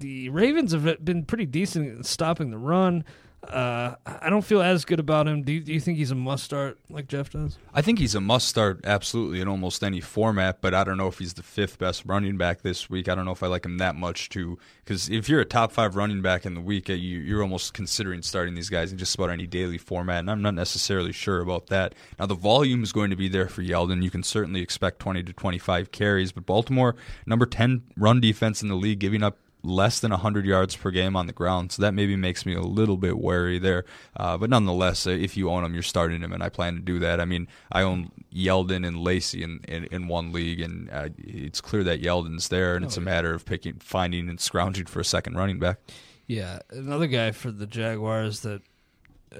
the 0.00 0.28
Ravens 0.30 0.72
have 0.72 1.04
been 1.04 1.24
pretty 1.24 1.46
decent 1.46 2.00
at 2.00 2.06
stopping 2.06 2.50
the 2.50 2.58
run. 2.58 3.04
Uh, 3.46 3.94
I 4.04 4.30
don't 4.30 4.44
feel 4.44 4.60
as 4.60 4.84
good 4.84 4.98
about 4.98 5.28
him. 5.28 5.42
Do 5.42 5.52
you, 5.52 5.60
do 5.60 5.72
you, 5.72 5.78
think 5.78 5.96
he's 5.96 6.10
a 6.10 6.16
must 6.16 6.44
start 6.44 6.78
like 6.90 7.06
Jeff 7.06 7.30
does? 7.30 7.56
I 7.72 7.82
think 7.82 8.00
he's 8.00 8.16
a 8.16 8.20
must 8.20 8.48
start 8.48 8.80
absolutely 8.84 9.40
in 9.40 9.46
almost 9.46 9.84
any 9.84 10.00
format, 10.00 10.60
but 10.60 10.74
I 10.74 10.82
don't 10.82 10.96
know 10.96 11.06
if 11.06 11.18
he's 11.18 11.34
the 11.34 11.44
fifth 11.44 11.78
best 11.78 12.04
running 12.04 12.36
back 12.36 12.62
this 12.62 12.90
week. 12.90 13.08
I 13.08 13.14
don't 13.14 13.24
know 13.24 13.32
if 13.32 13.42
I 13.42 13.46
like 13.46 13.64
him 13.64 13.78
that 13.78 13.94
much 13.94 14.28
too. 14.28 14.58
Because 14.84 15.08
if 15.08 15.28
you're 15.28 15.40
a 15.40 15.44
top 15.44 15.70
five 15.70 15.94
running 15.94 16.20
back 16.20 16.46
in 16.46 16.54
the 16.54 16.60
week, 16.60 16.90
uh, 16.90 16.94
you, 16.94 17.38
are 17.38 17.42
almost 17.42 17.74
considering 17.74 18.22
starting 18.22 18.54
these 18.54 18.68
guys 18.68 18.90
in 18.90 18.98
just 18.98 19.14
about 19.14 19.30
any 19.30 19.46
daily 19.46 19.78
format, 19.78 20.18
and 20.18 20.30
I'm 20.30 20.42
not 20.42 20.54
necessarily 20.54 21.12
sure 21.12 21.40
about 21.40 21.68
that. 21.68 21.94
Now, 22.18 22.26
the 22.26 22.34
volume 22.34 22.82
is 22.82 22.92
going 22.92 23.10
to 23.10 23.16
be 23.16 23.28
there 23.28 23.48
for 23.48 23.62
Yeldon. 23.62 24.02
You 24.02 24.10
can 24.10 24.24
certainly 24.24 24.62
expect 24.62 24.98
20 24.98 25.22
to 25.22 25.32
25 25.32 25.92
carries, 25.92 26.32
but 26.32 26.44
Baltimore, 26.44 26.96
number 27.24 27.46
10 27.46 27.82
run 27.96 28.20
defense 28.20 28.62
in 28.62 28.68
the 28.68 28.74
league, 28.74 28.98
giving 28.98 29.22
up 29.22 29.38
less 29.62 30.00
than 30.00 30.10
100 30.10 30.46
yards 30.46 30.76
per 30.76 30.90
game 30.90 31.16
on 31.16 31.26
the 31.26 31.32
ground. 31.32 31.72
So 31.72 31.82
that 31.82 31.92
maybe 31.92 32.16
makes 32.16 32.46
me 32.46 32.54
a 32.54 32.60
little 32.60 32.96
bit 32.96 33.18
wary 33.18 33.58
there. 33.58 33.84
Uh, 34.16 34.36
but 34.36 34.50
nonetheless, 34.50 35.06
uh, 35.06 35.10
if 35.10 35.36
you 35.36 35.50
own 35.50 35.64
him, 35.64 35.74
you're 35.74 35.82
starting 35.82 36.22
him, 36.22 36.32
and 36.32 36.42
I 36.42 36.48
plan 36.48 36.74
to 36.74 36.80
do 36.80 36.98
that. 37.00 37.20
I 37.20 37.24
mean, 37.24 37.48
I 37.72 37.82
own 37.82 38.10
Yeldon 38.32 38.86
and 38.86 38.98
Lacy 38.98 39.42
in, 39.42 39.60
in, 39.66 39.84
in 39.84 40.08
one 40.08 40.32
league, 40.32 40.60
and 40.60 40.88
uh, 40.90 41.08
it's 41.18 41.60
clear 41.60 41.84
that 41.84 42.02
Yeldon's 42.02 42.48
there, 42.48 42.76
and 42.76 42.84
oh, 42.84 42.88
it's 42.88 42.96
a 42.96 43.00
matter 43.00 43.34
of 43.34 43.44
picking, 43.44 43.74
finding, 43.74 44.28
and 44.28 44.40
scrounging 44.40 44.86
for 44.86 45.00
a 45.00 45.04
second 45.04 45.36
running 45.36 45.58
back. 45.58 45.78
Yeah, 46.26 46.58
another 46.70 47.06
guy 47.06 47.32
for 47.32 47.50
the 47.50 47.66
Jaguars 47.66 48.40
that 48.40 48.62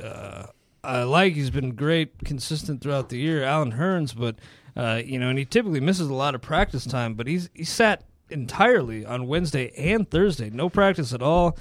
uh, 0.02 0.46
I 0.82 1.02
like. 1.02 1.34
He's 1.34 1.50
been 1.50 1.74
great, 1.74 2.24
consistent 2.24 2.80
throughout 2.80 3.10
the 3.10 3.18
year. 3.18 3.44
Allen 3.44 3.72
Hurns, 3.72 4.16
but 4.16 4.36
uh, 4.74 5.02
you 5.04 5.18
know, 5.18 5.28
and 5.28 5.38
he 5.38 5.44
typically 5.44 5.80
misses 5.80 6.08
a 6.08 6.14
lot 6.14 6.34
of 6.34 6.40
practice 6.40 6.86
time, 6.86 7.14
but 7.14 7.26
he's 7.26 7.50
he 7.52 7.64
sat 7.64 8.04
entirely 8.30 9.04
on 9.04 9.26
Wednesday 9.26 9.72
and 9.76 10.08
Thursday. 10.08 10.50
No 10.50 10.68
practice 10.68 11.12
at 11.12 11.22
all. 11.22 11.56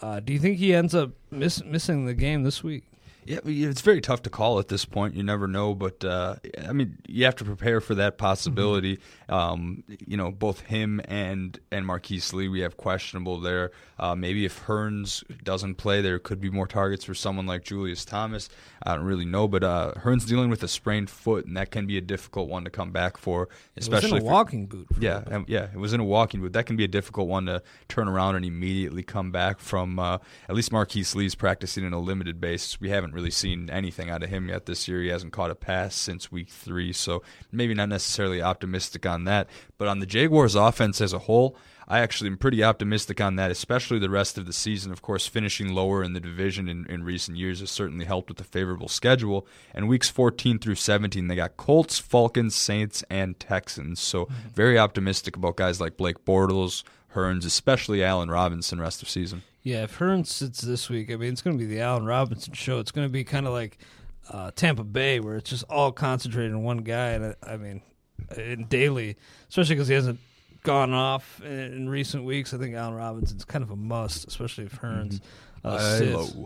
Uh, 0.00 0.20
do 0.20 0.32
you 0.32 0.38
think 0.38 0.58
he 0.58 0.74
ends 0.74 0.94
up 0.94 1.10
miss, 1.30 1.62
missing 1.64 2.06
the 2.06 2.14
game 2.14 2.42
this 2.42 2.62
week? 2.62 2.84
Yeah, 3.24 3.40
it's 3.44 3.82
very 3.82 4.00
tough 4.00 4.22
to 4.22 4.30
call 4.30 4.58
at 4.58 4.68
this 4.68 4.84
point. 4.84 5.14
You 5.14 5.22
never 5.22 5.46
know, 5.46 5.74
but 5.74 6.04
uh, 6.04 6.36
I 6.66 6.72
mean, 6.72 6.98
you 7.06 7.26
have 7.26 7.36
to 7.36 7.44
prepare 7.44 7.80
for 7.80 7.94
that 7.96 8.18
possibility. 8.18 8.96
Mm-hmm. 8.96 9.34
Um, 9.34 9.84
you 10.06 10.16
know, 10.16 10.30
both 10.30 10.60
him 10.60 11.00
and 11.04 11.58
and 11.70 11.86
Marquise 11.86 12.32
Lee, 12.32 12.48
we 12.48 12.60
have 12.60 12.76
questionable 12.76 13.38
there. 13.38 13.72
Uh, 14.00 14.14
maybe 14.14 14.46
if 14.46 14.64
Hurns 14.64 15.22
doesn't 15.44 15.74
play, 15.74 16.00
there 16.00 16.18
could 16.18 16.40
be 16.40 16.48
more 16.48 16.66
targets 16.66 17.04
for 17.04 17.14
someone 17.14 17.46
like 17.46 17.62
Julius 17.62 18.06
Thomas. 18.06 18.48
I 18.82 18.96
don't 18.96 19.04
really 19.04 19.26
know, 19.26 19.46
but 19.46 19.62
uh, 19.62 19.92
Hurns 19.98 20.26
dealing 20.26 20.48
with 20.48 20.62
a 20.62 20.68
sprained 20.68 21.10
foot, 21.10 21.44
and 21.44 21.54
that 21.58 21.70
can 21.70 21.86
be 21.86 21.98
a 21.98 22.00
difficult 22.00 22.48
one 22.48 22.64
to 22.64 22.70
come 22.70 22.92
back 22.92 23.18
for. 23.18 23.50
Especially 23.76 24.16
in 24.16 24.22
a 24.22 24.24
walking 24.24 24.64
boot. 24.64 24.86
yeah, 24.98 25.42
yeah, 25.46 25.68
it 25.70 25.76
was 25.76 25.92
in 25.92 26.00
a 26.00 26.04
walking 26.04 26.40
boot. 26.40 26.54
That 26.54 26.64
can 26.64 26.76
be 26.76 26.84
a 26.84 26.88
difficult 26.88 27.28
one 27.28 27.44
to 27.44 27.62
turn 27.88 28.08
around 28.08 28.36
and 28.36 28.44
immediately 28.46 29.02
come 29.02 29.30
back 29.30 29.58
from. 29.58 29.98
Uh, 29.98 30.16
at 30.48 30.54
least 30.54 30.72
Marquise 30.72 31.14
Lee's 31.14 31.34
practicing 31.34 31.84
in 31.84 31.92
a 31.92 32.00
limited 32.00 32.40
basis. 32.40 32.80
We 32.80 32.88
haven't 32.88 33.12
really 33.12 33.30
seen 33.30 33.68
anything 33.68 34.08
out 34.08 34.22
of 34.22 34.30
him 34.30 34.48
yet 34.48 34.64
this 34.64 34.88
year. 34.88 35.02
He 35.02 35.08
hasn't 35.08 35.34
caught 35.34 35.50
a 35.50 35.54
pass 35.54 35.94
since 35.94 36.32
week 36.32 36.48
three, 36.48 36.94
so 36.94 37.22
maybe 37.52 37.74
not 37.74 37.90
necessarily 37.90 38.40
optimistic 38.40 39.04
on 39.04 39.24
that. 39.24 39.46
But 39.76 39.88
on 39.88 39.98
the 39.98 40.06
Jaguars' 40.06 40.54
offense 40.54 41.02
as 41.02 41.12
a 41.12 41.18
whole. 41.18 41.54
I 41.90 41.98
actually 41.98 42.30
am 42.30 42.36
pretty 42.36 42.62
optimistic 42.62 43.20
on 43.20 43.34
that, 43.34 43.50
especially 43.50 43.98
the 43.98 44.08
rest 44.08 44.38
of 44.38 44.46
the 44.46 44.52
season. 44.52 44.92
Of 44.92 45.02
course, 45.02 45.26
finishing 45.26 45.74
lower 45.74 46.04
in 46.04 46.12
the 46.12 46.20
division 46.20 46.68
in, 46.68 46.86
in 46.86 47.02
recent 47.02 47.36
years 47.36 47.58
has 47.58 47.70
certainly 47.72 48.04
helped 48.04 48.28
with 48.28 48.38
the 48.38 48.44
favorable 48.44 48.86
schedule. 48.86 49.44
And 49.74 49.88
weeks 49.88 50.08
14 50.08 50.60
through 50.60 50.76
17, 50.76 51.26
they 51.26 51.34
got 51.34 51.56
Colts, 51.56 51.98
Falcons, 51.98 52.54
Saints, 52.54 53.02
and 53.10 53.38
Texans. 53.40 53.98
So 53.98 54.26
mm-hmm. 54.26 54.48
very 54.54 54.78
optimistic 54.78 55.34
about 55.34 55.56
guys 55.56 55.80
like 55.80 55.96
Blake 55.96 56.24
Bortles, 56.24 56.84
Hurns, 57.16 57.44
especially 57.44 58.04
Allen 58.04 58.30
Robinson 58.30 58.80
rest 58.80 59.02
of 59.02 59.08
season. 59.08 59.42
Yeah, 59.64 59.82
if 59.82 59.98
Hurns 59.98 60.28
sits 60.28 60.60
this 60.60 60.88
week, 60.88 61.10
I 61.10 61.16
mean, 61.16 61.32
it's 61.32 61.42
going 61.42 61.58
to 61.58 61.62
be 61.62 61.68
the 61.68 61.80
Allen 61.80 62.06
Robinson 62.06 62.54
show. 62.54 62.78
It's 62.78 62.92
going 62.92 63.08
to 63.08 63.12
be 63.12 63.24
kind 63.24 63.48
of 63.48 63.52
like 63.52 63.78
uh, 64.30 64.52
Tampa 64.54 64.84
Bay, 64.84 65.18
where 65.18 65.34
it's 65.34 65.50
just 65.50 65.64
all 65.64 65.90
concentrated 65.90 66.52
in 66.52 66.62
one 66.62 66.78
guy. 66.78 67.08
And 67.08 67.34
I, 67.42 67.54
I 67.54 67.56
mean, 67.56 67.82
in 68.36 68.66
daily, 68.66 69.16
especially 69.48 69.74
because 69.74 69.88
he 69.88 69.94
hasn't 69.94 70.20
gone 70.62 70.92
off 70.92 71.42
in 71.42 71.88
recent 71.88 72.24
weeks. 72.24 72.52
I 72.54 72.58
think 72.58 72.74
Allen 72.74 72.94
Robinson's 72.94 73.44
kind 73.44 73.62
of 73.62 73.70
a 73.70 73.76
must, 73.76 74.26
especially 74.28 74.64
if 74.64 74.80
Hurns 74.80 75.20
mm-hmm. 75.64 75.66
uh, 75.66 75.78
sits. 75.78 76.36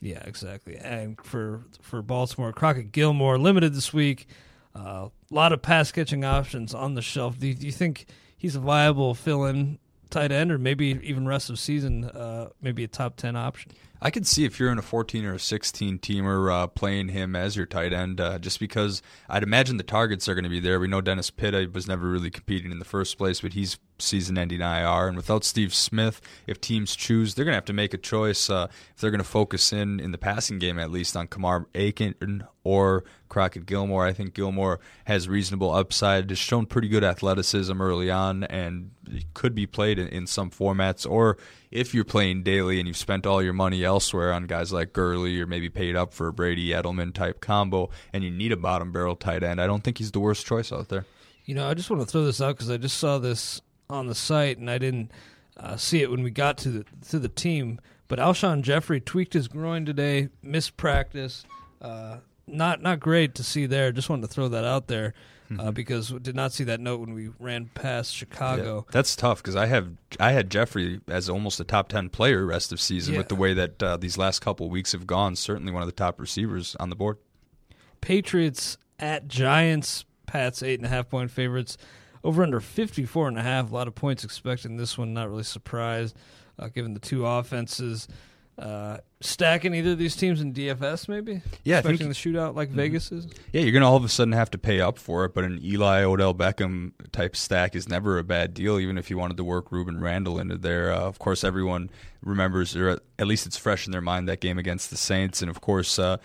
Yeah, 0.00 0.22
exactly. 0.24 0.76
And 0.76 1.20
for 1.22 1.62
for 1.82 2.02
Baltimore, 2.02 2.52
Crockett 2.52 2.92
Gilmore 2.92 3.38
limited 3.38 3.74
this 3.74 3.92
week. 3.92 4.26
A 4.74 4.78
uh, 4.78 5.08
lot 5.30 5.52
of 5.52 5.62
pass 5.62 5.90
catching 5.90 6.24
options 6.24 6.74
on 6.74 6.94
the 6.94 7.02
shelf. 7.02 7.38
Do 7.38 7.48
you, 7.48 7.54
do 7.54 7.66
you 7.66 7.72
think 7.72 8.06
he's 8.36 8.54
a 8.54 8.60
viable 8.60 9.14
fill 9.14 9.44
in 9.44 9.78
tight 10.10 10.32
end, 10.32 10.52
or 10.52 10.58
maybe 10.58 10.98
even 11.02 11.26
rest 11.26 11.50
of 11.50 11.58
season, 11.58 12.04
uh, 12.04 12.50
maybe 12.62 12.84
a 12.84 12.88
top 12.88 13.16
ten 13.16 13.36
option? 13.36 13.72
I 14.02 14.10
could 14.10 14.26
see 14.26 14.44
if 14.44 14.58
you're 14.58 14.72
in 14.72 14.78
a 14.78 14.82
14 14.82 15.24
or 15.24 15.34
a 15.34 15.38
16 15.38 15.98
teamer 15.98 16.52
uh, 16.52 16.66
playing 16.68 17.08
him 17.08 17.36
as 17.36 17.56
your 17.56 17.66
tight 17.66 17.92
end, 17.92 18.20
uh, 18.20 18.38
just 18.38 18.58
because 18.58 19.02
I'd 19.28 19.42
imagine 19.42 19.76
the 19.76 19.82
targets 19.82 20.28
are 20.28 20.34
going 20.34 20.44
to 20.44 20.50
be 20.50 20.60
there. 20.60 20.80
We 20.80 20.88
know 20.88 21.00
Dennis 21.00 21.30
Pitta 21.30 21.70
was 21.72 21.86
never 21.86 22.08
really 22.08 22.30
competing 22.30 22.72
in 22.72 22.78
the 22.78 22.84
first 22.84 23.18
place, 23.18 23.40
but 23.40 23.52
he's 23.52 23.78
season-ending 24.00 24.60
IR, 24.60 25.08
and 25.08 25.16
without 25.16 25.44
Steve 25.44 25.74
Smith, 25.74 26.20
if 26.46 26.60
teams 26.60 26.96
choose, 26.96 27.34
they're 27.34 27.44
going 27.44 27.52
to 27.52 27.56
have 27.56 27.64
to 27.66 27.72
make 27.72 27.94
a 27.94 27.98
choice 27.98 28.50
uh, 28.50 28.68
if 28.94 29.00
they're 29.00 29.10
going 29.10 29.18
to 29.18 29.24
focus 29.24 29.72
in 29.72 30.00
in 30.00 30.12
the 30.12 30.18
passing 30.18 30.58
game 30.58 30.78
at 30.78 30.90
least 30.90 31.16
on 31.16 31.26
Kamar 31.26 31.66
Aiken 31.74 32.44
or 32.64 33.04
Crockett 33.28 33.66
Gilmore. 33.66 34.06
I 34.06 34.12
think 34.12 34.34
Gilmore 34.34 34.80
has 35.04 35.28
reasonable 35.28 35.72
upside, 35.72 36.28
has 36.30 36.38
shown 36.38 36.66
pretty 36.66 36.88
good 36.88 37.04
athleticism 37.04 37.80
early 37.80 38.10
on, 38.10 38.44
and 38.44 38.90
could 39.34 39.54
be 39.54 39.66
played 39.66 39.98
in, 39.98 40.08
in 40.08 40.26
some 40.26 40.50
formats. 40.50 41.08
Or 41.08 41.38
if 41.70 41.94
you're 41.94 42.04
playing 42.04 42.42
daily 42.42 42.78
and 42.78 42.86
you've 42.86 42.96
spent 42.96 43.26
all 43.26 43.42
your 43.42 43.52
money 43.52 43.84
elsewhere 43.84 44.32
on 44.32 44.46
guys 44.46 44.72
like 44.72 44.92
Gurley 44.92 45.40
or 45.40 45.46
maybe 45.46 45.68
paid 45.68 45.96
up 45.96 46.12
for 46.12 46.28
a 46.28 46.32
Brady 46.32 46.68
Edelman 46.68 47.14
type 47.14 47.40
combo, 47.40 47.90
and 48.12 48.22
you 48.22 48.30
need 48.30 48.52
a 48.52 48.56
bottom 48.56 48.92
barrel 48.92 49.16
tight 49.16 49.42
end, 49.42 49.60
I 49.60 49.66
don't 49.66 49.82
think 49.82 49.98
he's 49.98 50.12
the 50.12 50.20
worst 50.20 50.46
choice 50.46 50.72
out 50.72 50.88
there. 50.88 51.06
You 51.46 51.54
know, 51.54 51.68
I 51.68 51.74
just 51.74 51.90
want 51.90 52.02
to 52.02 52.06
throw 52.06 52.24
this 52.24 52.40
out 52.40 52.56
because 52.56 52.70
I 52.70 52.76
just 52.76 52.98
saw 52.98 53.18
this 53.18 53.60
on 53.90 54.06
the 54.06 54.14
site 54.14 54.58
and 54.58 54.70
I 54.70 54.78
didn't 54.78 55.10
uh, 55.56 55.76
see 55.76 56.02
it 56.02 56.10
when 56.10 56.22
we 56.22 56.30
got 56.30 56.58
to 56.58 56.70
the 56.70 56.84
to 57.08 57.18
the 57.18 57.28
team. 57.28 57.80
But 58.08 58.18
Alshon 58.18 58.62
Jeffery 58.62 59.00
tweaked 59.00 59.34
his 59.34 59.46
groin 59.46 59.86
today, 59.86 60.30
missed 60.42 60.76
practice. 60.76 61.44
Uh, 61.80 62.18
not 62.46 62.82
not 62.82 63.00
great 63.00 63.34
to 63.36 63.44
see 63.44 63.66
there. 63.66 63.92
Just 63.92 64.08
wanted 64.08 64.22
to 64.22 64.28
throw 64.28 64.48
that 64.48 64.64
out 64.64 64.88
there 64.88 65.14
uh, 65.50 65.54
mm-hmm. 65.54 65.70
because 65.70 66.10
did 66.10 66.34
not 66.34 66.52
see 66.52 66.64
that 66.64 66.80
note 66.80 67.00
when 67.00 67.14
we 67.14 67.30
ran 67.38 67.70
past 67.74 68.14
Chicago. 68.14 68.84
Yeah, 68.86 68.92
that's 68.92 69.16
tough 69.16 69.42
because 69.42 69.56
I 69.56 69.66
have 69.66 69.90
I 70.18 70.32
had 70.32 70.50
Jeffery 70.50 71.00
as 71.08 71.28
almost 71.28 71.60
a 71.60 71.64
top 71.64 71.88
ten 71.88 72.08
player 72.08 72.46
rest 72.46 72.72
of 72.72 72.80
season 72.80 73.14
yeah. 73.14 73.18
with 73.18 73.28
the 73.28 73.34
way 73.34 73.54
that 73.54 73.82
uh, 73.82 73.96
these 73.96 74.16
last 74.16 74.40
couple 74.40 74.68
weeks 74.70 74.92
have 74.92 75.06
gone. 75.06 75.36
Certainly 75.36 75.72
one 75.72 75.82
of 75.82 75.88
the 75.88 75.92
top 75.92 76.20
receivers 76.20 76.76
on 76.78 76.90
the 76.90 76.96
board. 76.96 77.18
Patriots 78.00 78.78
at 78.98 79.28
Giants. 79.28 80.04
Pats 80.26 80.62
eight 80.62 80.78
and 80.78 80.86
a 80.86 80.88
half 80.88 81.08
point 81.08 81.30
favorites. 81.30 81.76
Over 82.22 82.42
under 82.42 82.60
54 82.60 83.28
and 83.28 83.38
a 83.38 83.42
half. 83.42 83.70
A 83.70 83.74
lot 83.74 83.88
of 83.88 83.94
points 83.94 84.24
expected 84.24 84.70
in 84.70 84.76
this 84.76 84.98
one. 84.98 85.14
Not 85.14 85.28
really 85.28 85.42
surprised 85.42 86.16
uh, 86.58 86.68
given 86.68 86.94
the 86.94 87.00
two 87.00 87.26
offenses. 87.26 88.08
Uh, 88.58 88.98
stacking 89.22 89.74
either 89.74 89.92
of 89.92 89.98
these 89.98 90.14
teams 90.14 90.42
in 90.42 90.52
DFS, 90.52 91.08
maybe. 91.08 91.40
Yeah, 91.64 91.78
expecting 91.78 92.08
the 92.08 92.14
shootout 92.14 92.54
like 92.54 92.68
mm-hmm. 92.68 92.76
Vegas 92.76 93.10
is. 93.10 93.26
Yeah, 93.52 93.62
you're 93.62 93.72
gonna 93.72 93.88
all 93.88 93.96
of 93.96 94.04
a 94.04 94.08
sudden 94.08 94.32
have 94.32 94.50
to 94.50 94.58
pay 94.58 94.80
up 94.80 94.98
for 94.98 95.24
it, 95.24 95.32
but 95.32 95.44
an 95.44 95.60
Eli 95.64 96.02
Odell 96.02 96.34
Beckham 96.34 96.92
type 97.10 97.36
stack 97.36 97.74
is 97.74 97.88
never 97.88 98.18
a 98.18 98.24
bad 98.24 98.52
deal, 98.52 98.78
even 98.78 98.98
if 98.98 99.08
you 99.08 99.16
wanted 99.16 99.38
to 99.38 99.44
work 99.44 99.70
Rueben 99.70 100.02
Randle 100.02 100.38
into 100.38 100.58
there. 100.58 100.92
Uh, 100.92 101.00
of 101.00 101.18
course, 101.18 101.42
everyone 101.42 101.88
remembers, 102.22 102.76
or 102.76 103.00
at 103.18 103.26
least 103.26 103.46
it's 103.46 103.56
fresh 103.56 103.86
in 103.86 103.92
their 103.92 104.02
mind 104.02 104.28
that 104.28 104.40
game 104.40 104.58
against 104.58 104.90
the 104.90 104.96
Saints, 104.98 105.40
and 105.40 105.50
of 105.50 105.62
course, 105.62 105.98
uh, 105.98 106.18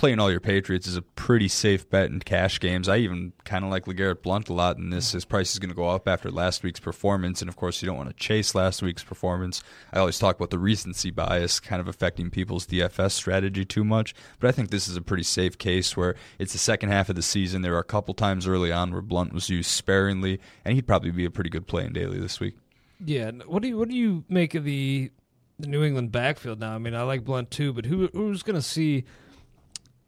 playing 0.00 0.18
all 0.18 0.30
your 0.30 0.40
Patriots 0.40 0.86
is 0.86 0.96
a 0.96 1.02
pretty 1.02 1.46
safe 1.46 1.88
bet 1.90 2.08
in 2.08 2.20
cash 2.20 2.58
games. 2.58 2.88
I 2.88 2.96
even 2.96 3.34
kind 3.44 3.66
of 3.66 3.70
like 3.70 3.84
LeGarrette 3.84 4.22
Blunt 4.22 4.48
a 4.48 4.54
lot 4.54 4.78
in 4.78 4.88
this. 4.88 5.12
His 5.12 5.26
price 5.26 5.52
is 5.52 5.58
going 5.58 5.68
to 5.68 5.76
go 5.76 5.90
up 5.90 6.08
after 6.08 6.30
last 6.30 6.62
week's 6.62 6.80
performance, 6.80 7.42
and 7.42 7.50
of 7.50 7.56
course, 7.56 7.82
you 7.82 7.86
don't 7.86 7.98
want 7.98 8.08
to 8.08 8.16
chase 8.16 8.54
last 8.54 8.80
week's 8.80 9.04
performance. 9.04 9.62
I 9.92 9.98
always 9.98 10.18
talk 10.18 10.36
about 10.36 10.48
the 10.48 10.58
recency 10.58 11.10
bias 11.10 11.60
kind 11.60 11.80
of 11.80 11.86
affecting 11.86 12.30
people's 12.30 12.66
DFS 12.66 13.10
strategy 13.10 13.66
too 13.66 13.84
much, 13.84 14.14
but 14.38 14.48
I 14.48 14.52
think 14.52 14.70
this 14.70 14.88
is 14.88 14.96
a 14.96 15.02
pretty 15.02 15.22
safe 15.22 15.58
case 15.58 15.94
where 15.98 16.14
it's 16.38 16.54
the 16.54 16.58
second 16.58 16.88
half 16.88 17.10
of 17.10 17.16
the 17.16 17.20
season. 17.20 17.60
There 17.60 17.72
were 17.72 17.78
a 17.78 17.84
couple 17.84 18.14
times 18.14 18.46
early 18.46 18.72
on 18.72 18.92
where 18.92 19.02
Blunt 19.02 19.34
was 19.34 19.50
used 19.50 19.68
sparingly, 19.68 20.40
and 20.64 20.74
he'd 20.74 20.86
probably 20.86 21.10
be 21.10 21.26
a 21.26 21.30
pretty 21.30 21.50
good 21.50 21.66
play 21.66 21.84
in 21.84 21.92
daily 21.92 22.18
this 22.18 22.40
week. 22.40 22.56
Yeah. 23.04 23.32
What 23.46 23.60
do 23.60 23.68
you 23.68 23.76
what 23.76 23.90
do 23.90 23.94
you 23.94 24.24
make 24.30 24.54
of 24.54 24.64
the 24.64 25.10
the 25.58 25.66
New 25.66 25.84
England 25.84 26.10
backfield 26.10 26.58
now? 26.58 26.74
I 26.74 26.78
mean, 26.78 26.94
I 26.94 27.02
like 27.02 27.22
Blunt 27.22 27.50
too, 27.50 27.74
but 27.74 27.84
who 27.84 28.08
who's 28.14 28.42
going 28.42 28.56
to 28.56 28.62
see? 28.62 29.04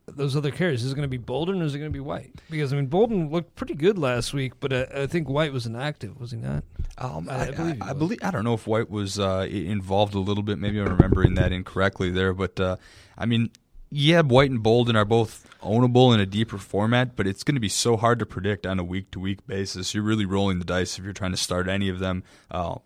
Those 0.07 0.37
other 0.37 0.51
carriers? 0.51 0.83
Is 0.83 0.93
it 0.93 0.95
going 0.95 1.03
to 1.03 1.09
be 1.09 1.17
Bolden 1.17 1.63
or 1.63 1.65
is 1.65 1.75
it 1.75 1.79
going 1.79 1.91
to 1.91 1.95
be 1.95 2.01
White? 2.01 2.41
Because 2.51 2.73
I 2.73 2.77
mean, 2.77 2.87
Bolden 2.87 3.31
looked 3.31 3.55
pretty 3.55 3.75
good 3.75 3.99
last 3.99 4.35
week, 4.35 4.55
but 4.61 4.73
I, 4.73 5.03
I 5.03 5.07
think 5.07 5.29
White 5.29 5.53
was 5.53 5.67
inactive, 5.67 6.19
was 6.21 6.33
he 6.33 6.39
not? 6.39 6.65
Um, 6.99 7.29
I, 7.31 7.49
I, 7.49 7.51
believe. 7.51 7.83
I, 7.83 7.93
believe. 7.93 8.19
I 8.23 8.31
don't 8.31 8.45
know 8.45 8.55
if 8.55 8.67
White 8.67 8.91
was 8.91 9.19
uh, 9.19 9.47
involved 9.51 10.15
a 10.15 10.19
little 10.19 10.43
bit. 10.43 10.59
Maybe 10.59 10.79
I'm 10.79 10.89
remembering 10.89 11.35
that 11.35 11.53
incorrectly 11.53 12.11
there, 12.11 12.33
but 12.33 12.59
uh, 12.61 12.77
I 13.17 13.27
mean, 13.27 13.51
yeah, 13.91 14.23
White 14.23 14.51
and 14.51 14.63
Bolden 14.63 14.97
are 14.97 15.05
both 15.05 15.49
ownable 15.61 16.15
in 16.15 16.21
a 16.21 16.27
deeper 16.27 16.59
format, 16.59 17.15
but 17.15 17.27
it's 17.27 17.45
going 17.45 17.55
to 17.55 17.61
be 17.61 17.69
so 17.69 17.97
hard 17.97 18.19
to 18.19 18.27
predict 18.27 18.67
on 18.67 18.79
a 18.79 18.85
week 18.85 19.11
to 19.13 19.21
week 19.21 19.47
basis. 19.47 19.95
You're 19.95 20.03
really 20.03 20.25
rolling 20.25 20.59
the 20.59 20.65
dice 20.65 20.99
if 20.99 21.05
you're 21.05 21.13
trying 21.13 21.33
to 21.33 21.37
start 21.37 21.69
any 21.69 21.89
of 21.89 21.99
them. 21.99 22.25
Uh, 22.51 22.77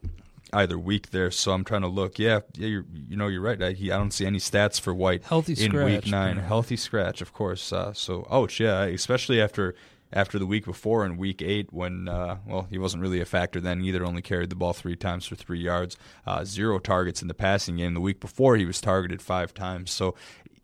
either 0.53 0.79
week 0.79 1.11
there. 1.11 1.31
So 1.31 1.53
I'm 1.53 1.65
trying 1.65 1.83
to 1.83 1.89
look. 1.89 2.19
Yeah, 2.19 2.41
yeah, 2.55 2.69
you're, 2.69 2.85
you 3.09 3.17
know, 3.17 3.29
you're 3.29 3.41
right. 3.41 3.63
I, 3.63 3.69
I 3.69 3.73
don't 3.73 4.13
see 4.13 4.27
any 4.27 4.39
stats 4.39 4.81
for 4.81 4.95
White 4.95 5.25
healthy 5.25 5.53
in 5.53 5.71
scratch, 5.71 6.05
week 6.05 6.07
nine. 6.07 6.37
Healthy 6.39 6.77
scratch, 6.77 7.21
of 7.21 7.33
course. 7.33 7.73
Uh, 7.73 7.93
so 7.93 8.27
ouch, 8.31 8.61
yeah, 8.61 8.85
especially 8.85 9.41
after 9.41 9.75
after 10.13 10.39
the 10.39 10.47
week 10.47 10.65
before 10.65 11.05
in 11.05 11.17
week 11.17 11.43
eight 11.43 11.73
when 11.73 12.09
uh, 12.09 12.37
well 12.47 12.67
he 12.71 12.79
wasn't 12.79 13.03
really 13.03 13.21
a 13.21 13.25
factor 13.25 13.61
then 13.61 13.83
either 13.83 14.05
only 14.05 14.23
carried 14.23 14.51
the 14.51 14.57
ball 14.57 14.73
three 14.73 14.97
times 14.97 15.27
for 15.27 15.35
three 15.35 15.59
yards 15.59 15.97
uh, 16.27 16.45
zero 16.45 16.79
targets 16.79 17.23
in 17.23 17.29
the 17.29 17.35
passing 17.35 17.77
game 17.77 17.93
the 17.93 18.01
week 18.01 18.21
before 18.21 18.57
he 18.57 18.65
was 18.65 18.81
targeted 18.81 19.21
five 19.21 19.53
times 19.53 19.91
so 19.91 20.15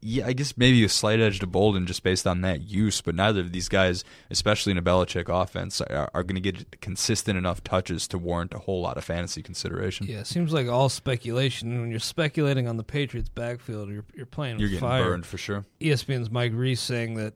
yeah, 0.04 0.26
I 0.26 0.32
guess 0.32 0.56
maybe 0.56 0.82
a 0.84 0.88
slight 0.88 1.20
edge 1.20 1.38
to 1.38 1.46
Bolden 1.46 1.86
just 1.86 2.02
based 2.02 2.26
on 2.26 2.40
that 2.40 2.62
use, 2.62 3.00
but 3.00 3.14
neither 3.14 3.40
of 3.40 3.52
these 3.52 3.68
guys, 3.68 4.04
especially 4.30 4.72
in 4.72 4.78
a 4.78 4.82
Belichick 4.82 5.28
offense, 5.28 5.80
are, 5.80 6.10
are 6.12 6.24
going 6.24 6.42
to 6.42 6.52
get 6.52 6.80
consistent 6.80 7.38
enough 7.38 7.62
touches 7.62 8.08
to 8.08 8.18
warrant 8.18 8.52
a 8.52 8.58
whole 8.58 8.82
lot 8.82 8.98
of 8.98 9.04
fantasy 9.04 9.42
consideration. 9.42 10.08
Yeah, 10.08 10.18
it 10.18 10.26
seems 10.26 10.52
like 10.52 10.66
all 10.66 10.88
speculation. 10.88 11.80
When 11.80 11.90
you're 11.90 12.00
speculating 12.00 12.66
on 12.66 12.76
the 12.76 12.82
Patriots' 12.82 13.28
backfield, 13.28 13.90
you're, 13.90 14.04
you're 14.12 14.26
playing 14.26 14.58
You're 14.58 14.70
getting 14.70 14.80
fire. 14.80 15.04
burned 15.04 15.24
for 15.24 15.38
sure. 15.38 15.64
ESPN's 15.80 16.30
Mike 16.30 16.52
Reiss 16.52 16.80
saying 16.80 17.14
that 17.14 17.34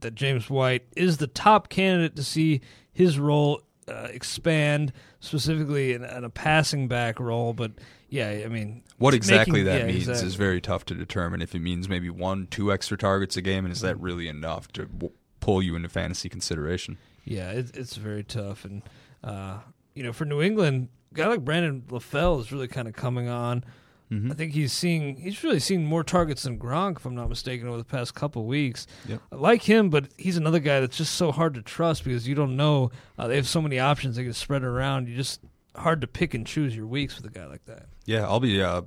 that 0.00 0.14
James 0.14 0.50
White 0.50 0.84
is 0.94 1.16
the 1.16 1.26
top 1.26 1.70
candidate 1.70 2.16
to 2.16 2.22
see 2.22 2.60
his 2.92 3.18
role 3.18 3.62
uh, 3.88 4.08
expand, 4.10 4.92
specifically 5.20 5.92
in, 5.92 6.04
in, 6.04 6.24
a 6.24 6.30
passing 6.30 6.86
back 6.86 7.18
role, 7.18 7.52
but 7.52 7.72
yeah, 8.16 8.42
I 8.44 8.48
mean, 8.48 8.82
what 8.98 9.12
exactly 9.12 9.60
making, 9.60 9.66
that 9.66 9.80
yeah, 9.80 9.86
means 9.86 10.08
exactly. 10.08 10.26
is 10.26 10.34
very 10.36 10.60
tough 10.60 10.84
to 10.86 10.94
determine. 10.94 11.42
If 11.42 11.54
it 11.54 11.60
means 11.60 11.88
maybe 11.88 12.08
one, 12.08 12.46
two 12.46 12.72
extra 12.72 12.96
targets 12.96 13.36
a 13.36 13.42
game, 13.42 13.64
and 13.64 13.72
is 13.72 13.82
that 13.82 14.00
really 14.00 14.26
enough 14.26 14.68
to 14.72 14.86
w- 14.86 15.12
pull 15.40 15.62
you 15.62 15.76
into 15.76 15.88
fantasy 15.88 16.28
consideration? 16.28 16.96
Yeah, 17.24 17.50
it, 17.50 17.76
it's 17.76 17.96
very 17.96 18.24
tough, 18.24 18.64
and 18.64 18.82
uh, 19.22 19.58
you 19.94 20.02
know, 20.02 20.12
for 20.12 20.24
New 20.24 20.40
England, 20.40 20.88
a 21.12 21.14
guy 21.14 21.26
like 21.26 21.44
Brandon 21.44 21.82
LaFell 21.88 22.40
is 22.40 22.50
really 22.52 22.68
kind 22.68 22.88
of 22.88 22.94
coming 22.94 23.28
on. 23.28 23.64
Mm-hmm. 24.10 24.30
I 24.30 24.34
think 24.34 24.52
he's 24.52 24.72
seeing 24.72 25.16
he's 25.16 25.42
really 25.42 25.58
seen 25.58 25.84
more 25.84 26.04
targets 26.04 26.44
than 26.44 26.58
Gronk, 26.58 26.98
if 26.98 27.06
I'm 27.06 27.16
not 27.16 27.28
mistaken, 27.28 27.66
over 27.68 27.76
the 27.76 27.84
past 27.84 28.14
couple 28.14 28.46
weeks. 28.46 28.86
Yep. 29.08 29.20
I 29.32 29.34
like 29.36 29.62
him, 29.62 29.90
but 29.90 30.08
he's 30.16 30.36
another 30.36 30.60
guy 30.60 30.80
that's 30.80 30.96
just 30.96 31.14
so 31.14 31.32
hard 31.32 31.54
to 31.54 31.62
trust 31.62 32.04
because 32.04 32.26
you 32.26 32.34
don't 32.36 32.56
know. 32.56 32.92
Uh, 33.18 33.26
they 33.26 33.36
have 33.36 33.48
so 33.48 33.60
many 33.60 33.80
options 33.80 34.16
they 34.16 34.22
can 34.22 34.32
spread 34.32 34.62
around. 34.62 35.08
You 35.08 35.16
just 35.16 35.40
hard 35.76 36.00
to 36.00 36.06
pick 36.06 36.34
and 36.34 36.46
choose 36.46 36.76
your 36.76 36.86
weeks 36.86 37.16
with 37.16 37.26
a 37.26 37.38
guy 37.38 37.46
like 37.46 37.64
that. 37.66 37.86
Yeah, 38.04 38.24
I'll 38.24 38.40
be. 38.40 38.62
Uh, 38.62 38.82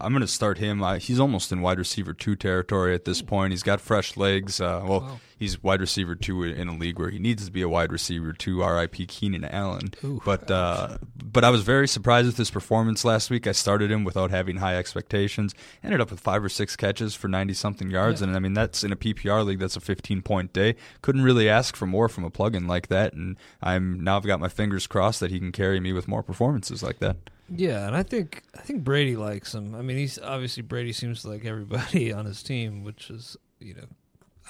I'm 0.00 0.12
going 0.12 0.22
to 0.22 0.28
start 0.28 0.58
him. 0.58 0.82
Uh, 0.82 0.98
he's 0.98 1.20
almost 1.20 1.52
in 1.52 1.60
wide 1.60 1.78
receiver 1.78 2.12
two 2.12 2.34
territory 2.34 2.94
at 2.94 3.04
this 3.04 3.22
point. 3.22 3.52
He's 3.52 3.62
got 3.62 3.80
fresh 3.80 4.16
legs. 4.16 4.60
Uh, 4.60 4.82
well, 4.84 5.00
wow 5.00 5.20
he's 5.42 5.62
wide 5.62 5.80
receiver 5.80 6.14
two 6.14 6.44
in 6.44 6.68
a 6.68 6.74
league 6.74 6.98
where 6.98 7.10
he 7.10 7.18
needs 7.18 7.44
to 7.44 7.52
be 7.52 7.62
a 7.62 7.68
wide 7.68 7.92
receiver 7.92 8.32
two. 8.32 8.62
R.I.P. 8.62 9.06
Keenan 9.06 9.44
Allen. 9.44 9.92
Ooh, 10.04 10.22
but 10.24 10.50
uh, 10.50 10.98
but 11.32 11.44
I 11.44 11.50
was 11.50 11.62
very 11.62 11.88
surprised 11.88 12.26
with 12.26 12.36
his 12.36 12.50
performance 12.50 13.04
last 13.04 13.30
week. 13.30 13.46
I 13.46 13.52
started 13.52 13.90
him 13.90 14.04
without 14.04 14.30
having 14.30 14.56
high 14.56 14.76
expectations. 14.76 15.54
Ended 15.82 16.00
up 16.00 16.10
with 16.10 16.20
five 16.20 16.44
or 16.44 16.48
six 16.48 16.76
catches 16.76 17.14
for 17.14 17.28
ninety 17.28 17.54
something 17.54 17.90
yards, 17.90 18.20
yeah. 18.20 18.28
and 18.28 18.36
I 18.36 18.40
mean 18.40 18.54
that's 18.54 18.84
in 18.84 18.92
a 18.92 18.96
PPR 18.96 19.44
league. 19.44 19.58
That's 19.58 19.76
a 19.76 19.80
fifteen 19.80 20.22
point 20.22 20.52
day. 20.52 20.76
Couldn't 21.00 21.22
really 21.22 21.48
ask 21.48 21.76
for 21.76 21.86
more 21.86 22.08
from 22.08 22.24
a 22.24 22.30
plug 22.30 22.54
in 22.54 22.66
like 22.66 22.88
that. 22.88 23.14
And 23.14 23.36
I'm 23.62 24.00
now 24.00 24.16
I've 24.16 24.26
got 24.26 24.40
my 24.40 24.48
fingers 24.48 24.86
crossed 24.86 25.20
that 25.20 25.30
he 25.30 25.38
can 25.38 25.52
carry 25.52 25.80
me 25.80 25.92
with 25.92 26.08
more 26.08 26.22
performances 26.22 26.82
like 26.82 26.98
that. 26.98 27.16
Yeah, 27.54 27.86
and 27.86 27.96
I 27.96 28.02
think 28.02 28.42
I 28.56 28.60
think 28.60 28.84
Brady 28.84 29.16
likes 29.16 29.54
him. 29.54 29.74
I 29.74 29.82
mean, 29.82 29.96
he's 29.96 30.18
obviously 30.18 30.62
Brady 30.62 30.92
seems 30.92 31.22
to 31.22 31.28
like 31.28 31.44
everybody 31.44 32.12
on 32.12 32.26
his 32.26 32.42
team, 32.42 32.84
which 32.84 33.10
is 33.10 33.36
you 33.58 33.74
know 33.74 33.86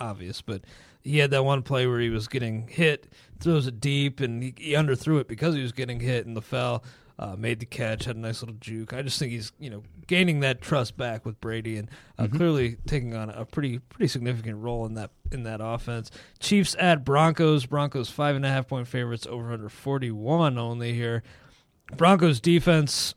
obvious, 0.01 0.41
but 0.43 0.63
he 1.03 1.19
had 1.19 1.31
that 1.31 1.45
one 1.45 1.63
play 1.63 1.87
where 1.87 2.01
he 2.01 2.11
was 2.11 2.29
getting 2.29 2.69
hit, 2.69 3.13
throws 3.41 3.67
it 3.67 3.81
deep, 3.81 4.21
and 4.21 4.43
he, 4.43 4.55
he 4.57 4.73
underthrew 4.73 5.21
it 5.21 5.29
because 5.29 5.55
he 5.55 5.63
was 5.63 5.73
getting 5.73 6.01
hit, 6.01 6.27
and 6.27 6.37
LaFell 6.37 6.83
uh, 7.19 7.37
made 7.37 7.61
the 7.61 7.67
catch, 7.67 8.05
had 8.05 8.17
a 8.17 8.19
nice 8.19 8.43
little 8.43 8.57
juke. 8.61 8.93
I 8.93 9.03
just 9.03 9.19
think 9.19 9.33
he's 9.33 9.53
you 9.59 9.71
know 9.71 9.83
gaining 10.07 10.41
that 10.41 10.61
trust 10.61 10.97
back 10.97 11.25
with 11.25 11.41
Brady, 11.41 11.77
and 11.77 11.89
uh, 12.19 12.25
mm-hmm. 12.25 12.37
clearly 12.37 12.77
taking 12.87 13.15
on 13.15 13.31
a 13.31 13.45
pretty 13.45 13.79
pretty 13.79 14.09
significant 14.09 14.59
role 14.59 14.87
in 14.87 14.95
that 14.95 15.11
in 15.31 15.43
that 15.45 15.61
offense. 15.63 16.11
Chiefs 16.39 16.77
at 16.79 17.05
Broncos. 17.05 17.67
Broncos 17.67 18.11
five 18.11 18.37
and 18.37 18.45
a 18.45 18.49
half 18.49 18.69
point 18.69 18.89
favorites 18.89 19.27
over 19.27 19.53
under 19.53 19.69
forty 19.69 20.11
one 20.11 20.59
only 20.59 20.95
here. 20.95 21.23
Broncos 21.97 22.41
defense. 22.41 23.15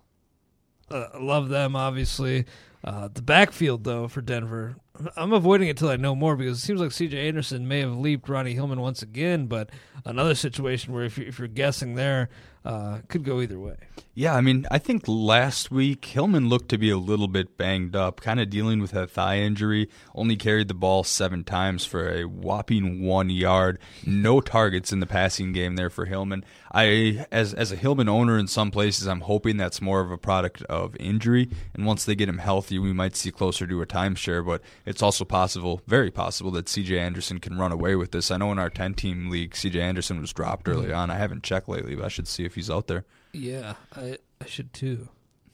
Uh, 0.89 1.07
love 1.19 1.49
them 1.49 1.75
obviously. 1.75 2.45
Uh, 2.85 3.09
the 3.11 3.23
backfield, 3.23 3.83
though, 3.83 4.07
for 4.07 4.21
Denver, 4.21 4.75
I'm 5.17 5.33
avoiding 5.33 5.69
it 5.69 5.77
till 5.77 5.89
I 5.89 5.95
know 5.95 6.13
more 6.13 6.35
because 6.35 6.59
it 6.59 6.61
seems 6.61 6.79
like 6.79 6.91
C.J. 6.91 7.27
Anderson 7.27 7.67
may 7.67 7.79
have 7.79 7.97
leaped 7.97 8.29
Ronnie 8.29 8.53
Hillman 8.53 8.79
once 8.79 9.01
again. 9.01 9.47
But 9.47 9.71
another 10.05 10.35
situation 10.35 10.93
where 10.93 11.03
if 11.03 11.17
you're, 11.17 11.27
if 11.27 11.39
you're 11.39 11.47
guessing 11.47 11.95
there, 11.95 12.29
uh, 12.63 12.99
could 13.07 13.23
go 13.23 13.41
either 13.41 13.59
way. 13.59 13.75
Yeah, 14.13 14.35
I 14.35 14.41
mean, 14.41 14.65
I 14.71 14.77
think 14.77 15.03
last 15.07 15.71
week 15.71 16.05
Hillman 16.05 16.47
looked 16.47 16.69
to 16.69 16.77
be 16.77 16.89
a 16.89 16.97
little 16.97 17.27
bit 17.27 17.57
banged 17.57 17.95
up, 17.95 18.21
kind 18.21 18.39
of 18.39 18.49
dealing 18.49 18.79
with 18.79 18.93
a 18.93 19.07
thigh 19.07 19.39
injury. 19.39 19.89
Only 20.13 20.35
carried 20.35 20.67
the 20.67 20.73
ball 20.73 21.03
seven 21.03 21.43
times 21.43 21.85
for 21.85 22.09
a 22.09 22.23
whopping 22.23 23.03
one 23.03 23.29
yard. 23.29 23.79
No 24.05 24.41
targets 24.41 24.91
in 24.93 24.99
the 24.99 25.05
passing 25.05 25.53
game 25.53 25.75
there 25.75 25.89
for 25.89 26.05
Hillman. 26.05 26.45
I, 26.77 27.25
as 27.31 27.53
as 27.53 27.71
a 27.71 27.75
Hillman 27.77 28.09
owner 28.09 28.37
in 28.37 28.47
some 28.47 28.69
places, 28.69 29.07
I'm 29.07 29.21
hoping 29.21 29.55
that's 29.55 29.81
more 29.81 30.01
of 30.01 30.11
a 30.11 30.17
product 30.17 30.61
of 30.63 30.95
injury. 30.99 31.49
And 31.73 31.85
once 31.85 32.03
they 32.03 32.15
get 32.15 32.27
him 32.27 32.39
healthy, 32.39 32.77
we 32.79 32.91
might 32.91 33.15
see 33.15 33.31
closer 33.31 33.65
to 33.65 33.81
a 33.81 33.85
timeshare. 33.85 34.45
But 34.45 34.61
it's 34.85 35.01
also 35.01 35.23
possible, 35.23 35.81
very 35.87 36.11
possible, 36.11 36.51
that 36.51 36.67
C.J. 36.67 36.99
Anderson 36.99 37.39
can 37.39 37.57
run 37.57 37.71
away 37.71 37.95
with 37.95 38.11
this. 38.11 38.29
I 38.29 38.37
know 38.37 38.51
in 38.51 38.59
our 38.59 38.69
10 38.69 38.93
team 38.95 39.29
league, 39.29 39.55
C.J. 39.55 39.79
Anderson 39.79 40.19
was 40.19 40.33
dropped 40.33 40.67
early 40.67 40.91
on. 40.91 41.09
I 41.09 41.15
haven't 41.17 41.43
checked 41.43 41.69
lately, 41.69 41.95
but 41.95 42.05
I 42.05 42.09
should 42.09 42.27
see 42.27 42.43
if 42.43 42.55
he's 42.55 42.69
out 42.69 42.87
there. 42.87 43.05
Yeah, 43.31 43.75
I 43.95 44.17
I 44.41 44.45
should 44.45 44.73
too. 44.73 45.07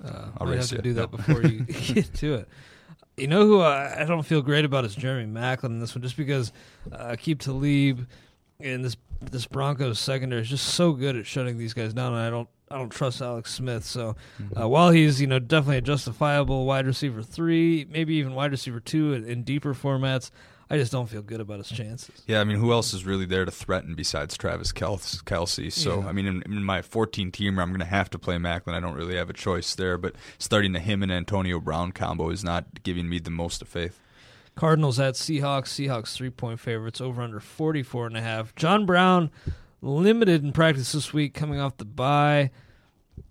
Uh, 0.04 0.30
I'll 0.40 0.48
have 0.48 0.68
to 0.70 0.78
you. 0.78 0.82
do 0.82 0.94
that 0.96 1.12
No. 1.12 1.18
before 1.18 1.44
you 1.44 1.60
get 1.66 2.12
to 2.16 2.34
it. 2.34 2.48
You 3.18 3.28
know 3.28 3.46
who 3.46 3.62
I, 3.62 4.02
I 4.02 4.06
don't 4.06 4.24
feel 4.26 4.42
great 4.42 4.66
about 4.66 4.86
is 4.86 4.96
Jeremy 4.96 5.32
Maclin 5.32 5.66
in 5.66 5.80
this 5.80 5.94
one, 5.94 6.02
just 6.02 6.18
because 6.18 6.52
uh, 6.92 7.10
Aqib 7.12 7.38
Talib 7.40 8.08
and 8.64 8.84
this 8.84 8.96
this 9.20 9.46
Broncos 9.46 10.00
secondary 10.00 10.42
is 10.42 10.50
just 10.50 10.66
so 10.68 10.94
good 10.94 11.16
at 11.16 11.26
shutting 11.26 11.58
these 11.58 11.74
guys 11.74 11.94
down, 11.94 12.14
and 12.14 12.22
I 12.22 12.30
don't 12.30 12.50
I 12.70 12.78
don't 12.78 12.90
trust 12.90 13.22
Alex 13.22 13.54
Smith. 13.54 13.86
So 13.86 14.16
uh, 14.60 14.68
while 14.68 14.92
he's 14.92 15.22
you 15.22 15.28
know 15.28 15.40
definitely 15.40 15.78
a 15.78 15.82
justifiable 15.82 16.66
wide 16.66 16.88
receiver 16.88 17.22
three, 17.22 17.86
maybe 17.90 18.16
even 18.16 18.34
wide 18.34 18.52
receiver 18.52 18.80
two 18.80 19.14
in, 19.14 19.26
in 19.26 19.44
deeper 19.44 19.74
formats, 19.74 20.32
I 20.72 20.78
just 20.78 20.92
don't 20.92 21.08
feel 21.08 21.22
good 21.22 21.42
about 21.42 21.58
his 21.58 21.70
chances. 21.70 22.24
Yeah, 22.28 22.40
I 22.40 22.46
mean, 22.46 22.58
who 22.58 22.72
else 22.72 22.94
is 22.94 23.06
really 23.06 23.26
there 23.26 23.44
to 23.44 23.52
threaten 23.52 23.94
besides 23.94 24.38
Travis 24.38 24.72
Kelce? 24.72 25.72
So, 25.72 26.00
Yeah. 26.00 26.08
I 26.08 26.14
mean, 26.14 26.26
in, 26.28 26.44
in 26.46 26.64
my 26.64 26.82
14 26.82 27.30
teamer, 27.30 27.62
I'm 27.62 27.72
going 27.72 27.80
to 27.80 27.86
have 27.86 28.10
to 28.12 28.18
play 28.18 28.38
Maclin. 28.38 28.74
I 28.74 28.80
don't 28.80 28.96
really 28.96 29.18
have 29.18 29.30
a 29.30 29.34
choice 29.34 29.76
there, 29.76 29.98
but 29.98 30.16
starting 30.38 30.72
the 30.72 30.80
him 30.80 31.04
and 31.04 31.12
Antonio 31.12 31.60
Brown 31.60 31.92
combo 31.92 32.30
is 32.30 32.42
not 32.42 32.84
giving 32.84 33.10
me 33.10 33.20
the 33.20 33.30
most 33.30 33.62
of 33.62 33.68
faith. 33.68 34.00
Cardinals 34.56 35.00
at 35.00 35.16
Seahawks. 35.16 35.68
Seahawks 35.68 36.14
three 36.14 36.30
point 36.30 36.60
favorites 36.60 37.02
over 37.02 37.22
under 37.22 37.40
44 37.40 38.08
and 38.08 38.18
a 38.18 38.22
half. 38.22 38.56
John 38.56 38.86
Brown 38.86 39.32
limited 39.82 40.44
in 40.44 40.52
practice 40.52 40.92
this 40.92 41.14
week 41.14 41.34
coming 41.34 41.60
off 41.60 41.78
the 41.78 41.86
bye. 41.86 42.52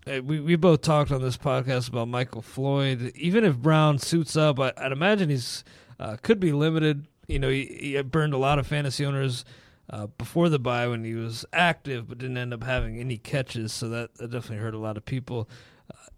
We 0.05 0.39
we 0.39 0.55
both 0.55 0.81
talked 0.81 1.11
on 1.11 1.21
this 1.21 1.37
podcast 1.37 1.89
about 1.89 2.07
Michael 2.07 2.41
Floyd. 2.41 3.11
Even 3.15 3.43
if 3.43 3.57
Brown 3.57 3.99
suits 3.99 4.35
up, 4.35 4.59
I, 4.59 4.73
I'd 4.77 4.91
imagine 4.91 5.29
he's 5.29 5.63
uh, 5.99 6.17
could 6.21 6.39
be 6.39 6.51
limited. 6.51 7.07
You 7.27 7.39
know, 7.39 7.49
he, 7.49 7.65
he 7.95 8.01
burned 8.01 8.33
a 8.33 8.37
lot 8.37 8.59
of 8.59 8.67
fantasy 8.67 9.05
owners 9.05 9.45
uh, 9.91 10.07
before 10.07 10.49
the 10.49 10.59
bye 10.59 10.87
when 10.87 11.03
he 11.03 11.13
was 11.13 11.45
active, 11.53 12.07
but 12.07 12.17
didn't 12.17 12.37
end 12.37 12.53
up 12.53 12.63
having 12.63 12.97
any 12.99 13.17
catches. 13.17 13.71
So 13.71 13.89
that, 13.89 14.15
that 14.15 14.31
definitely 14.31 14.63
hurt 14.63 14.73
a 14.73 14.79
lot 14.79 14.97
of 14.97 15.05
people. 15.05 15.49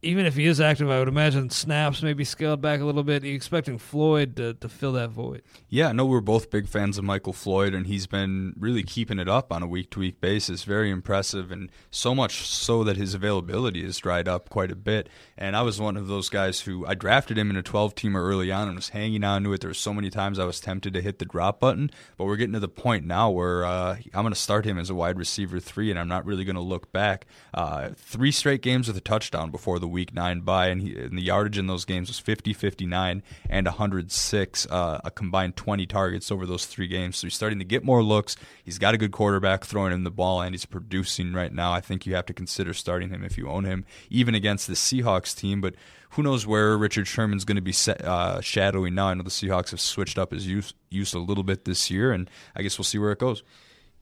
Even 0.04 0.26
if 0.26 0.36
he 0.36 0.46
is 0.46 0.60
active, 0.60 0.90
I 0.90 1.00
would 1.00 1.08
imagine 1.08 1.50
snaps 1.50 2.04
maybe 2.04 2.26
scaled 2.26 2.62
back 2.62 2.82
a 2.82 2.86
little 2.86 3.04
bit. 3.04 3.24
Are 3.24 3.28
you 3.28 3.36
expecting 3.36 3.78
Floyd 3.78 4.36
to, 4.36 4.54
to 4.56 4.68
fill 4.68 4.92
that 4.94 5.12
void? 5.12 5.42
Yeah, 5.70 5.88
I 5.88 5.92
know 5.94 6.06
we're 6.06 6.20
both 6.20 6.50
big 6.50 6.68
fans 6.68 6.98
of 6.98 7.06
Michael 7.06 7.32
Floyd, 7.32 7.74
and 7.74 7.88
he's 7.88 8.06
been 8.06 8.54
really 8.60 8.84
keeping 8.84 9.18
it 9.18 9.30
up 9.30 9.52
on 9.54 9.64
a 9.64 9.68
week 9.68 9.92
to 9.92 10.00
week 10.00 10.20
basis. 10.20 10.66
Very 10.66 10.90
impressive, 10.90 11.52
and 11.52 11.72
so 11.90 12.14
much 12.14 12.46
so 12.48 12.84
that 12.84 12.98
his 12.98 13.14
availability 13.14 13.82
has 13.84 13.98
dried 13.98 14.28
up 14.28 14.50
quite 14.50 14.72
a 14.72 14.76
bit. 14.76 15.08
And 15.38 15.56
I 15.56 15.62
was 15.62 15.80
one 15.80 15.96
of 15.96 16.08
those 16.08 16.28
guys 16.28 16.62
who 16.62 16.86
I 16.86 16.96
drafted 16.96 17.38
him 17.38 17.50
in 17.50 17.56
a 17.56 17.64
12 17.64 17.96
teamer 17.96 18.22
early 18.22 18.52
on 18.52 18.68
and 18.68 18.76
was 18.76 18.90
hanging 18.90 19.24
on 19.24 19.44
to 19.46 19.54
it. 19.54 19.62
There 19.62 19.70
were 19.70 19.74
so 19.74 19.94
many 19.94 20.10
times 20.10 20.38
I 20.38 20.46
was 20.46 20.60
tempted 20.60 20.94
to 20.94 21.02
hit 21.02 21.20
the 21.20 21.26
drop 21.26 21.62
button, 21.62 21.90
but 22.18 22.26
we're 22.26 22.36
getting 22.36 22.54
to 22.54 22.60
the 22.60 22.68
point 22.68 23.06
now 23.06 23.30
where 23.30 23.64
uh, 23.64 23.96
I'm 24.14 24.24
going 24.24 24.34
to 24.34 24.40
start 24.40 24.66
him 24.66 24.78
as 24.78 24.90
a 24.90 24.96
wide 24.96 25.18
receiver 25.18 25.62
three, 25.62 25.90
and 25.90 25.98
I'm 25.98 26.10
not 26.10 26.26
really 26.26 26.44
going 26.44 26.56
to 26.58 26.62
look 26.62 26.92
back. 26.92 27.26
Uh, 27.54 27.92
three 27.96 28.32
straight 28.32 28.62
games 28.62 28.88
with 28.88 28.98
a 28.98 29.02
touchdown 29.02 29.50
before 29.50 29.80
the 29.80 29.93
week 29.94 30.14
nine 30.14 30.42
bye, 30.42 30.68
and, 30.68 30.82
he, 30.82 30.98
and 30.98 31.18
the 31.18 31.22
yardage 31.22 31.58
in 31.58 31.68
those 31.68 31.86
games 31.86 32.10
was 32.10 32.20
50, 32.20 32.52
59, 32.52 33.24
and 33.50 33.66
106, 33.66 34.68
uh, 34.70 35.00
a 35.06 35.12
combined 35.12 35.56
20 35.56 35.86
targets 35.86 36.32
over 36.32 36.46
those 36.46 36.66
three 36.66 36.88
games. 36.88 37.18
So 37.18 37.28
he's 37.28 37.36
starting 37.36 37.60
to 37.60 37.66
get 37.66 37.86
more 37.86 38.04
looks. 38.04 38.36
He's 38.64 38.78
got 38.78 38.94
a 38.94 38.98
good 38.98 39.12
quarterback 39.12 39.64
throwing 39.64 39.94
him 39.94 40.04
the 40.04 40.12
ball, 40.12 40.42
and 40.42 40.54
he's 40.54 40.66
producing 40.66 41.34
right 41.34 41.54
now. 41.54 41.72
I 41.72 41.80
think 41.80 42.06
you 42.06 42.16
have 42.16 42.26
to 42.26 42.34
consider 42.34 42.74
starting 42.74 43.10
him 43.10 43.24
if 43.24 43.38
you 43.38 43.48
own 43.48 43.64
him, 43.64 43.86
even 44.10 44.36
against 44.36 44.68
the 44.68 44.74
Seahawks 44.74 45.34
team. 45.34 45.62
But 45.62 45.76
who 46.12 46.24
knows 46.24 46.46
where 46.46 46.78
Richard 46.78 47.08
Sherman's 47.08 47.46
going 47.46 47.56
to 47.56 47.62
be 47.62 47.74
uh, 48.04 48.42
shadowing 48.42 48.96
now? 48.96 49.08
I 49.08 49.14
know 49.14 49.24
the 49.24 49.30
Seahawks 49.30 49.72
have 49.72 49.82
switched 49.82 50.18
up 50.18 50.32
his 50.32 50.48
use, 50.48 50.74
use 50.90 51.14
a 51.14 51.20
little 51.20 51.44
bit 51.44 51.66
this 51.66 51.90
year, 51.90 52.12
and 52.12 52.30
I 52.56 52.62
guess 52.62 52.78
we'll 52.78 52.86
see 52.86 53.00
where 53.00 53.12
it 53.12 53.20
goes. 53.20 53.44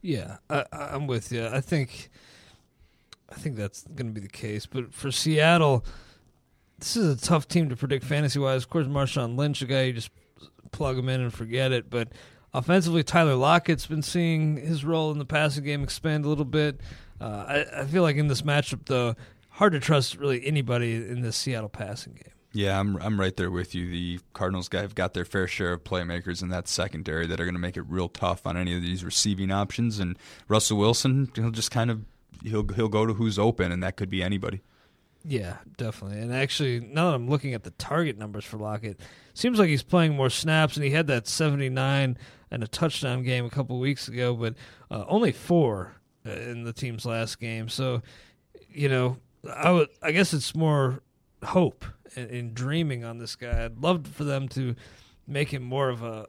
Yeah, 0.02 0.38
I, 0.50 0.64
I'm 0.72 1.06
with 1.06 1.30
you. 1.32 1.46
I 1.46 1.60
think, 1.60 2.10
I 3.32 3.38
think 3.38 3.56
that's 3.56 3.84
going 3.94 4.06
to 4.06 4.12
be 4.12 4.20
the 4.20 4.32
case. 4.32 4.66
But 4.66 4.92
for 4.92 5.10
Seattle, 5.10 5.84
this 6.78 6.96
is 6.96 7.22
a 7.22 7.26
tough 7.26 7.48
team 7.48 7.68
to 7.70 7.76
predict 7.76 8.04
fantasy 8.04 8.38
wise. 8.38 8.62
Of 8.62 8.70
course, 8.70 8.86
Marshawn 8.86 9.36
Lynch, 9.36 9.62
a 9.62 9.66
guy 9.66 9.84
you 9.84 9.92
just 9.92 10.10
plug 10.70 10.98
him 10.98 11.08
in 11.08 11.20
and 11.20 11.32
forget 11.32 11.72
it. 11.72 11.88
But 11.88 12.08
offensively, 12.52 13.02
Tyler 13.02 13.34
Lockett's 13.34 13.86
been 13.86 14.02
seeing 14.02 14.56
his 14.56 14.84
role 14.84 15.10
in 15.10 15.18
the 15.18 15.24
passing 15.24 15.64
game 15.64 15.82
expand 15.82 16.24
a 16.24 16.28
little 16.28 16.44
bit. 16.44 16.80
Uh, 17.20 17.64
I, 17.74 17.82
I 17.82 17.86
feel 17.86 18.02
like 18.02 18.16
in 18.16 18.28
this 18.28 18.42
matchup, 18.42 18.86
though, 18.86 19.14
hard 19.50 19.72
to 19.72 19.80
trust 19.80 20.16
really 20.16 20.44
anybody 20.44 20.94
in 20.94 21.22
this 21.22 21.36
Seattle 21.36 21.68
passing 21.68 22.14
game. 22.14 22.32
Yeah, 22.54 22.78
I'm 22.78 22.96
I'm 22.96 23.18
right 23.18 23.34
there 23.34 23.50
with 23.50 23.74
you. 23.74 23.90
The 23.90 24.20
Cardinals 24.34 24.68
guy 24.68 24.82
have 24.82 24.94
got 24.94 25.14
their 25.14 25.24
fair 25.24 25.46
share 25.46 25.72
of 25.72 25.84
playmakers 25.84 26.42
in 26.42 26.50
that 26.50 26.68
secondary 26.68 27.26
that 27.26 27.40
are 27.40 27.44
going 27.44 27.54
to 27.54 27.60
make 27.60 27.78
it 27.78 27.84
real 27.88 28.10
tough 28.10 28.46
on 28.46 28.58
any 28.58 28.76
of 28.76 28.82
these 28.82 29.04
receiving 29.04 29.50
options. 29.50 29.98
And 29.98 30.18
Russell 30.48 30.76
Wilson, 30.76 31.30
he'll 31.34 31.50
just 31.50 31.70
kind 31.70 31.90
of 31.90 32.04
he'll 32.42 32.66
he'll 32.68 32.88
go 32.88 33.06
to 33.06 33.14
who's 33.14 33.38
open, 33.38 33.72
and 33.72 33.82
that 33.82 33.96
could 33.96 34.10
be 34.10 34.22
anybody. 34.22 34.62
Yeah, 35.24 35.58
definitely. 35.76 36.18
And 36.18 36.34
actually, 36.34 36.80
now 36.80 37.10
that 37.10 37.14
I'm 37.14 37.28
looking 37.28 37.54
at 37.54 37.62
the 37.62 37.70
target 37.72 38.18
numbers 38.18 38.44
for 38.44 38.56
Lockett, 38.56 39.00
seems 39.34 39.58
like 39.58 39.68
he's 39.68 39.82
playing 39.82 40.16
more 40.16 40.30
snaps, 40.30 40.76
and 40.76 40.84
he 40.84 40.90
had 40.90 41.06
that 41.06 41.28
79 41.28 42.18
and 42.50 42.62
a 42.62 42.66
touchdown 42.66 43.22
game 43.22 43.44
a 43.44 43.50
couple 43.50 43.78
weeks 43.78 44.08
ago, 44.08 44.34
but 44.34 44.54
uh, 44.90 45.04
only 45.06 45.32
four 45.32 45.94
uh, 46.26 46.30
in 46.30 46.64
the 46.64 46.72
team's 46.72 47.06
last 47.06 47.38
game. 47.38 47.68
So, 47.68 48.02
you 48.68 48.88
know, 48.88 49.16
I 49.48 49.70
would, 49.70 49.88
I 50.02 50.12
guess 50.12 50.34
it's 50.34 50.54
more 50.54 51.02
hope 51.44 51.84
and, 52.16 52.54
dreaming 52.54 53.04
on 53.04 53.18
this 53.18 53.36
guy. 53.36 53.64
I'd 53.64 53.78
love 53.78 54.06
for 54.06 54.24
them 54.24 54.48
to 54.50 54.74
make 55.26 55.52
him 55.52 55.62
more 55.62 55.88
of 55.88 56.02
a, 56.02 56.26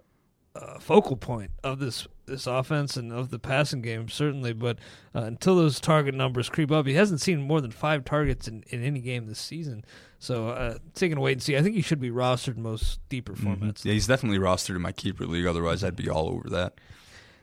a 0.56 0.80
focal 0.80 1.18
point 1.18 1.52
of 1.64 1.80
this 1.80 2.08
this 2.26 2.48
offense 2.48 2.98
and 2.98 3.12
of 3.12 3.30
the 3.30 3.40
passing 3.40 3.82
game, 3.82 4.10
certainly. 4.10 4.54
But 4.54 4.80
uh, 5.16 5.22
until 5.22 5.56
those 5.56 5.80
target 5.80 6.16
numbers 6.16 6.50
creep 6.50 6.72
up, 6.72 6.86
he 6.86 6.94
hasn't 6.94 7.22
seen 7.22 7.42
more 7.42 7.62
than 7.62 7.72
five 7.72 8.06
targets 8.06 8.48
in, 8.48 8.64
in 8.70 8.84
any 8.84 9.00
game 9.00 9.28
this 9.28 9.40
season. 9.40 9.84
So, 10.20 10.50
uh, 10.50 10.78
taking 10.94 11.18
a 11.18 11.22
wait 11.22 11.34
and 11.34 11.44
see. 11.44 11.58
I 11.58 11.62
think 11.62 11.76
he 11.76 11.82
should 11.82 12.00
be 12.00 12.10
rostered 12.10 12.56
in 12.56 12.64
most 12.64 13.00
deeper 13.10 13.34
formats. 13.34 13.84
Yeah, 13.84 13.94
he's 13.94 14.08
definitely 14.08 14.40
rostered 14.40 14.76
in 14.76 14.82
my 14.82 14.92
keeper 14.92 15.26
league. 15.26 15.46
Otherwise, 15.46 15.84
I'd 15.84 15.96
be 15.96 16.10
all 16.10 16.30
over 16.30 16.50
that. 16.50 16.80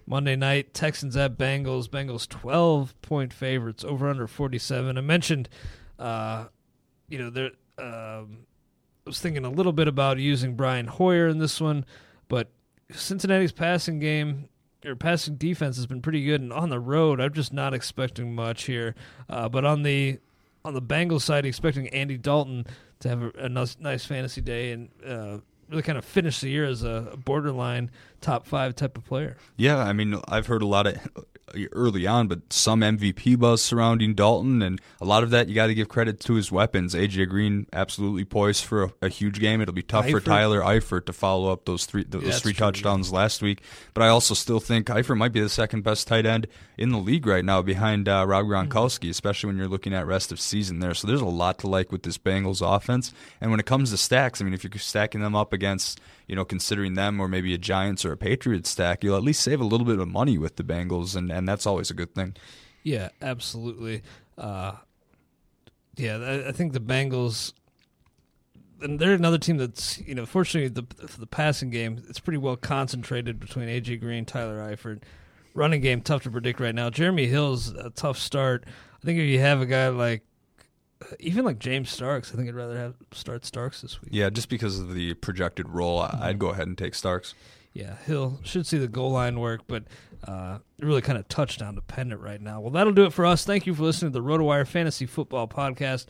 Monday 0.06 0.34
night, 0.34 0.74
Texans 0.74 1.16
at 1.16 1.38
Bengals. 1.38 1.88
Bengals 1.88 2.28
12 2.28 3.00
point 3.02 3.32
favorites, 3.32 3.84
over 3.84 4.08
under 4.08 4.26
47. 4.26 4.96
I 4.96 5.00
mentioned, 5.00 5.48
uh, 5.98 6.46
you 7.08 7.18
know, 7.18 7.30
there. 7.30 7.50
Um, 7.78 8.46
I 9.06 9.10
was 9.10 9.20
thinking 9.20 9.44
a 9.44 9.50
little 9.50 9.72
bit 9.72 9.88
about 9.88 10.18
using 10.18 10.54
Brian 10.56 10.86
Hoyer 10.86 11.26
in 11.26 11.38
this 11.38 11.60
one, 11.60 11.86
but 12.28 12.50
Cincinnati's 12.92 13.52
passing 13.52 13.98
game 13.98 14.49
or 14.84 14.96
passing 14.96 15.36
defense 15.36 15.76
has 15.76 15.86
been 15.86 16.02
pretty 16.02 16.24
good, 16.24 16.40
and 16.40 16.52
on 16.52 16.70
the 16.70 16.80
road, 16.80 17.20
I'm 17.20 17.32
just 17.32 17.52
not 17.52 17.74
expecting 17.74 18.34
much 18.34 18.64
here. 18.64 18.94
Uh, 19.28 19.48
but 19.48 19.64
on 19.64 19.82
the 19.82 20.18
on 20.64 20.74
the 20.74 20.82
Bengals 20.82 21.22
side, 21.22 21.46
expecting 21.46 21.88
Andy 21.88 22.16
Dalton 22.16 22.66
to 23.00 23.08
have 23.08 23.22
a, 23.22 23.30
a 23.38 23.48
nice, 23.48 23.76
nice 23.80 24.04
fantasy 24.04 24.40
day 24.40 24.72
and 24.72 24.88
uh, 25.06 25.38
really 25.70 25.82
kind 25.82 25.96
of 25.96 26.04
finish 26.04 26.40
the 26.40 26.48
year 26.50 26.66
as 26.66 26.82
a 26.82 27.16
borderline 27.24 27.90
top 28.20 28.46
five 28.46 28.74
type 28.74 28.98
of 28.98 29.04
player. 29.06 29.36
Yeah, 29.56 29.78
I 29.78 29.92
mean, 29.92 30.20
I've 30.28 30.46
heard 30.46 30.62
a 30.62 30.66
lot 30.66 30.86
of 30.86 30.98
early 31.72 32.06
on, 32.06 32.28
but 32.28 32.52
some 32.52 32.80
MVP 32.80 33.38
buzz 33.38 33.62
surrounding 33.62 34.14
Dalton, 34.14 34.62
and 34.62 34.80
a 35.00 35.04
lot 35.04 35.22
of 35.22 35.30
that 35.30 35.48
you 35.48 35.54
got 35.54 35.68
to 35.68 35.74
give 35.74 35.88
credit 35.88 36.20
to 36.20 36.34
his 36.34 36.50
weapons. 36.50 36.94
AJ 36.94 37.28
Green 37.28 37.66
absolutely 37.72 38.24
poised 38.24 38.64
for 38.64 38.84
a, 38.84 38.92
a 39.02 39.08
huge 39.08 39.40
game. 39.40 39.60
It'll 39.60 39.74
be 39.74 39.82
tough 39.82 40.08
for 40.08 40.20
Tyler 40.20 40.60
Eifert 40.60 41.06
to 41.06 41.12
follow 41.12 41.52
up 41.52 41.64
those 41.64 41.86
three 41.86 42.04
those 42.04 42.24
That's 42.24 42.40
three 42.40 42.52
true, 42.52 42.66
touchdowns 42.66 43.12
last 43.12 43.42
week. 43.42 43.62
But 43.94 44.02
I 44.02 44.08
also 44.08 44.34
still 44.34 44.60
think 44.60 44.86
Eifert 44.86 45.16
might 45.16 45.32
be 45.32 45.40
the 45.40 45.48
second 45.48 45.82
best 45.82 46.06
tight 46.06 46.26
end 46.26 46.46
in 46.76 46.90
the 46.90 46.98
league 46.98 47.26
right 47.26 47.44
now, 47.44 47.62
behind 47.62 48.08
uh, 48.08 48.24
Rob 48.26 48.46
Gronkowski, 48.46 49.10
especially 49.10 49.48
when 49.48 49.56
you're 49.56 49.68
looking 49.68 49.92
at 49.92 50.06
rest 50.06 50.32
of 50.32 50.40
season 50.40 50.80
there. 50.80 50.94
So 50.94 51.06
there's 51.06 51.20
a 51.20 51.26
lot 51.26 51.58
to 51.60 51.66
like 51.66 51.92
with 51.92 52.02
this 52.02 52.18
Bengals 52.18 52.62
offense. 52.64 53.12
And 53.40 53.50
when 53.50 53.60
it 53.60 53.66
comes 53.66 53.90
to 53.90 53.96
stacks, 53.96 54.40
I 54.40 54.44
mean, 54.44 54.54
if 54.54 54.64
you're 54.64 54.72
stacking 54.78 55.20
them 55.20 55.34
up 55.34 55.52
against 55.52 56.00
you 56.30 56.36
know, 56.36 56.44
considering 56.44 56.94
them 56.94 57.18
or 57.18 57.26
maybe 57.26 57.52
a 57.54 57.58
Giants 57.58 58.04
or 58.04 58.12
a 58.12 58.16
Patriots 58.16 58.70
stack, 58.70 59.02
you'll 59.02 59.16
at 59.16 59.22
least 59.24 59.42
save 59.42 59.60
a 59.60 59.64
little 59.64 59.84
bit 59.84 59.98
of 59.98 60.06
money 60.06 60.38
with 60.38 60.54
the 60.54 60.62
Bengals, 60.62 61.16
and, 61.16 61.32
and 61.32 61.48
that's 61.48 61.66
always 61.66 61.90
a 61.90 61.94
good 61.94 62.14
thing. 62.14 62.36
Yeah, 62.84 63.08
absolutely. 63.20 64.02
Uh, 64.38 64.74
yeah, 65.96 66.44
I, 66.46 66.52
think 66.52 66.72
the 66.72 66.78
Bengals, 66.78 67.52
and 68.80 69.00
they're 69.00 69.14
another 69.14 69.38
team 69.38 69.56
that's 69.56 69.98
you 70.06 70.14
know, 70.14 70.24
fortunately 70.24 70.68
the 70.68 71.16
the 71.18 71.26
passing 71.26 71.70
game 71.70 72.00
it's 72.08 72.20
pretty 72.20 72.38
well 72.38 72.54
concentrated 72.54 73.40
between 73.40 73.66
AJ 73.66 73.98
Green, 74.00 74.24
Tyler 74.24 74.60
Eifert. 74.60 75.02
Running 75.52 75.80
game 75.80 76.00
tough 76.00 76.22
to 76.22 76.30
predict 76.30 76.60
right 76.60 76.76
now. 76.76 76.90
Jeremy 76.90 77.26
Hill's 77.26 77.74
a 77.74 77.90
tough 77.90 78.18
start. 78.18 78.64
I 78.68 79.04
think 79.04 79.18
if 79.18 79.24
you 79.24 79.40
have 79.40 79.60
a 79.60 79.66
guy 79.66 79.88
like 79.88 80.22
even 81.18 81.44
like 81.44 81.58
James 81.58 81.90
Starks, 81.90 82.32
I 82.32 82.36
think 82.36 82.48
I'd 82.48 82.54
rather 82.54 82.76
have 82.76 82.94
start 83.12 83.44
Starks 83.44 83.80
this 83.80 84.00
week. 84.00 84.10
Yeah, 84.12 84.30
just 84.30 84.48
because 84.48 84.78
of 84.78 84.94
the 84.94 85.14
projected 85.14 85.68
role, 85.68 86.00
I'd 86.00 86.38
go 86.38 86.48
ahead 86.48 86.66
and 86.66 86.76
take 86.76 86.94
Starks. 86.94 87.34
Yeah, 87.72 87.96
Hill 88.04 88.40
should 88.42 88.66
see 88.66 88.78
the 88.78 88.88
goal 88.88 89.12
line 89.12 89.38
work, 89.38 89.62
but 89.68 89.84
uh, 90.24 90.58
really 90.80 91.00
kind 91.00 91.18
of 91.18 91.28
touchdown 91.28 91.76
dependent 91.76 92.20
right 92.20 92.40
now. 92.40 92.60
Well, 92.60 92.70
that'll 92.70 92.92
do 92.92 93.04
it 93.04 93.12
for 93.12 93.24
us. 93.24 93.44
Thank 93.44 93.66
you 93.66 93.74
for 93.74 93.84
listening 93.84 94.12
to 94.12 94.18
the 94.18 94.24
RotoWire 94.24 94.66
Fantasy 94.66 95.06
Football 95.06 95.46
Podcast, 95.46 96.06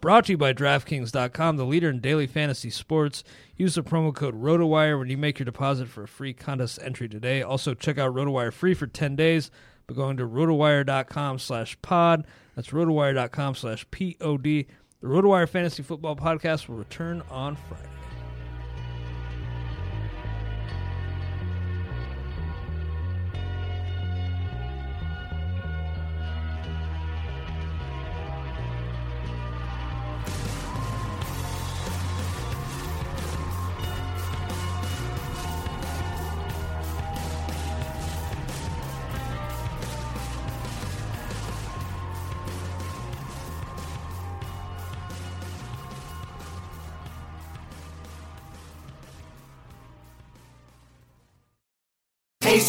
brought 0.00 0.26
to 0.26 0.32
you 0.32 0.38
by 0.38 0.52
DraftKings.com, 0.52 1.56
the 1.56 1.64
leader 1.64 1.88
in 1.88 2.00
daily 2.00 2.26
fantasy 2.26 2.68
sports. 2.70 3.24
Use 3.56 3.74
the 3.74 3.82
promo 3.82 4.14
code 4.14 4.40
RotoWire 4.40 4.98
when 4.98 5.08
you 5.08 5.16
make 5.16 5.38
your 5.38 5.44
deposit 5.44 5.88
for 5.88 6.02
a 6.02 6.08
free 6.08 6.34
contest 6.34 6.78
entry 6.82 7.08
today. 7.08 7.42
Also, 7.42 7.72
check 7.72 7.96
out 7.98 8.14
RotoWire 8.14 8.52
free 8.52 8.74
for 8.74 8.86
10 8.86 9.16
days 9.16 9.50
by 9.86 9.94
going 9.94 10.18
to 10.18 10.26
rotowire.com 10.26 11.38
slash 11.38 11.80
pod. 11.82 12.26
That's 12.60 12.74
rotowire.com 12.74 13.54
slash 13.54 13.90
P-O-D. 13.90 14.66
The 15.00 15.06
RotoWire 15.06 15.48
Fantasy 15.48 15.82
Football 15.82 16.14
Podcast 16.14 16.68
will 16.68 16.76
return 16.76 17.22
on 17.30 17.56
Friday. 17.56 17.99